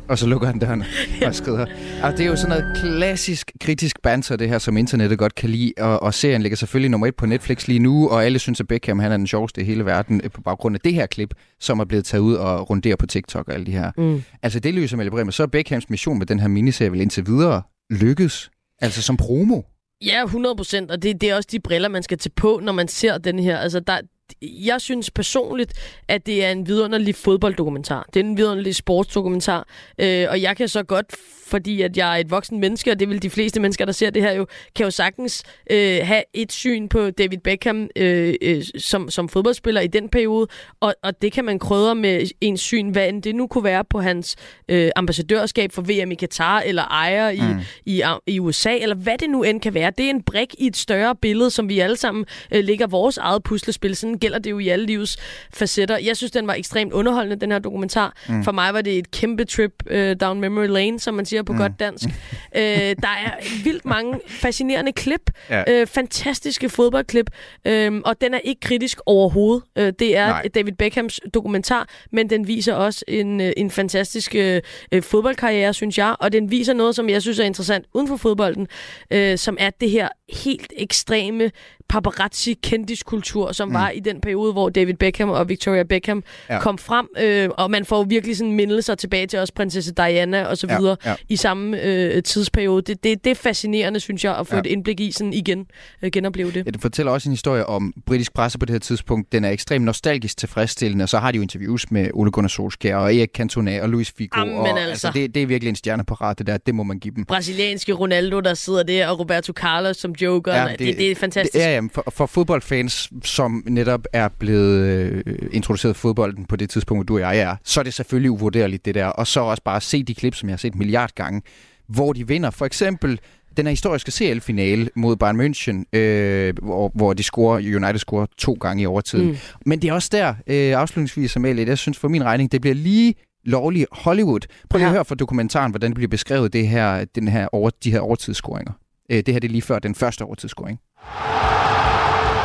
Og 0.09 0.17
så 0.17 0.27
lukker 0.27 0.47
han 0.47 0.59
døren 0.59 0.83
og 1.25 1.35
skrider. 1.35 1.65
Og 2.03 2.11
det 2.11 2.19
er 2.19 2.25
jo 2.25 2.35
sådan 2.35 2.49
noget 2.49 2.77
klassisk 2.81 3.51
kritisk 3.61 4.01
banter, 4.01 4.35
det 4.35 4.49
her, 4.49 4.57
som 4.59 4.77
internettet 4.77 5.19
godt 5.19 5.35
kan 5.35 5.49
lide. 5.49 5.73
Og, 5.77 6.03
og 6.03 6.13
serien 6.13 6.41
ligger 6.41 6.55
selvfølgelig 6.55 6.91
nummer 6.91 7.07
et 7.07 7.15
på 7.15 7.25
Netflix 7.25 7.67
lige 7.67 7.79
nu, 7.79 8.09
og 8.09 8.25
alle 8.25 8.39
synes, 8.39 8.59
at 8.59 8.67
Beckham 8.67 8.99
han 8.99 9.11
er 9.11 9.17
den 9.17 9.27
sjoveste 9.27 9.61
i 9.61 9.63
hele 9.63 9.85
verden 9.85 10.21
øh, 10.23 10.31
på 10.31 10.41
baggrund 10.41 10.75
af 10.75 10.79
det 10.83 10.93
her 10.93 11.05
klip, 11.05 11.33
som 11.59 11.79
er 11.79 11.85
blevet 11.85 12.05
taget 12.05 12.21
ud 12.21 12.35
og 12.35 12.69
runderer 12.69 12.95
på 12.95 13.05
TikTok 13.07 13.47
og 13.47 13.53
alle 13.53 13.65
de 13.65 13.71
her. 13.71 13.91
Mm. 13.97 14.23
Altså 14.43 14.59
det 14.59 14.73
lyser 14.73 14.97
med 14.97 15.11
Bremer. 15.11 15.31
Så 15.31 15.43
er 15.43 15.47
Beckhams 15.47 15.89
mission 15.89 16.17
med 16.17 16.25
den 16.25 16.39
her 16.39 16.47
miniserie 16.47 16.91
vel 16.91 17.01
indtil 17.01 17.25
videre 17.27 17.61
lykkes. 17.89 18.49
Altså 18.81 19.01
som 19.01 19.17
promo. 19.17 19.61
Ja, 20.05 20.23
100 20.23 20.55
procent, 20.55 20.91
og 20.91 21.03
det, 21.03 21.21
det 21.21 21.29
er 21.29 21.35
også 21.35 21.49
de 21.51 21.59
briller, 21.59 21.89
man 21.89 22.03
skal 22.03 22.17
tage 22.17 22.31
på, 22.35 22.59
når 22.63 22.73
man 22.73 22.87
ser 22.87 23.17
den 23.17 23.39
her. 23.39 23.57
Altså, 23.57 23.79
der, 23.79 23.97
jeg 24.41 24.81
synes 24.81 25.11
personligt, 25.11 25.73
at 26.07 26.25
det 26.25 26.45
er 26.45 26.51
en 26.51 26.67
vidunderlig 26.67 27.15
fodbolddokumentar. 27.15 28.05
Det 28.13 28.19
er 28.19 28.23
en 28.23 28.37
vidunderlig 28.37 28.75
sportsdokumentar, 28.75 29.67
øh, 29.99 30.27
og 30.29 30.41
jeg 30.41 30.57
kan 30.57 30.67
så 30.67 30.83
godt, 30.83 31.15
fordi 31.47 31.81
at 31.81 31.97
jeg 31.97 32.13
er 32.15 32.19
et 32.19 32.31
voksen 32.31 32.59
menneske, 32.59 32.91
og 32.91 32.99
det 32.99 33.09
vil 33.09 33.21
de 33.21 33.29
fleste 33.29 33.59
mennesker, 33.59 33.85
der 33.85 33.91
ser 33.91 34.09
det 34.09 34.21
her 34.21 34.31
jo, 34.31 34.45
kan 34.75 34.83
jo 34.83 34.91
sagtens 34.91 35.43
øh, 35.71 35.99
have 36.03 36.23
et 36.33 36.51
syn 36.51 36.87
på 36.87 37.09
David 37.11 37.37
Beckham 37.37 37.89
øh, 37.95 38.33
øh, 38.41 38.63
som, 38.77 39.09
som 39.09 39.29
fodboldspiller 39.29 39.81
i 39.81 39.87
den 39.87 40.09
periode, 40.09 40.47
og, 40.79 40.95
og 41.03 41.21
det 41.21 41.31
kan 41.31 41.45
man 41.45 41.59
krydre 41.59 41.95
med 41.95 42.27
en 42.41 42.57
syn, 42.57 42.89
hvad 42.89 43.09
end 43.09 43.23
det 43.23 43.35
nu 43.35 43.47
kunne 43.47 43.63
være 43.63 43.83
på 43.89 44.01
hans 44.01 44.35
øh, 44.69 44.89
ambassadørskab 44.95 45.71
for 45.71 45.81
VM 45.81 46.11
i 46.11 46.15
Katar, 46.15 46.59
eller 46.59 46.83
ejer 46.83 47.29
i, 47.29 47.41
Mm. 47.47 47.59
i, 47.85 48.03
i 48.27 48.39
USA, 48.39 48.77
eller 48.77 48.95
hvad 48.95 49.17
det 49.17 49.29
nu 49.29 49.43
end 49.43 49.61
kan 49.61 49.73
være. 49.73 49.91
Det 49.97 50.05
er 50.05 50.09
en 50.09 50.23
brik 50.23 50.55
i 50.59 50.67
et 50.67 50.77
større 50.77 51.15
billede, 51.15 51.49
som 51.51 51.69
vi 51.69 51.79
alle 51.79 51.97
sammen 51.97 52.25
øh, 52.51 52.63
lægger 52.63 52.87
vores 52.87 53.17
eget 53.17 53.43
puslespil. 53.43 53.95
Sådan 53.95 54.17
gælder 54.17 54.39
det 54.39 54.51
jo 54.51 54.59
i 54.59 54.67
alle 54.67 54.85
livs 54.85 55.17
facetter. 55.53 55.97
Jeg 55.97 56.17
synes, 56.17 56.31
den 56.31 56.47
var 56.47 56.53
ekstremt 56.53 56.93
underholdende, 56.93 57.35
den 57.41 57.51
her 57.51 57.59
dokumentar. 57.59 58.13
Mm. 58.29 58.43
For 58.43 58.51
mig 58.51 58.73
var 58.73 58.81
det 58.81 58.97
et 58.97 59.11
kæmpe 59.11 59.45
trip 59.45 59.71
uh, 59.91 60.11
down 60.21 60.39
memory 60.41 60.67
lane, 60.67 60.99
som 60.99 61.13
man 61.13 61.25
siger 61.25 61.36
på 61.43 61.53
mm. 61.53 61.59
godt 61.59 61.79
dansk. 61.79 62.05
uh, 62.05 62.61
der 63.01 63.13
er 63.25 63.63
vildt 63.63 63.85
mange 63.85 64.19
fascinerende 64.27 64.91
klip. 64.91 65.31
Ja. 65.49 65.81
Uh, 65.81 65.87
fantastiske 65.87 66.69
fodboldklip. 66.69 67.29
Uh, 67.69 67.73
og 68.05 68.21
den 68.21 68.33
er 68.33 68.39
ikke 68.43 68.59
kritisk 68.59 68.99
overhovedet. 69.05 69.63
Uh, 69.79 69.83
det 69.99 70.17
er 70.17 70.27
Nej. 70.27 70.47
David 70.55 70.73
Beckhams 70.73 71.19
dokumentar, 71.33 71.89
men 72.11 72.29
den 72.29 72.47
viser 72.47 72.73
også 72.73 73.05
en, 73.07 73.41
øh, 73.41 73.53
en 73.57 73.71
fantastisk 73.71 74.35
øh, 74.35 74.61
øh, 74.91 75.03
fodboldkarriere, 75.03 75.73
synes 75.73 75.97
jeg. 75.97 76.15
Og 76.19 76.31
den 76.31 76.51
viser 76.51 76.73
noget, 76.73 76.95
som 76.95 77.09
jeg 77.09 77.21
synes 77.21 77.39
er 77.39 77.43
interessant 77.43 77.85
uden 77.93 78.07
for 78.07 78.17
fodbolden, 78.17 78.67
øh, 79.11 79.37
som 79.37 79.57
er 79.59 79.69
det 79.69 79.89
her 79.89 80.07
helt 80.29 80.73
ekstreme 80.77 81.51
paparazzi 81.89 82.53
kendiskultur, 82.63 83.51
som 83.51 83.67
mm. 83.67 83.73
var 83.73 83.89
i 83.89 83.99
den 83.99 84.21
periode, 84.21 84.51
hvor 84.53 84.69
David 84.69 84.93
Beckham 84.93 85.29
og 85.29 85.49
Victoria 85.49 85.83
Beckham 85.83 86.23
Ja. 86.49 86.53
ja. 86.53 86.59
kom 86.61 86.77
frem. 86.77 87.07
Øh, 87.19 87.49
og 87.57 87.71
man 87.71 87.85
får 87.85 88.03
virkelig 88.03 88.37
sådan 88.37 88.51
mindelser 88.53 88.95
tilbage 88.95 89.27
til 89.27 89.39
også 89.39 89.53
prinsesse 89.53 89.93
Diana 89.93 90.45
og 90.45 90.57
så 90.57 90.67
Ja, 90.69 90.77
videre 90.77 90.97
ja. 91.05 91.15
i 91.29 91.35
samme 91.35 91.81
øh, 91.83 92.23
tidsperiode. 92.23 92.81
Det, 92.81 93.03
det, 93.03 93.23
det 93.23 93.31
er 93.31 93.35
fascinerende, 93.35 93.99
synes 93.99 94.23
jeg, 94.23 94.37
at 94.37 94.47
få 94.47 94.55
Ja. 94.55 94.57
ja. 94.57 94.61
et 94.61 94.65
indblik 94.65 94.99
i 94.99 95.11
sådan 95.11 95.33
igen, 95.33 95.65
øh, 96.01 96.11
genopleve 96.11 96.51
det. 96.51 96.65
Ja, 96.65 96.71
det 96.71 96.81
fortæller 96.81 97.11
også 97.11 97.29
en 97.29 97.33
historie 97.33 97.65
om 97.65 97.93
britisk 98.05 98.33
presse 98.33 98.59
på 98.59 98.65
det 98.65 98.73
her 98.73 98.79
tidspunkt. 98.79 99.31
Den 99.31 99.43
er 99.43 99.49
ekstremt 99.49 99.85
nostalgisk 99.85 100.37
tilfredsstillende, 100.37 101.03
og 101.03 101.09
så 101.09 101.19
har 101.19 101.31
de 101.31 101.35
jo 101.35 101.41
interviews 101.41 101.91
med 101.91 102.09
Ole 102.13 102.31
Gunnar 102.31 102.47
Solskjaer 102.47 102.95
og 102.97 103.15
Erik 103.15 103.29
Cantona 103.35 103.81
og 103.81 103.89
Luis 103.89 104.13
Figo. 104.17 104.39
Jamen, 104.39 104.55
og, 104.57 104.79
altså. 104.81 105.11
det, 105.13 105.35
det 105.35 105.43
er 105.43 105.47
virkelig 105.47 105.69
en 105.69 105.75
stjerneparat, 105.75 106.37
det 106.37 106.47
der. 106.47 106.57
Det 106.57 106.75
må 106.75 106.83
man 106.83 106.99
give 106.99 107.13
dem. 107.15 107.25
Brasilianske 107.25 107.93
Ronaldo, 107.93 108.39
der 108.39 108.53
sidder 108.53 108.83
der, 108.83 109.07
og 109.07 109.19
Roberto 109.19 109.53
Carlos 109.53 109.97
som 109.97 110.13
joker. 110.21 110.55
Ja, 110.55 110.67
det, 110.67 110.79
det, 110.79 110.97
det 110.97 111.11
er 111.11 111.15
fantastisk. 111.15 111.65
Ja, 111.65 111.73
jamen, 111.73 111.89
for, 111.89 112.03
for 112.13 112.25
fodboldfans, 112.25 113.09
som 113.23 113.63
netop 113.65 114.05
er 114.13 114.27
blevet 114.27 114.79
øh, 114.79 115.23
introduceret 115.51 115.95
fodbolden 115.95 116.45
på 116.45 116.55
det 116.55 116.69
tidspunkt, 116.69 116.97
hvor 116.97 117.03
du 117.03 117.25
og 117.25 117.35
jeg 117.35 117.39
er, 117.39 117.55
så 117.63 117.79
er 117.79 117.83
det 117.83 117.93
selvfølgelig 117.93 118.31
uvurderligt, 118.31 118.85
det 118.85 118.95
der. 118.95 119.05
Og 119.05 119.27
så 119.27 119.39
også 119.39 119.63
bare 119.63 119.81
se 119.81 120.03
de 120.03 120.15
klip, 120.15 120.35
som 120.35 120.49
jeg 120.49 120.53
har 120.53 120.57
set 120.57 120.75
milliard 120.75 121.11
gange, 121.15 121.41
hvor 121.87 122.13
de 122.13 122.27
vinder. 122.27 122.49
For 122.49 122.65
eksempel 122.65 123.19
den 123.57 123.65
her 123.65 123.71
historiske 123.71 124.11
CL-finale 124.11 124.89
mod 124.95 125.15
Bayern 125.15 125.41
München, 125.41 125.97
øh, 125.99 126.53
hvor, 126.61 126.91
hvor 126.95 127.13
de 127.13 127.23
scorer, 127.23 127.57
United 127.57 127.97
scorer 127.97 128.25
to 128.37 128.53
gange 128.53 128.83
i 128.83 128.85
overtiden. 128.85 129.27
Mm. 129.27 129.37
Men 129.65 129.81
det 129.81 129.89
er 129.89 129.93
også 129.93 130.09
der, 130.11 130.29
øh, 130.47 130.79
afslutningsvis, 130.79 131.35
Amalie, 131.35 131.67
jeg 131.67 131.77
synes 131.77 131.97
for 131.97 132.07
min 132.07 132.23
regning, 132.23 132.51
det 132.51 132.61
bliver 132.61 132.75
lige 132.75 133.15
lovlig 133.45 133.85
Hollywood. 133.91 134.39
Prøv 134.69 134.77
lige 134.77 134.85
ja. 134.85 134.89
at 134.89 134.95
høre 134.95 135.05
fra 135.05 135.15
dokumentaren, 135.15 135.71
hvordan 135.71 135.91
det 135.91 135.95
bliver 135.95 136.09
beskrevet, 136.09 136.53
det 136.53 136.67
her, 136.67 137.05
den 137.05 137.27
her 137.27 137.47
over, 137.51 137.69
de 137.83 137.91
her 137.91 137.99
overtidsscoringer. 137.99 138.71
Øh, 139.11 139.23
det 139.25 139.33
her 139.33 139.39
det 139.39 139.47
er 139.47 139.51
lige 139.51 139.61
før 139.61 139.79
den 139.79 139.95
første 139.95 140.21
overtidsscoring. 140.21 140.79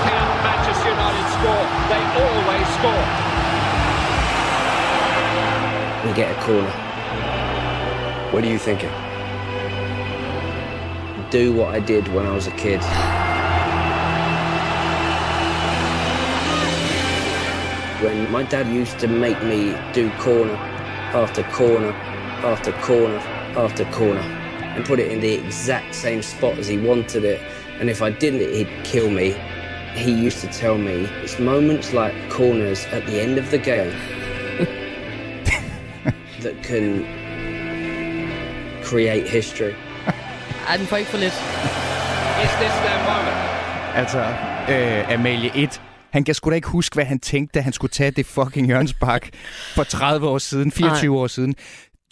Can 0.05 0.25
Manchester 0.49 0.89
United 0.97 1.27
score? 1.37 1.65
They 1.93 2.03
always 2.23 2.67
score. 2.79 3.05
We 6.05 6.11
get 6.21 6.29
a 6.37 6.39
corner. 6.47 6.73
What 8.33 8.45
are 8.45 8.53
you 8.55 8.59
thinking? 8.59 8.93
Do 11.33 11.45
what 11.59 11.71
I 11.79 11.81
did 11.93 12.05
when 12.15 12.27
I 12.27 12.35
was 12.39 12.47
a 12.47 12.57
kid. 12.65 12.81
When 18.03 18.31
my 18.33 18.43
dad 18.51 18.67
used 18.81 18.99
to 18.99 19.09
make 19.09 19.43
me 19.53 19.61
do 19.95 20.11
corner 20.19 20.57
after 21.23 21.43
corner 21.43 21.93
after 22.53 22.73
corner 22.73 23.21
after 23.65 23.85
corner 23.85 24.42
and 24.75 24.85
put 24.85 24.99
it 24.99 25.13
in 25.13 25.21
the 25.21 25.33
exact 25.33 25.95
same 25.95 26.23
spot 26.23 26.59
as 26.59 26.69
he 26.69 26.79
wanted 26.79 27.25
it. 27.25 27.41
And 27.81 27.91
if 27.91 28.03
I 28.03 28.11
didn't, 28.11 28.41
he'd 28.55 28.69
kill 28.85 29.11
me. 29.11 29.35
He 29.95 30.13
used 30.27 30.41
to 30.41 30.47
tell 30.47 30.79
me 30.79 31.07
it's 31.23 31.39
moments 31.39 31.93
like 31.93 32.15
corners 32.31 32.87
at 32.93 33.07
the 33.07 33.21
end 33.21 33.39
of 33.39 33.51
the 33.51 33.59
game 33.59 33.91
that 36.41 36.63
can 36.63 37.05
create 38.83 39.29
history. 39.29 39.75
Ej, 40.69 40.77
den 40.77 40.87
får 40.87 40.97
ikke 40.97 41.11
for 41.11 41.19
lidt. 41.19 41.33
Is 42.45 42.51
this 42.61 42.73
their 42.85 42.99
moment? 43.11 43.37
Altså, 43.95 44.21
øh, 44.69 45.13
Amalie 45.15 45.51
1. 45.55 45.81
Han 46.11 46.25
kan 46.25 46.35
sgu 46.35 46.51
da 46.51 46.55
ikke 46.55 46.69
huske, 46.69 46.95
hvad 46.95 47.05
han 47.05 47.21
tænkte, 47.21 47.59
da 47.59 47.63
han 47.63 47.73
skulle 47.73 47.91
tage 47.91 48.11
det 48.11 48.27
fucking 48.27 48.67
hjørnsbak 48.67 49.29
for 49.75 49.85
30 49.85 50.29
år 50.29 50.39
siden, 50.39 50.73
24 50.73 51.19
år 51.19 51.27
siden. 51.27 51.55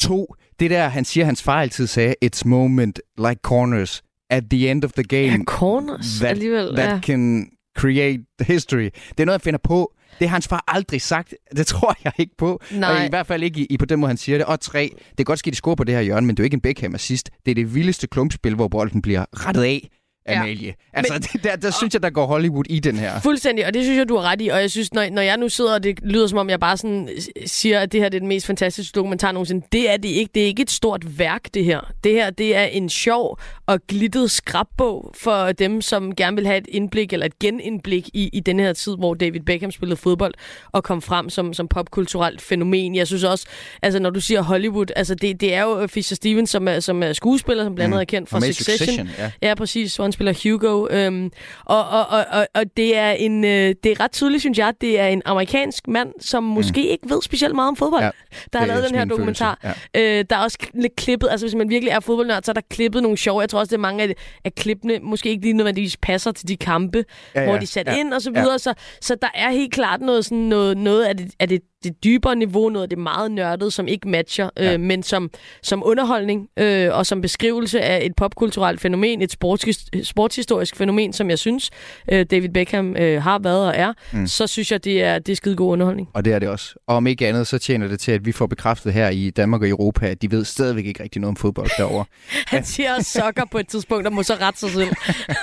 To, 0.00 0.34
det 0.60 0.70
der, 0.70 0.88
han 0.88 1.04
siger, 1.04 1.24
hans 1.24 1.42
far 1.42 1.60
altid 1.60 1.86
sagde, 1.86 2.14
it's 2.24 2.42
moment 2.44 2.98
like 3.18 3.40
corners 3.42 4.02
at 4.30 4.44
the 4.50 4.70
end 4.70 4.84
of 4.84 4.92
the 4.92 5.04
game. 5.04 5.22
Ja, 5.22 5.38
corners 5.46 6.18
that, 6.18 6.30
alligevel, 6.30 6.76
That 6.76 6.90
ja. 6.90 7.00
can 7.00 7.46
create 7.78 8.24
history. 8.40 8.88
Det 9.08 9.20
er 9.20 9.24
noget, 9.24 9.38
jeg 9.38 9.42
finder 9.42 9.60
på. 9.64 9.92
Det 10.18 10.28
har 10.28 10.34
hans 10.34 10.48
far 10.48 10.64
aldrig 10.68 11.02
sagt. 11.02 11.34
Det 11.56 11.66
tror 11.72 11.96
jeg 12.04 12.12
ikke 12.18 12.36
på. 12.38 12.60
Nej. 12.72 12.90
Og 12.98 13.06
i 13.06 13.08
hvert 13.08 13.26
fald 13.26 13.42
ikke 13.42 13.60
i, 13.60 13.66
i 13.70 13.76
på 13.76 13.84
den 13.84 14.00
måde, 14.00 14.10
han 14.10 14.16
siger 14.16 14.38
det. 14.38 14.46
Og 14.46 14.60
tre, 14.60 14.90
det 15.08 15.16
kan 15.16 15.24
godt 15.24 15.38
ske, 15.38 15.50
de 15.50 15.56
scorer 15.56 15.74
på 15.74 15.84
det 15.84 15.94
her 15.94 16.02
hjørne, 16.02 16.26
men 16.26 16.36
det 16.36 16.40
er 16.40 16.44
jo 16.44 16.46
ikke 16.46 16.54
en 16.54 16.60
Beckham 16.60 16.94
assist. 16.94 17.30
Det 17.44 17.50
er 17.50 17.54
det 17.54 17.74
vildeste 17.74 18.06
klumpspil, 18.06 18.54
hvor 18.54 18.68
bolden 18.68 19.02
bliver 19.02 19.24
rettet 19.32 19.62
af. 19.62 19.88
Ja. 20.28 20.40
Amalie. 20.40 20.74
Altså, 20.92 21.12
Men- 21.12 21.22
det, 21.22 21.44
der, 21.44 21.56
der 21.56 21.70
synes 21.70 21.94
jeg, 21.94 22.02
der 22.02 22.10
går 22.10 22.26
Hollywood 22.26 22.64
i 22.70 22.78
den 22.78 22.96
her. 22.96 23.20
Fuldstændig, 23.20 23.66
og 23.66 23.74
det 23.74 23.84
synes 23.84 23.98
jeg, 23.98 24.08
du 24.08 24.16
har 24.16 24.22
ret 24.30 24.42
i. 24.42 24.48
Og 24.48 24.60
jeg 24.60 24.70
synes, 24.70 24.92
når, 24.94 25.10
når 25.10 25.22
jeg 25.22 25.36
nu 25.36 25.48
sidder, 25.48 25.74
og 25.74 25.82
det 25.82 25.98
lyder 26.02 26.26
som 26.26 26.38
om, 26.38 26.50
jeg 26.50 26.60
bare 26.60 26.76
sådan 26.76 27.08
siger, 27.46 27.80
at 27.80 27.92
det 27.92 28.00
her 28.00 28.08
det 28.08 28.16
er 28.16 28.20
den 28.20 28.28
mest 28.28 28.46
fantastiske 28.46 28.92
dokumentar 28.94 29.32
nogensinde. 29.32 29.66
Det 29.72 29.90
er 29.90 29.96
det 29.96 30.08
ikke. 30.08 30.30
Det 30.34 30.42
er 30.42 30.46
ikke 30.46 30.62
et 30.62 30.70
stort 30.70 31.18
værk, 31.18 31.40
det 31.54 31.64
her. 31.64 31.92
Det 32.04 32.12
her, 32.12 32.30
det 32.30 32.56
er 32.56 32.64
en 32.64 32.88
sjov 32.88 33.38
og 33.66 33.80
glittet 33.88 34.30
skrabbog 34.30 35.14
for 35.18 35.52
dem, 35.52 35.80
som 35.82 36.14
gerne 36.14 36.36
vil 36.36 36.46
have 36.46 36.58
et 36.58 36.66
indblik 36.68 37.12
eller 37.12 37.26
et 37.26 37.38
genindblik 37.38 38.08
i, 38.14 38.30
i 38.32 38.40
den 38.40 38.60
her 38.60 38.72
tid, 38.72 38.96
hvor 38.98 39.14
David 39.14 39.40
Beckham 39.40 39.70
spillede 39.70 39.96
fodbold 40.00 40.34
og 40.72 40.84
kom 40.84 41.02
frem 41.02 41.30
som, 41.30 41.54
som 41.54 41.68
popkulturelt 41.68 42.40
fænomen. 42.42 42.94
Jeg 42.94 43.06
synes 43.06 43.24
også, 43.24 43.46
altså 43.82 43.98
når 43.98 44.10
du 44.10 44.20
siger 44.20 44.42
Hollywood, 44.42 44.86
altså 44.96 45.14
det, 45.14 45.40
det 45.40 45.54
er 45.54 45.62
jo 45.62 45.86
Fisher 45.86 46.14
Stevens, 46.14 46.50
som 46.50 46.68
er, 46.68 46.80
som 46.80 47.02
er 47.02 47.12
skuespiller, 47.12 47.64
som 47.64 47.74
blandt 47.74 47.86
andet 47.94 47.96
Mm. 47.96 48.00
er 48.00 48.04
kendt 48.04 48.28
fra 48.28 48.36
Og 48.36 48.42
Succession. 48.42 48.78
Succession, 48.78 49.08
ja. 49.42 49.48
Ja, 49.48 49.54
præcis, 49.54 49.98
han 50.10 50.12
spiller 50.12 50.34
Hugo. 50.42 50.86
Øhm, 50.90 51.30
og, 51.64 51.88
og, 51.88 52.06
og, 52.06 52.24
og, 52.30 52.46
og 52.54 52.64
det 52.76 52.96
er 52.96 53.10
en 53.10 53.44
øh, 53.44 53.74
det 53.84 53.86
er 53.86 54.00
ret 54.00 54.12
tydeligt, 54.12 54.42
synes 54.42 54.58
jeg, 54.58 54.68
at 54.68 54.74
det 54.80 55.00
er 55.00 55.06
en 55.06 55.22
amerikansk 55.24 55.88
mand, 55.88 56.12
som 56.20 56.42
måske 56.42 56.88
ikke 56.88 57.10
ved 57.10 57.22
specielt 57.22 57.54
meget 57.54 57.68
om 57.68 57.76
fodbold, 57.76 58.02
Ja, 58.02 58.06
ja, 58.06 58.10
der 58.52 58.58
har 58.58 58.66
lavet 58.66 58.84
den 58.84 58.94
her 58.94 59.04
min 59.04 59.10
følelse, 59.10 59.18
dokumentar. 59.18 59.76
Øh, 59.96 60.24
der 60.30 60.36
er 60.36 60.42
også 60.42 60.58
lidt 60.74 60.96
klippet, 60.96 61.28
altså 61.30 61.46
hvis 61.46 61.54
man 61.54 61.68
virkelig 61.68 61.90
er 61.90 62.00
fodboldnørd, 62.00 62.42
så 62.42 62.50
er 62.50 62.54
der 62.54 62.60
klippet 62.70 63.02
nogle 63.02 63.18
sjove. 63.18 63.40
Jeg 63.40 63.48
tror 63.48 63.58
også, 63.58 63.70
det 63.70 63.76
er 63.76 63.80
mange 63.80 64.02
af, 64.02 64.14
af 64.44 64.54
klippene 64.54 64.98
måske 65.02 65.28
ikke 65.28 65.42
lige 65.42 65.52
nødvendigvis 65.52 65.96
passer 65.96 66.32
til 66.32 66.48
de 66.48 66.56
kampe, 66.56 67.04
Ja, 67.34 67.40
ja, 67.40 67.40
ja, 67.40 67.50
hvor 67.50 67.58
de 67.58 67.62
er 67.62 67.66
sat 67.66 67.86
ja, 67.86 67.92
ja, 67.92 68.00
ind 68.00 68.14
og 68.14 68.22
så 68.22 68.30
ja. 68.34 68.40
videre. 68.40 68.58
Så, 68.58 68.74
så 69.00 69.14
der 69.22 69.28
er 69.34 69.50
helt 69.50 69.72
klart 69.72 70.00
noget, 70.00 70.24
sådan 70.24 70.38
noget, 70.38 70.78
noget 70.78 71.04
af, 71.04 71.16
det, 71.16 71.30
af 71.40 71.48
det, 71.48 71.60
det 71.84 72.04
dybere 72.04 72.36
niveau, 72.36 72.68
noget 72.68 72.82
af 72.82 72.88
det 72.88 72.98
meget 72.98 73.30
nørdede, 73.30 73.70
som 73.70 73.88
ikke 73.88 74.08
matcher, 74.08 74.50
Ja. 74.56 74.72
øh, 74.74 74.80
men 74.80 75.02
som, 75.02 75.30
som 75.62 75.82
underholdning 75.86 76.48
øh, 76.56 76.88
og 76.94 77.06
som 77.06 77.20
beskrivelse 77.20 77.80
af 77.80 78.04
et 78.06 78.12
popkulturelt 78.16 78.80
fænomen, 78.80 79.22
et 79.22 79.32
sports, 79.32 79.64
sportshistorisk 80.08 80.76
fænomen, 80.76 81.12
som 81.12 81.30
jeg 81.30 81.38
synes, 81.38 81.70
øh, 82.12 82.26
David 82.30 82.48
Beckham 82.48 82.96
øh, 82.96 83.22
har 83.22 83.38
været 83.38 83.66
og 83.66 83.72
er, 83.76 83.92
Mm. 84.12 84.26
så 84.26 84.46
synes 84.46 84.72
jeg, 84.72 84.84
det 84.84 85.02
er, 85.02 85.18
det 85.18 85.32
er 85.32 85.36
skide 85.36 85.56
god 85.56 85.72
underholdning. 85.72 86.08
Og 86.14 86.24
det 86.24 86.32
er 86.32 86.38
det 86.38 86.48
også. 86.48 86.74
Og 86.86 86.96
om 86.96 87.06
ikke 87.06 87.28
andet, 87.28 87.46
så 87.46 87.58
tjener 87.58 87.88
det 87.88 88.00
til, 88.00 88.12
at 88.12 88.26
vi 88.26 88.32
får 88.32 88.46
bekræftet 88.46 88.92
her 88.92 89.08
i 89.08 89.30
Danmark 89.30 89.62
og 89.62 89.68
Europa, 89.68 90.06
at 90.06 90.22
de 90.22 90.30
ved 90.30 90.44
stadigvæk 90.44 90.86
ikke 90.86 91.02
rigtig 91.02 91.20
noget 91.20 91.30
om 91.30 91.36
fodbold 91.36 91.70
derovre. 91.78 92.04
Han 92.46 92.64
siger 92.64 92.94
også 92.96 93.10
sokker 93.10 93.42
på 93.52 93.58
et 93.58 93.68
tidspunkt, 93.68 94.06
og 94.06 94.12
må 94.12 94.22
så 94.22 94.34
rette 94.40 94.60
sig 94.60 94.70
selv. 94.70 94.88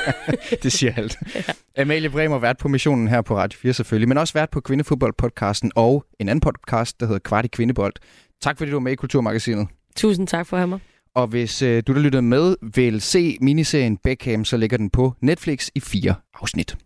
det 0.63 0.71
siger 0.71 0.93
alt. 0.97 1.17
Amalie 1.77 2.09
Bremer 2.09 2.39
vært 2.39 2.57
på 2.57 2.67
missionen 2.67 3.07
her 3.07 3.21
på 3.21 3.37
Radio 3.37 3.57
4 3.61 3.73
selvfølgelig, 3.73 4.07
men 4.09 4.17
også 4.17 4.33
vært 4.33 4.49
på 4.49 4.61
Kvindefodbold-podcasten 4.69 5.69
og 5.75 6.05
en 6.19 6.26
anden 6.29 6.41
podcast, 6.41 6.99
der 6.99 7.05
hedder 7.05 7.19
Kvart 7.19 7.45
i 7.45 7.47
Kvindebold. 7.47 7.93
Tak 8.41 8.57
fordi 8.57 8.71
du 8.71 8.75
var 8.75 8.81
med 8.81 8.91
i 8.91 8.95
Kulturmagasinet. 8.95 9.67
Tusind 9.95 10.27
tak 10.27 10.47
for 10.47 10.57
at 10.57 10.61
have 10.61 10.67
mig. 10.67 10.79
Og 11.15 11.27
hvis 11.27 11.61
øh, 11.61 11.83
du, 11.87 11.93
der 11.93 11.99
lytter 11.99 12.21
med, 12.21 12.55
vil 12.75 13.01
se 13.01 13.37
miniserien 13.41 13.97
Beckham, 13.97 14.45
så 14.45 14.57
ligger 14.57 14.77
den 14.77 14.89
på 14.89 15.13
Netflix 15.21 15.69
i 15.75 15.79
fire 15.79 16.15
afsnit. 16.41 16.77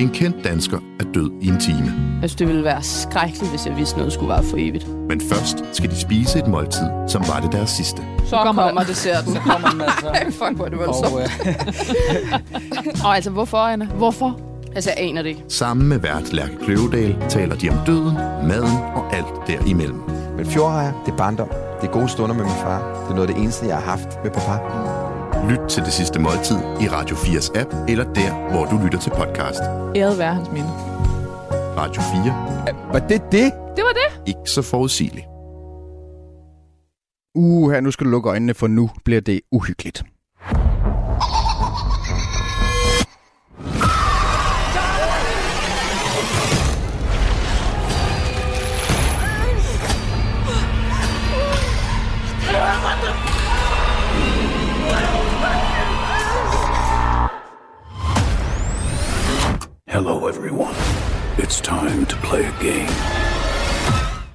En 0.00 0.10
kendt 0.10 0.44
dansker 0.44 0.78
er 1.00 1.04
død 1.14 1.30
i 1.42 1.48
en 1.48 1.60
time. 1.60 1.84
Jeg 2.20 2.30
synes, 2.30 2.34
det 2.34 2.48
ville 2.48 2.64
være 2.64 2.82
skrækkeligt, 2.82 3.50
hvis 3.50 3.66
jeg 3.66 3.76
vidste 3.76 3.96
noget 3.96 4.12
skulle 4.12 4.28
være 4.28 4.42
for 4.44 4.56
evigt. 4.56 4.88
Men 4.88 5.20
først 5.20 5.64
skal 5.72 5.90
de 5.90 5.96
spise 6.00 6.38
et 6.38 6.46
måltid, 6.46 6.86
som 7.08 7.22
var 7.28 7.40
det 7.40 7.52
deres 7.52 7.70
sidste. 7.70 8.02
Så 8.26 8.36
kommer, 8.36 8.62
kommer 8.62 8.82
desserten. 8.84 9.32
Så 9.36 9.40
kommer 9.40 9.70
den 9.70 9.80
altså. 9.80 10.06
Ej, 10.06 10.24
fuck, 10.24 10.56
hvor 10.56 10.64
er 10.64 10.68
det 10.68 10.78
voldsomt. 10.78 11.14
Og, 11.14 11.20
øh, 11.20 13.04
Og 13.06 13.14
altså, 13.14 13.30
hvorfor, 13.30 13.58
Anna? 13.58 13.84
Hvorfor? 13.86 14.51
Altså, 14.74 14.90
jeg 14.96 15.08
aner 15.08 15.22
det 15.22 15.28
ikke. 15.28 15.44
Sammen 15.48 15.88
med 15.88 15.98
vært 15.98 16.32
Lærke 16.32 16.56
Kløvedal 16.64 17.16
taler 17.28 17.56
de 17.56 17.70
om 17.70 17.76
døden, 17.86 18.14
maden 18.48 18.76
og 18.94 19.14
alt 19.16 19.34
derimellem. 19.46 20.00
Men 20.36 20.46
fjordrejer, 20.46 20.92
det 21.06 21.12
er 21.12 21.16
barndom. 21.16 21.48
Det 21.80 21.88
er 21.88 21.92
gode 21.92 22.08
stunder 22.08 22.34
med 22.36 22.44
min 22.44 22.54
far. 22.54 22.78
Det 23.02 23.10
er 23.10 23.14
noget 23.14 23.28
af 23.28 23.34
det 23.34 23.42
eneste, 23.42 23.66
jeg 23.66 23.76
har 23.76 23.82
haft 23.90 24.08
med 24.24 24.30
papa. 24.30 24.56
Lyt 25.50 25.68
til 25.68 25.82
det 25.82 25.92
sidste 25.92 26.18
måltid 26.18 26.56
i 26.56 26.88
Radio 26.88 27.16
4's 27.16 27.58
app, 27.60 27.74
eller 27.88 28.12
der, 28.12 28.50
hvor 28.50 28.64
du 28.64 28.84
lytter 28.84 28.98
til 28.98 29.10
podcast. 29.10 29.60
Æret 29.96 30.18
være 30.18 30.34
hans 30.34 30.48
minde. 30.52 30.68
Radio 31.76 32.02
4. 32.02 32.92
Var 32.92 32.98
det 33.08 33.22
det? 33.32 33.52
Det 33.76 33.84
var 33.88 33.94
det. 34.02 34.28
Ikke 34.28 34.50
så 34.50 34.62
forudsigeligt. 34.62 35.26
Uh, 37.34 37.70
her 37.72 37.80
nu 37.80 37.90
skal 37.90 38.04
du 38.06 38.10
lukke 38.10 38.30
øjnene, 38.30 38.54
for 38.54 38.66
nu 38.66 38.90
bliver 39.04 39.20
det 39.20 39.40
uhyggeligt. 39.52 40.04
Hello 59.92 60.28
everyone. 60.28 60.74
It's 61.38 61.60
time 61.60 62.06
to 62.06 62.16
play 62.16 62.44
a 62.44 62.54
game. 62.60 62.88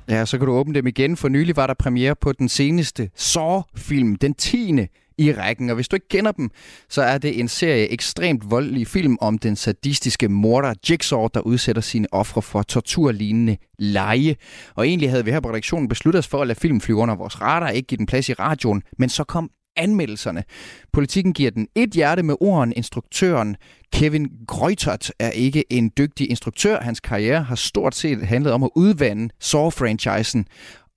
Ja, 0.10 0.26
så 0.26 0.38
kan 0.38 0.48
du 0.48 0.54
åbne 0.54 0.74
dem 0.74 0.88
igen. 0.88 1.18
For 1.18 1.28
nylig 1.28 1.56
var 1.56 1.68
der 1.68 1.74
premiere 1.74 2.16
på 2.16 2.32
den 2.32 2.50
seneste 2.50 3.10
Saw-film, 3.16 4.16
den 4.16 4.34
10. 4.34 4.88
i 5.18 5.34
rækken. 5.34 5.70
Og 5.70 5.76
hvis 5.76 5.88
du 5.88 5.96
ikke 5.96 6.08
kender 6.08 6.32
dem, 6.32 6.50
så 6.90 7.02
er 7.02 7.18
det 7.18 7.40
en 7.40 7.48
serie 7.48 7.92
ekstremt 7.92 8.52
voldelig 8.52 8.88
film 8.88 9.18
om 9.22 9.38
den 9.38 9.56
sadistiske 9.56 10.30
morder 10.30 10.74
Jigsaw, 10.90 11.28
der 11.34 11.40
udsætter 11.40 11.82
sine 11.82 12.08
ofre 12.12 12.42
for 12.42 12.62
torturlignende 12.62 13.58
leje. 13.80 14.36
Og 14.76 14.88
egentlig 14.88 15.10
havde 15.10 15.26
vi 15.26 15.32
her 15.32 15.40
på 15.40 15.50
redaktionen 15.50 15.88
besluttet 15.88 16.20
os 16.20 16.28
for 16.28 16.42
at 16.42 16.48
lade 16.48 16.60
filmen 16.60 16.82
flyve 16.82 16.98
under 16.98 17.16
vores 17.16 17.42
radar, 17.42 17.70
ikke 17.70 17.88
give 17.88 17.98
den 17.98 18.06
plads 18.06 18.30
i 18.30 18.34
radioen, 18.34 18.84
men 18.98 19.10
så 19.10 19.24
kom 19.24 19.52
anmeldelserne. 19.78 20.44
Politikken 20.94 21.34
giver 21.34 21.52
den 21.52 21.68
et 21.76 21.90
hjerte 21.90 22.24
med 22.24 22.36
orden. 22.40 22.74
Instruktøren 22.76 23.56
Kevin 23.94 24.30
Greutert 24.48 25.12
er 25.20 25.30
ikke 25.30 25.74
en 25.74 25.92
dygtig 25.98 26.30
instruktør. 26.30 26.82
Hans 26.82 27.00
karriere 27.00 27.44
har 27.44 27.56
stort 27.56 27.96
set 27.96 28.28
handlet 28.28 28.54
om 28.54 28.64
at 28.64 28.70
udvande 28.76 29.30
Saw-franchisen, 29.40 30.46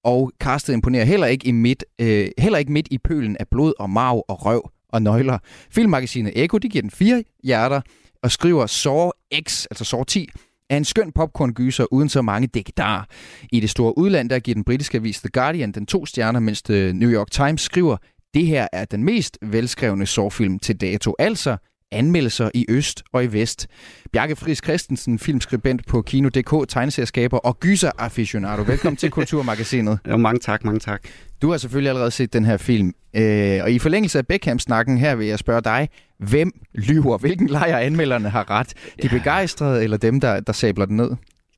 og 0.05 0.33
castet 0.41 0.73
imponerer 0.73 1.05
heller 1.05 1.27
ikke, 1.27 1.47
i 1.47 1.53
midt, 1.53 1.85
øh, 1.99 2.29
heller 2.39 2.59
ikke 2.59 2.73
midt 2.73 2.89
i 2.91 2.99
pølen 2.99 3.37
af 3.41 3.49
blod 3.49 3.73
og 3.79 3.91
marv 3.91 4.25
og 4.29 4.47
røv 4.47 4.71
og 4.89 5.03
nøgler. 5.03 5.39
Filmmagasinet 5.71 6.33
Eko 6.45 6.59
de 6.59 6.69
giver 6.69 6.83
den 6.83 6.91
fire 6.91 7.25
hjerter 7.45 7.81
og 8.23 8.31
skriver 8.31 8.67
Saw 8.67 9.11
X, 9.49 9.67
altså 9.71 9.85
Saw 9.85 10.05
10, 10.05 10.29
er 10.71 10.77
en 10.77 10.85
skøn 10.85 11.13
popcorn-gyser 11.13 11.87
uden 11.93 12.09
så 12.09 12.23
mange 12.23 12.47
dækdarer. 12.47 13.05
I 13.53 13.61
det 13.61 13.71
store 13.71 13.99
udland, 13.99 14.31
der 14.31 14.39
giver 14.39 14.55
den 14.55 14.65
britiske 14.65 14.99
avis 14.99 15.21
The 15.21 15.29
Guardian 15.33 15.73
den 15.73 15.87
to 15.87 16.07
stjerner, 16.07 16.41
mens 16.41 16.63
The 16.63 16.93
New 16.93 17.11
York 17.11 17.31
Times 17.31 17.61
skriver, 17.61 17.97
det 18.35 18.47
her 18.47 18.69
er 18.73 18.85
den 18.85 19.05
mest 19.05 19.39
velskrevne 19.43 20.07
sårfilm 20.07 20.59
til 20.59 20.77
dato, 20.81 21.15
altså 21.19 21.57
anmeldelser 21.93 22.51
i 22.55 22.67
øst 22.69 23.03
og 23.13 23.25
i 23.25 23.27
vest. 23.27 23.67
Bjarke 24.13 24.37
Friis 24.37 24.59
Christensen, 24.59 25.19
filmskribent 25.19 25.87
på 25.87 26.03
Kino.dk, 26.03 26.69
tegneserieskaber 26.69 27.39
og 27.39 27.61
gyser 27.61 27.91
aficionado. 27.99 28.63
Velkommen 28.63 28.97
til 28.97 29.11
Kulturmagasinet. 29.21 29.99
Ja, 30.07 30.17
mange 30.17 30.41
tak, 30.41 30.65
mange 30.65 30.81
tak. 30.81 31.03
Du 31.43 31.51
har 31.51 31.59
selvfølgelig 31.59 31.89
allerede 31.89 32.11
set 32.11 32.33
den 32.33 32.45
her 32.45 32.57
film, 32.57 32.93
øh, 33.17 33.61
og 33.63 33.73
i 33.73 33.79
forlængelse 33.79 34.19
af 34.19 34.27
Beckham-snakken 34.27 34.99
her 34.99 35.15
vil 35.15 35.27
jeg 35.27 35.39
spørge 35.39 35.61
dig, 35.61 35.89
hvem 36.19 36.53
lyver? 36.75 37.19
Hvilken 37.19 37.49
lejer 37.49 37.79
anmelderne 37.79 38.29
har 38.29 38.51
ret? 38.51 38.75
De 39.03 39.09
begejstrede 39.09 39.85
eller 39.85 39.97
dem, 39.97 40.21
der, 40.21 40.41
der 40.41 40.53
sabler 40.53 40.87
den 40.87 40.97
ned? 40.97 41.11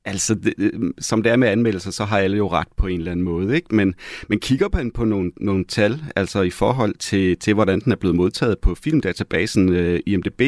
Altså, 0.04 0.34
det, 0.34 0.54
øh, 0.58 0.72
som 0.98 1.22
det 1.22 1.32
er 1.32 1.36
med 1.36 1.48
anmeldelser, 1.48 1.90
så 1.90 2.04
har 2.04 2.18
alle 2.18 2.36
jo 2.36 2.48
ret 2.48 2.68
på 2.76 2.86
en 2.86 2.98
eller 2.98 3.12
anden 3.12 3.24
måde, 3.24 3.56
ikke? 3.56 3.74
Men, 3.74 3.94
men 4.28 4.40
kigger 4.40 4.68
man 4.72 4.90
på 4.90 5.04
nogle, 5.04 5.32
nogle 5.36 5.64
tal, 5.64 6.02
altså 6.16 6.42
i 6.42 6.50
forhold 6.50 6.94
til, 6.94 7.36
til, 7.38 7.54
hvordan 7.54 7.80
den 7.80 7.92
er 7.92 7.96
blevet 7.96 8.16
modtaget 8.16 8.58
på 8.58 8.74
filmdatabasen 8.74 9.72
øh, 9.72 10.00
IMDb, 10.06 10.42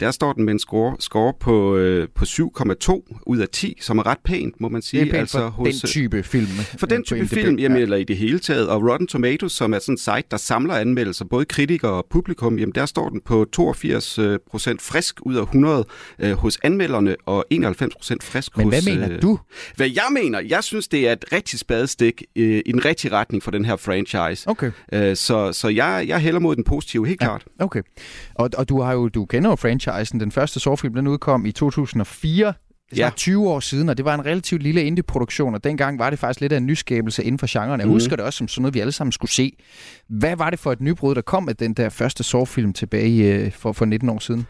der 0.00 0.10
står 0.10 0.32
den 0.32 0.44
med 0.44 0.52
en 0.52 0.58
score, 0.58 0.96
score 1.00 1.32
på, 1.40 1.76
øh, 1.76 2.08
på 2.14 2.24
7,2 2.24 3.18
ud 3.26 3.38
af 3.38 3.48
10, 3.48 3.78
som 3.80 3.98
er 3.98 4.06
ret 4.06 4.18
pænt, 4.24 4.60
må 4.60 4.68
man 4.68 4.82
sige. 4.82 5.00
Det 5.00 5.08
er 5.08 5.12
pænt 5.12 5.20
altså, 5.20 5.38
for 5.38 5.48
hos, 5.48 5.68
den 5.68 5.88
type 5.88 6.22
film. 6.22 6.46
For 6.78 6.86
den 6.86 7.04
type 7.04 7.28
film, 7.28 7.58
jamen, 7.58 7.76
ja. 7.76 7.82
eller 7.82 7.96
i 7.96 8.04
det 8.04 8.16
hele 8.16 8.38
taget. 8.38 8.68
Og 8.68 8.90
Rotten 8.90 9.06
Tomatoes, 9.06 9.52
som 9.52 9.74
er 9.74 9.78
sådan 9.78 9.92
en 9.92 9.98
site, 9.98 10.22
der 10.30 10.36
samler 10.36 10.74
anmeldelser, 10.74 11.24
både 11.24 11.44
kritikere 11.44 11.92
og 11.92 12.06
publikum, 12.10 12.58
jamen 12.58 12.74
der 12.74 12.86
står 12.86 13.08
den 13.08 13.20
på 13.20 13.44
82 13.52 14.18
procent 14.50 14.82
frisk 14.82 15.20
ud 15.22 15.34
af 15.34 15.42
100 15.42 15.84
øh, 16.18 16.32
hos 16.32 16.58
anmelderne, 16.62 17.16
og 17.26 17.44
91 17.50 17.94
procent 17.94 18.22
frisk 18.22 18.56
Men 18.56 18.64
hos... 18.64 18.74
hvad 18.74 18.94
mener 18.94 19.12
øh, 19.12 19.22
du? 19.22 19.38
Hvad 19.76 19.88
jeg 19.88 20.06
mener? 20.10 20.40
Jeg 20.40 20.64
synes, 20.64 20.88
det 20.88 21.08
er 21.08 21.12
et 21.12 21.24
rigtig 21.32 21.58
spadestik 21.58 22.22
øh, 22.36 22.62
i 22.66 22.72
den 22.72 22.84
rigtige 22.84 23.12
retning 23.12 23.42
for 23.42 23.50
den 23.50 23.64
her 23.64 23.76
franchise. 23.76 24.50
Okay. 24.50 24.70
Øh, 24.92 25.16
så 25.16 25.52
så 25.52 25.68
jeg, 25.68 26.04
jeg 26.08 26.18
hælder 26.18 26.40
mod 26.40 26.56
den 26.56 26.64
positive, 26.64 27.06
helt 27.06 27.20
ja, 27.20 27.26
klart. 27.26 27.44
Okay. 27.58 27.82
Og, 28.34 28.50
og 28.56 28.68
du, 28.68 28.80
har 28.80 28.92
jo, 28.92 29.08
du 29.08 29.24
kender 29.24 29.50
jo 29.50 29.56
franchise 29.56 29.85
franchisen. 29.86 30.20
Den 30.20 30.32
første 30.32 30.60
Saw-film, 30.60 30.94
den 30.94 31.06
udkom 31.06 31.46
i 31.46 31.52
2004. 31.52 32.52
Det 32.90 32.98
er 32.98 33.04
ja. 33.04 33.10
20 33.16 33.48
år 33.48 33.60
siden, 33.60 33.88
og 33.88 33.96
det 33.96 34.04
var 34.04 34.14
en 34.14 34.26
relativt 34.26 34.62
lille 34.62 34.84
indie-produktion, 34.84 35.54
og 35.54 35.64
dengang 35.64 35.98
var 35.98 36.10
det 36.10 36.18
faktisk 36.18 36.40
lidt 36.40 36.52
af 36.52 36.56
en 36.56 36.66
nyskabelse 36.66 37.24
inden 37.24 37.38
for 37.38 37.46
genren. 37.50 37.80
Jeg 37.80 37.86
mm. 37.86 37.92
husker 37.92 38.16
det 38.16 38.24
også 38.24 38.36
som 38.36 38.48
sådan 38.48 38.62
noget, 38.62 38.74
vi 38.74 38.80
alle 38.80 38.92
sammen 38.92 39.12
skulle 39.12 39.30
se. 39.30 39.56
Hvad 40.08 40.36
var 40.36 40.50
det 40.50 40.58
for 40.58 40.72
et 40.72 40.80
nybrud, 40.80 41.14
der 41.14 41.20
kom 41.20 41.44
med 41.44 41.54
den 41.54 41.74
der 41.74 41.88
første 41.88 42.24
Saw-film 42.24 42.72
tilbage 42.72 43.50
for, 43.50 43.72
for 43.72 43.84
19 43.84 44.08
år 44.08 44.18
siden? 44.18 44.46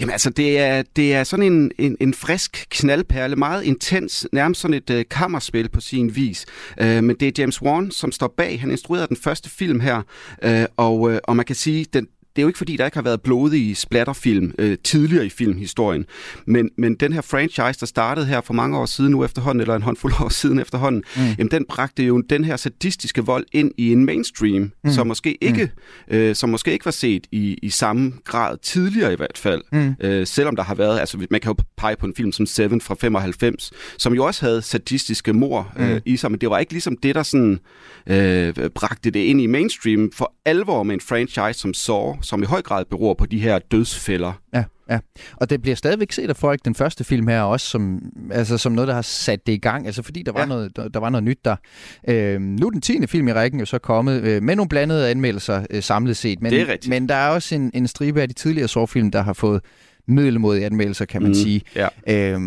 Jamen 0.00 0.12
altså, 0.12 0.30
det 0.30 0.58
er, 0.58 0.82
det 0.96 1.14
er 1.14 1.24
sådan 1.24 1.52
en, 1.52 1.70
en, 1.78 1.96
en 2.00 2.14
frisk 2.14 2.66
knaldperle, 2.70 3.36
meget 3.36 3.64
intens, 3.64 4.26
nærmest 4.32 4.60
sådan 4.60 4.74
et 4.74 4.90
uh, 4.90 5.00
kammerspil 5.10 5.68
på 5.68 5.80
sin 5.80 6.16
vis. 6.16 6.46
Uh, 6.80 6.86
men 6.86 7.16
det 7.20 7.22
er 7.22 7.32
James 7.42 7.62
Wan, 7.62 7.90
som 7.90 8.12
står 8.12 8.34
bag. 8.36 8.60
Han 8.60 8.70
instruerede 8.70 9.08
den 9.08 9.16
første 9.16 9.50
film 9.50 9.80
her, 9.80 10.02
uh, 10.46 10.64
og, 10.76 11.00
uh, 11.00 11.16
og 11.24 11.36
man 11.36 11.46
kan 11.46 11.56
sige, 11.56 11.86
den, 11.92 12.06
det 12.36 12.42
er 12.42 12.42
jo 12.42 12.48
ikke 12.48 12.58
fordi, 12.58 12.76
der 12.76 12.84
ikke 12.84 12.96
har 12.96 13.02
været 13.02 13.20
blodige 13.22 13.74
splatterfilm 13.74 14.54
øh, 14.58 14.78
tidligere 14.84 15.26
i 15.26 15.28
filmhistorien, 15.28 16.04
men, 16.46 16.70
men 16.78 16.94
den 16.94 17.12
her 17.12 17.20
franchise, 17.20 17.80
der 17.80 17.86
startede 17.86 18.26
her 18.26 18.40
for 18.40 18.54
mange 18.54 18.78
år 18.78 18.86
siden 18.86 19.10
nu 19.10 19.24
efterhånden, 19.24 19.60
eller 19.60 19.74
en 19.74 19.82
håndfuld 19.82 20.12
år 20.20 20.28
siden 20.28 20.58
efterhånden, 20.58 21.02
mm. 21.16 21.22
jamen 21.38 21.50
den 21.50 21.64
bragte 21.68 22.02
jo 22.02 22.20
den 22.20 22.44
her 22.44 22.56
sadistiske 22.56 23.24
vold 23.24 23.44
ind 23.52 23.72
i 23.78 23.92
en 23.92 24.04
mainstream, 24.04 24.72
mm. 24.84 24.90
som, 24.90 25.06
måske 25.06 25.44
ikke, 25.44 25.70
mm. 26.10 26.16
øh, 26.16 26.34
som 26.34 26.48
måske 26.48 26.72
ikke 26.72 26.84
var 26.84 26.90
set 26.90 27.26
i, 27.32 27.58
i 27.62 27.70
samme 27.70 28.12
grad 28.24 28.56
tidligere 28.62 29.12
i 29.12 29.16
hvert 29.16 29.38
fald. 29.38 29.62
Mm. 29.72 29.94
Øh, 30.00 30.26
selvom 30.26 30.56
der 30.56 30.62
har 30.62 30.74
været, 30.74 31.00
altså 31.00 31.26
man 31.30 31.40
kan 31.40 31.48
jo 31.48 31.56
pege 31.76 31.96
på 31.96 32.06
en 32.06 32.14
film 32.16 32.32
som 32.32 32.46
Seven 32.46 32.80
fra 32.80 32.94
95, 33.00 33.70
som 33.98 34.14
jo 34.14 34.24
også 34.24 34.46
havde 34.46 34.62
sadistiske 34.62 35.32
mor 35.32 35.72
øh, 35.78 35.90
mm. 35.90 36.00
i 36.04 36.16
sig, 36.16 36.30
men 36.30 36.40
det 36.40 36.50
var 36.50 36.58
ikke 36.58 36.72
ligesom 36.72 36.96
det, 36.96 37.14
der 37.14 37.22
sådan 37.22 37.60
øh, 38.06 38.54
bragte 38.74 39.10
det 39.10 39.20
ind 39.20 39.40
i 39.40 39.46
mainstream 39.46 40.10
for 40.14 40.34
alvor 40.44 40.82
med 40.82 40.94
en 40.94 41.00
franchise 41.00 41.60
som 41.60 41.74
Saw, 41.74 42.19
som 42.22 42.42
i 42.42 42.46
høj 42.46 42.62
grad 42.62 42.84
beror 42.84 43.14
på 43.14 43.26
de 43.26 43.38
her 43.38 43.58
dødsfælder. 43.58 44.32
Ja, 44.54 44.64
ja. 44.90 44.98
Og 45.36 45.50
det 45.50 45.62
bliver 45.62 45.74
stadigvæk 45.74 46.12
set 46.12 46.28
af 46.28 46.36
folk, 46.36 46.64
den 46.64 46.74
første 46.74 47.04
film 47.04 47.28
her 47.28 47.42
også, 47.42 47.66
som, 47.66 48.02
altså, 48.30 48.58
som 48.58 48.72
noget, 48.72 48.88
der 48.88 48.94
har 48.94 49.02
sat 49.02 49.46
det 49.46 49.52
i 49.52 49.58
gang, 49.58 49.86
altså 49.86 50.02
fordi 50.02 50.22
der 50.22 50.32
var, 50.32 50.40
ja. 50.40 50.46
noget, 50.46 50.76
der, 50.76 50.88
der 50.88 51.00
var 51.00 51.10
noget 51.10 51.24
nyt 51.24 51.44
der. 51.44 51.56
Øh, 52.08 52.40
nu 52.40 52.66
er 52.66 52.70
den 52.70 52.80
tiende 52.80 53.08
film 53.08 53.28
i 53.28 53.32
rækken 53.32 53.60
jo 53.60 53.66
så 53.66 53.78
kommet 53.78 54.22
øh, 54.22 54.42
med 54.42 54.56
nogle 54.56 54.68
blandede 54.68 55.10
anmeldelser 55.10 55.66
øh, 55.70 55.82
samlet 55.82 56.16
set. 56.16 56.42
Men, 56.42 56.52
det 56.52 56.60
er 56.60 56.68
rigtigt. 56.68 56.90
Men 56.90 57.08
der 57.08 57.14
er 57.14 57.28
også 57.28 57.54
en, 57.54 57.70
en 57.74 57.88
stribe 57.88 58.22
af 58.22 58.28
de 58.28 58.34
tidligere 58.34 58.68
sårfilm, 58.68 59.10
der 59.10 59.22
har 59.22 59.32
fået 59.32 59.60
middelmodige 60.08 60.66
anmeldelser, 60.66 61.04
kan 61.04 61.22
man 61.22 61.30
mm, 61.30 61.34
sige. 61.34 61.62
Ja. 61.74 61.88
Øh, 62.08 62.40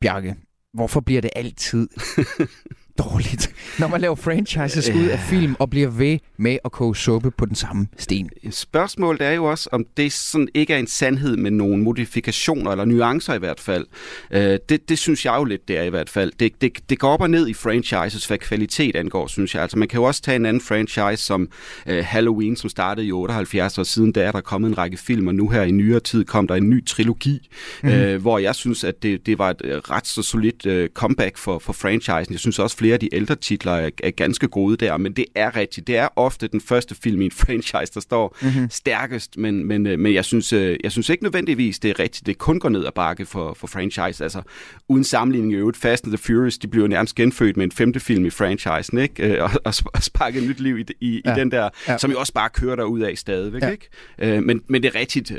Bjarke, 0.00 0.36
hvorfor 0.74 1.00
bliver 1.00 1.20
det 1.20 1.30
altid 1.36 1.88
dårligt, 2.98 3.54
når 3.80 3.88
man 3.88 4.00
laver 4.00 4.14
franchises 4.14 4.90
ud 4.90 5.04
af 5.04 5.18
film 5.18 5.56
og 5.58 5.70
bliver 5.70 5.88
ved 5.88 6.18
med 6.36 6.58
at 6.64 6.72
koge 6.72 6.96
suppe 6.96 7.30
på 7.30 7.46
den 7.46 7.54
samme 7.54 7.86
sten. 7.98 8.30
Spørgsmålet 8.50 9.22
er 9.22 9.30
jo 9.30 9.44
også, 9.44 9.68
om 9.72 9.86
det 9.96 10.12
sådan 10.12 10.48
ikke 10.54 10.74
er 10.74 10.78
en 10.78 10.86
sandhed 10.86 11.36
med 11.36 11.50
nogle 11.50 11.82
modifikationer 11.82 12.70
eller 12.70 12.84
nuancer 12.84 13.34
i 13.34 13.38
hvert 13.38 13.60
fald. 13.60 13.86
Øh, 14.30 14.58
det, 14.68 14.88
det 14.88 14.98
synes 14.98 15.24
jeg 15.24 15.34
jo 15.38 15.44
lidt, 15.44 15.68
det 15.68 15.78
er 15.78 15.82
i 15.82 15.88
hvert 15.88 16.10
fald. 16.10 16.32
Det, 16.40 16.60
det, 16.60 16.90
det 16.90 16.98
går 16.98 17.08
op 17.08 17.20
og 17.20 17.30
ned 17.30 17.48
i 17.48 17.54
franchises, 17.54 18.26
hvad 18.26 18.38
kvalitet 18.38 18.96
angår, 18.96 19.26
synes 19.26 19.54
jeg. 19.54 19.62
Altså 19.62 19.78
man 19.78 19.88
kan 19.88 19.98
jo 19.98 20.04
også 20.04 20.22
tage 20.22 20.36
en 20.36 20.46
anden 20.46 20.60
franchise 20.60 21.22
som 21.22 21.48
uh, 21.86 21.94
Halloween, 21.94 22.56
som 22.56 22.70
startede 22.70 23.06
i 23.06 23.12
78 23.12 23.78
år 23.78 23.82
siden, 23.82 24.12
der 24.12 24.22
er 24.22 24.32
der 24.32 24.40
kommet 24.40 24.68
en 24.68 24.78
række 24.78 24.96
film, 24.96 25.28
og 25.28 25.34
nu 25.34 25.48
her 25.48 25.62
i 25.62 25.70
nyere 25.70 26.00
tid 26.00 26.24
kom 26.24 26.46
der 26.46 26.54
en 26.54 26.70
ny 26.70 26.86
trilogi, 26.86 27.48
mm. 27.82 28.20
hvor 28.20 28.38
jeg 28.38 28.54
synes, 28.54 28.84
at 28.84 29.02
det, 29.02 29.26
det 29.26 29.38
var 29.38 29.50
et 29.50 29.90
ret 29.90 30.06
så 30.06 30.22
solidt 30.22 30.92
comeback 30.94 31.36
for, 31.36 31.58
for 31.58 31.72
franchisen. 31.72 32.32
Jeg 32.32 32.40
synes 32.40 32.58
også, 32.58 32.76
flere 32.86 32.94
af 32.94 33.00
de 33.00 33.14
ældre 33.14 33.34
titler 33.34 33.72
er, 33.72 33.90
er 34.02 34.10
ganske 34.10 34.48
gode 34.48 34.76
der, 34.76 34.96
men 34.96 35.12
det 35.12 35.24
er 35.34 35.56
rigtigt. 35.56 35.86
Det 35.86 35.96
er 35.96 36.08
ofte 36.16 36.48
den 36.48 36.60
første 36.60 36.94
film 36.94 37.20
i 37.20 37.24
en 37.24 37.30
franchise, 37.46 37.92
der 37.94 38.00
står 38.00 38.36
mm-hmm. 38.42 38.70
stærkest, 38.70 39.36
men, 39.36 39.66
men, 39.66 39.82
men 39.82 40.14
jeg, 40.14 40.24
synes, 40.24 40.52
øh, 40.52 40.76
jeg 40.84 40.92
synes 40.92 41.08
ikke 41.08 41.22
nødvendigvis, 41.22 41.78
det 41.78 41.90
er 41.90 41.98
rigtigt. 41.98 42.26
Det 42.26 42.38
kun 42.38 42.58
går 42.58 42.68
ned 42.68 42.86
ad 42.86 42.92
bakke 42.94 43.26
for, 43.26 43.54
for 43.54 43.66
franchise. 43.66 44.24
Altså, 44.24 44.42
uden 44.88 45.04
sammenligning 45.04 45.52
i 45.52 45.56
øvrigt, 45.56 45.76
Fast 45.76 46.04
and 46.04 46.12
the 46.12 46.18
Furious, 46.18 46.58
de 46.58 46.68
bliver 46.68 46.88
nærmest 46.88 47.14
genfødt 47.14 47.56
med 47.56 47.64
en 47.64 47.72
femte 47.72 48.00
film 48.00 48.26
i 48.26 48.30
franchisen, 48.30 48.98
ikke? 48.98 49.36
Øh, 49.36 49.42
og, 49.42 49.50
og, 49.64 49.74
og 49.94 50.02
sparket 50.02 50.42
nyt 50.42 50.60
liv 50.60 50.78
i, 50.78 50.84
i, 51.00 51.22
ja. 51.24 51.34
i 51.34 51.38
den 51.38 51.50
der, 51.50 51.68
ja. 51.88 51.98
som 51.98 52.10
jo 52.10 52.18
også 52.18 52.32
bare 52.32 52.48
kører 52.50 52.76
der 52.76 52.84
ud 52.84 53.00
af 53.00 53.18
stadigvæk, 53.18 53.62
ja. 53.62 53.70
ikke? 53.70 53.88
Øh, 54.18 54.42
men, 54.42 54.62
men 54.68 54.82
det 54.82 54.94
er 54.94 55.00
rigtigt. 55.00 55.32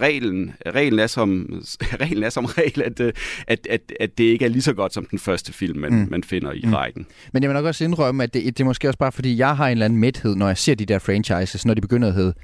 reglen, 0.00 0.52
reglen, 0.66 0.98
er 0.98 1.06
som, 1.06 1.62
reglen 2.02 2.22
er 2.22 2.30
som 2.30 2.44
regel, 2.44 2.82
at, 2.82 3.00
at, 3.46 3.66
at, 3.70 3.92
at 4.00 4.18
det 4.18 4.24
ikke 4.24 4.44
er 4.44 4.48
lige 4.48 4.62
så 4.62 4.72
godt 4.72 4.94
som 4.94 5.04
den 5.04 5.18
første 5.18 5.52
film, 5.52 5.78
man, 5.78 5.92
mm. 5.92 6.08
man 6.10 6.24
finder 6.24 6.52
i 6.52 6.62
mm. 6.64 6.74
rækken 6.74 6.87
rækken. 6.88 7.06
Men 7.32 7.42
jeg 7.42 7.50
vil 7.50 7.54
nok 7.54 7.64
også 7.64 7.84
indrømme, 7.84 8.22
at 8.22 8.34
det, 8.34 8.44
det 8.44 8.60
er 8.60 8.64
måske 8.64 8.88
også 8.88 8.98
bare, 8.98 9.12
fordi 9.12 9.38
jeg 9.38 9.56
har 9.56 9.66
en 9.66 9.72
eller 9.72 9.84
anden 9.84 9.98
mæthed, 9.98 10.34
når 10.34 10.46
jeg 10.46 10.58
ser 10.58 10.74
de 10.74 10.86
der 10.86 10.98
franchises, 10.98 11.66
når 11.66 11.74
de 11.74 11.80
begynder 11.80 12.08
at 12.08 12.14
hedde 12.14 12.34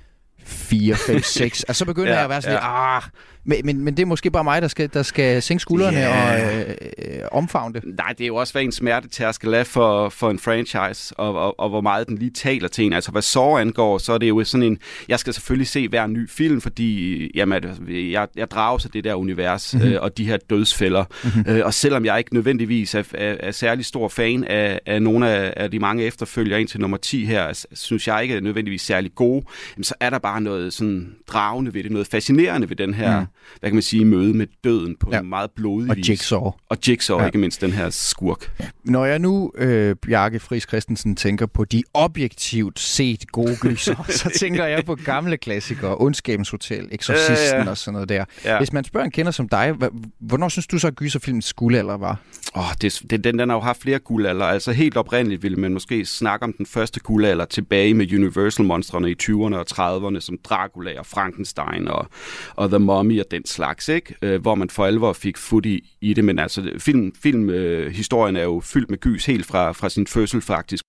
4, 0.45 0.95
5, 0.95 1.23
6. 1.23 1.65
Altså, 1.65 1.79
så 1.79 1.85
begynder 1.85 2.11
ja, 2.11 2.15
jeg 2.15 2.25
at 2.25 2.31
være 2.31 2.43
sådan 2.43 2.59
ja. 2.59 2.97
ah, 2.97 3.03
men, 3.45 3.59
men, 3.65 3.85
men 3.85 3.97
det 3.97 4.03
er 4.03 4.07
måske 4.07 4.31
bare 4.31 4.45
mig, 4.45 4.63
der 4.63 4.69
skal, 4.69 4.91
der 4.93 5.03
skal 5.03 5.43
sænke 5.43 5.61
skuldrene 5.61 5.99
yeah. 5.99 6.35
og 6.35 6.75
øh, 6.99 7.23
omfavne 7.33 7.75
det. 7.75 7.83
Nej, 7.97 8.09
det 8.19 8.21
er 8.21 8.27
jo 8.27 8.37
også, 8.37 8.53
hvad 8.53 8.63
en 8.63 8.73
smertetærskel 8.73 9.55
er 9.55 9.65
for, 9.65 10.09
for 10.09 10.31
en 10.31 10.39
franchise, 10.39 11.15
og, 11.17 11.35
og, 11.35 11.61
og 11.61 11.69
hvor 11.69 11.81
meget 11.81 12.09
den 12.09 12.19
lige 12.19 12.31
taler 12.31 12.69
til 12.69 12.85
en. 12.85 12.93
Altså, 12.93 13.11
hvad 13.11 13.23
så 13.23 13.57
angår, 13.57 13.99
så 13.99 14.13
er 14.13 14.19
det 14.19 14.29
jo 14.29 14.45
sådan 14.45 14.67
en... 14.67 14.79
Jeg 15.09 15.19
skal 15.19 15.35
selvfølgelig 15.35 15.67
se 15.67 15.89
hver 15.89 16.07
ny 16.07 16.31
film, 16.31 16.61
fordi 16.61 17.31
jamen, 17.35 17.65
jeg, 17.89 18.29
jeg 18.37 18.51
drager 18.51 18.79
sig 18.79 18.93
det 18.93 19.05
der 19.05 19.15
univers 19.15 19.75
mm-hmm. 19.75 19.89
øh, 19.89 20.03
og 20.03 20.19
de 20.19 20.25
her 20.25 20.37
dødsfælder. 20.51 21.05
Mm-hmm. 21.25 21.55
Øh, 21.55 21.67
og 21.67 21.75
selvom 21.75 22.05
jeg 22.05 22.19
ikke 22.19 22.35
nødvendigvis 22.35 22.95
er, 22.95 23.03
er, 23.15 23.37
er 23.41 23.51
særlig 23.51 23.85
stor 23.85 24.09
fan 24.09 24.45
af, 24.45 24.81
af 24.87 25.03
nogle 25.03 25.31
af, 25.31 25.55
af 25.57 25.71
de 25.71 25.79
mange 25.79 26.05
efterfølgere 26.05 26.61
ind 26.61 26.69
til 26.69 26.81
nummer 26.81 26.97
10 26.97 27.25
her, 27.25 27.65
synes 27.73 28.09
jeg 28.09 28.23
ikke 28.23 28.37
er 28.37 28.41
nødvendigvis 28.41 28.83
særlig 28.83 29.15
gode, 29.15 29.45
jamen, 29.77 29.85
så 29.85 29.95
er 30.01 30.11
der 30.11 30.19
bare 30.19 30.41
noget 30.41 30.73
sådan 30.73 31.15
dragende 31.27 31.75
ved 31.75 31.83
det, 31.83 31.93
noget 31.93 32.07
fascinerende 32.07 32.69
ved 32.69 32.77
den 32.77 32.95
her 32.95 33.27
hvad 33.61 33.71
kan 33.71 33.75
man 33.75 33.83
sige, 33.83 34.05
møde 34.05 34.35
med 34.35 34.47
døden 34.65 34.97
på 35.01 35.11
Ja. 35.13 35.19
en 35.21 35.29
meget 35.29 35.51
blodig 35.57 35.91
Og 35.91 35.97
vis. 35.97 36.09
Jigsaw. 36.09 36.51
Og 36.69 36.79
Jigsaw, 36.89 37.21
Ja. 37.21 37.27
ikke 37.27 37.39
mindst 37.39 37.61
den 37.61 37.73
her 37.73 37.91
skurk. 37.91 38.65
Når 38.85 39.05
jeg 39.05 39.19
nu, 39.19 39.53
øh, 39.59 39.97
Bjarke 39.97 40.41
Friis 40.41 40.63
Christensen, 40.63 41.17
tænker 41.17 41.47
på 41.47 41.65
de 41.65 41.83
objektivt 41.95 42.81
set 42.81 43.33
gode 43.33 43.57
gyser, 43.61 44.05
så 44.23 44.31
tænker 44.39 44.65
jeg 44.65 44.85
på 44.85 44.95
gamle 44.95 45.37
klassikere, 45.37 45.97
Ondskabens 45.99 46.51
Hotel, 46.51 46.89
Exorcisten 46.93 47.37
Ja, 47.59 47.63
ja. 47.65 47.71
og 47.71 47.77
sådan 47.79 47.93
noget 47.93 48.09
der. 48.09 48.25
Ja. 48.45 48.59
Hvis 48.59 48.73
man 48.73 48.85
spørger 48.85 49.05
en 49.05 49.11
kender 49.11 49.33
som 49.33 49.49
dig, 49.49 49.75
hvornår 50.21 50.49
synes 50.49 50.67
du 50.67 50.79
så, 50.79 50.87
at 50.87 50.95
gyserfilmens 50.95 51.53
guldalder 51.53 51.97
var? 51.97 52.19
Åh, 52.57 52.63
det, 52.83 53.03
det, 53.11 53.25
den, 53.25 53.39
den 53.39 53.49
har 53.49 53.57
jo 53.57 53.61
haft 53.61 53.83
flere 53.83 53.99
guldalder. 53.99 54.45
Altså 54.45 54.73
helt 54.73 54.97
oprindeligt 54.97 55.43
ville 55.43 55.57
man 55.59 55.73
måske 55.73 56.05
snakke 56.05 56.45
om 56.45 56.53
den 56.53 56.67
første 56.67 57.01
guldalder 57.01 57.45
tilbage 57.45 57.95
med 57.95 58.13
Universal-monstrene 58.13 59.11
i 59.11 59.15
20'erne 59.23 59.57
og 59.57 59.67
30'erne, 59.73 60.21
som 60.21 60.39
Dracula 60.45 60.99
og 60.99 61.07
Frankenstein 61.07 61.89
og, 61.89 62.07
og 62.57 62.69
The 62.69 62.79
Mummy 62.79 63.21
og 63.21 63.27
den 63.35 63.47
slags, 63.47 63.89
ikke? 63.89 64.15
Øh, 64.23 64.41
hvor 64.41 64.55
man 64.55 64.71
for 64.71 64.87
alvor 64.87 65.13
fik 65.13 65.37
fod 65.37 65.67
i, 65.67 65.97
i 66.01 66.15
det. 66.15 66.25
Men 66.25 66.39
altså, 66.39 66.71
film, 66.79 67.13
film 67.23 67.51
øh, 67.51 67.93
historien 67.93 68.37
er 68.37 68.43
jo 68.43 68.61
fyldt 68.61 68.91
med 68.91 68.99
gys 68.99 69.27
helt 69.27 69.47
fra, 69.47 69.73
fra 69.73 69.89
sin 69.89 70.07
fødsel 70.07 70.41
faktisk. 70.41 70.85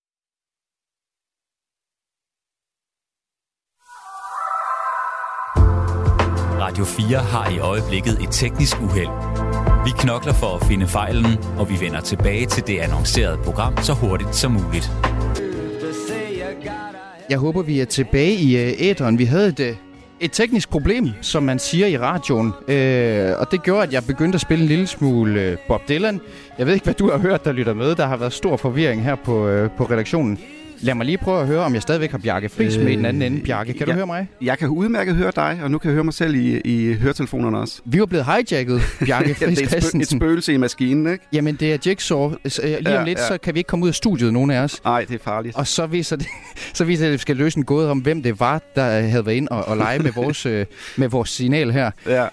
Radio 6.65 6.85
4 6.85 7.17
har 7.17 7.49
i 7.49 7.59
øjeblikket 7.59 8.13
et 8.23 8.29
teknisk 8.31 8.81
uheld. 8.81 9.09
Vi 9.85 9.91
knokler 9.97 10.33
for 10.33 10.55
at 10.55 10.67
finde 10.67 10.87
fejlen, 10.87 11.25
og 11.59 11.69
vi 11.69 11.75
vender 11.79 12.01
tilbage 12.01 12.45
til 12.45 12.63
det 12.67 12.77
annoncerede 12.79 13.37
program 13.43 13.77
så 13.77 13.93
hurtigt 13.93 14.35
som 14.35 14.51
muligt. 14.51 14.91
Jeg 17.29 17.37
håber, 17.37 17.61
vi 17.61 17.79
er 17.79 17.85
tilbage 17.85 18.35
i 18.35 18.57
øh, 18.57 18.73
æderen. 18.77 19.17
Vi 19.17 19.25
havde 19.25 19.47
et, 19.47 19.59
øh, 19.59 19.75
et 20.19 20.31
teknisk 20.31 20.69
problem, 20.69 21.09
som 21.21 21.43
man 21.43 21.59
siger 21.59 21.87
i 21.87 21.97
radioen. 21.97 22.53
Øh, 22.67 23.39
og 23.39 23.51
det 23.51 23.63
gjorde, 23.63 23.83
at 23.83 23.93
jeg 23.93 24.03
begyndte 24.07 24.35
at 24.35 24.41
spille 24.41 24.61
en 24.61 24.67
lille 24.67 24.87
smule 24.87 25.41
øh, 25.41 25.57
Bob 25.67 25.81
Dylan. 25.89 26.21
Jeg 26.57 26.65
ved 26.65 26.73
ikke, 26.73 26.83
hvad 26.83 26.93
du 26.93 27.11
har 27.11 27.17
hørt, 27.17 27.45
der 27.45 27.51
lytter 27.51 27.73
med. 27.73 27.95
Der 27.95 28.05
har 28.05 28.17
været 28.17 28.33
stor 28.33 28.57
forvirring 28.57 29.03
her 29.03 29.15
på, 29.15 29.47
øh, 29.47 29.69
på 29.77 29.83
redaktionen. 29.83 30.39
Lad 30.81 30.95
mig 30.95 31.05
lige 31.05 31.17
prøve 31.17 31.41
at 31.41 31.47
høre, 31.47 31.59
om 31.59 31.73
jeg 31.73 31.81
stadigvæk 31.81 32.11
har 32.11 32.17
Bjarke 32.17 32.49
Friis 32.49 32.77
med 32.77 32.87
i 32.87 32.95
den 32.95 33.05
anden 33.05 33.21
ende. 33.21 33.41
Bjarke, 33.41 33.73
kan 33.73 33.85
du 33.85 33.91
ja, 33.91 33.95
høre 33.95 34.05
mig? 34.05 34.27
Jeg 34.41 34.57
kan 34.57 34.67
udmærket 34.69 35.15
høre 35.15 35.31
dig, 35.35 35.59
og 35.63 35.71
nu 35.71 35.77
kan 35.77 35.89
jeg 35.89 35.93
høre 35.93 36.03
mig 36.03 36.13
selv 36.13 36.35
i, 36.35 36.59
i 36.65 36.93
høretelefonerne 36.93 37.57
også. 37.57 37.81
Vi 37.85 37.99
var 37.99 38.05
blevet 38.05 38.25
hijacket, 38.25 38.81
Bjarke 39.05 39.27
ja, 39.41 39.47
Friis 39.47 39.57
det 39.59 39.73
er 39.73 39.77
et, 39.77 39.83
spø- 39.83 39.99
et 40.01 40.07
spøgelse 40.07 40.53
i 40.53 40.57
maskinen, 40.57 41.13
ikke? 41.13 41.25
Jamen, 41.33 41.55
det 41.55 41.73
er 41.73 41.77
Jigsaw. 41.85 42.31
Øh, 42.31 42.51
Lige 42.63 42.77
om 42.77 42.83
Ja, 42.85 43.03
lidt, 43.03 43.19
ja. 43.19 43.27
så 43.27 43.37
kan 43.37 43.53
vi 43.53 43.59
ikke 43.59 43.67
komme 43.67 43.83
ud 43.83 43.89
af 43.89 43.95
studiet, 43.95 44.33
nogen 44.33 44.51
af 44.51 44.59
os. 44.59 44.81
Nej, 44.83 45.05
det 45.09 45.15
er 45.15 45.23
farligt. 45.23 45.55
Og 45.55 45.67
så 45.67 45.85
viser 45.85 46.15
det, 46.15 46.27
så 46.73 46.83
viser 46.85 47.03
det, 47.03 47.07
at 47.07 47.13
vi 47.13 47.17
skal 47.17 47.35
løse 47.37 47.57
en 47.57 47.65
gåde 47.65 47.91
om, 47.91 47.99
hvem 47.99 48.23
det 48.23 48.39
var, 48.39 48.61
der 48.75 48.83
havde 49.01 49.25
været 49.25 49.35
inde 49.35 49.47
og, 49.51 49.67
og 49.67 49.77
lege 49.77 49.99
med 49.99 50.11
vores, 50.11 50.45
øh, 50.45 50.65
med 50.97 51.07
vores 51.09 51.29
signal 51.29 51.71
her. 51.71 51.91
Ja. 52.07 52.25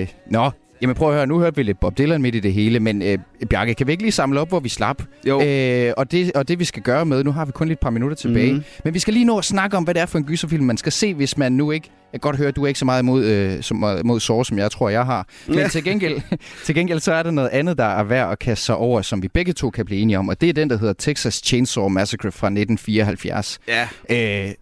Øh, 0.00 0.06
nå, 0.30 0.50
jamen 0.84 0.94
prøv 0.96 1.08
at 1.08 1.14
høre, 1.14 1.26
nu 1.26 1.38
hørte 1.38 1.56
vi 1.56 1.62
lidt 1.62 1.80
Bob 1.80 1.98
Dylan 1.98 2.22
midt 2.22 2.34
i 2.34 2.40
det 2.40 2.52
hele, 2.52 2.80
men 2.80 3.02
øh, 3.02 3.18
Bjarke, 3.50 3.74
kan 3.74 3.86
vi 3.86 3.92
ikke 3.92 4.02
lige 4.04 4.12
samle 4.12 4.40
op, 4.40 4.48
hvor 4.48 4.60
vi 4.60 4.68
slap? 4.68 5.02
Jo. 5.26 5.42
Øh, 5.42 5.92
og, 5.96 6.10
det, 6.12 6.32
og 6.32 6.48
det 6.48 6.58
vi 6.58 6.64
skal 6.64 6.82
gøre 6.82 7.06
med, 7.06 7.24
nu 7.24 7.32
har 7.32 7.44
vi 7.44 7.52
kun 7.52 7.68
lidt 7.68 7.80
par 7.80 7.90
minutter 7.90 8.16
tilbage, 8.16 8.52
Mhm. 8.52 8.62
men 8.84 8.94
vi 8.94 8.98
skal 8.98 9.14
lige 9.14 9.24
nå 9.26 9.38
at 9.38 9.44
snakke 9.44 9.76
om, 9.76 9.84
hvad 9.84 9.94
det 9.94 10.00
er 10.00 10.06
for 10.06 10.18
en 10.18 10.24
gyserfilm, 10.24 10.64
man 10.64 10.76
skal 10.76 10.92
se, 10.92 11.14
hvis 11.14 11.38
man 11.38 11.52
nu 11.52 11.70
ikke... 11.70 11.90
Jeg 12.12 12.20
kan 12.20 12.28
godt 12.28 12.36
høre, 12.36 12.48
at 12.48 12.56
du 12.56 12.62
er 12.62 12.66
ikke 12.66 12.78
så 12.78 12.84
meget 12.84 13.02
imod, 13.02 13.24
øh, 13.24 13.62
som, 13.62 13.76
mod 14.04 14.20
Saw, 14.20 14.42
som 14.42 14.58
jeg 14.58 14.70
tror, 14.70 14.88
jeg 14.88 15.04
har. 15.06 15.26
Men 15.46 15.58
Ja. 15.58 15.68
til, 15.68 15.84
gengæld, 15.84 16.20
til 16.64 16.74
gengæld, 16.74 17.00
så 17.00 17.12
er 17.12 17.22
der 17.22 17.30
noget 17.30 17.48
andet, 17.48 17.78
der 17.78 17.84
er 17.84 18.02
værd 18.04 18.32
at 18.32 18.38
kaste 18.38 18.64
sig 18.64 18.76
over, 18.76 19.02
som 19.02 19.22
vi 19.22 19.28
begge 19.28 19.52
to 19.52 19.70
kan 19.70 19.84
blive 19.84 20.00
enige 20.00 20.18
om, 20.18 20.28
og 20.28 20.40
det 20.40 20.48
er 20.48 20.52
den, 20.52 20.70
der 20.70 20.78
hedder 20.78 20.94
Texas 20.98 21.34
Chainsaw 21.44 21.88
Massacre 21.88 22.32
fra 22.32 22.46
1974. 22.46 23.58
Ja. 23.68 23.88
Øh, 24.48 24.52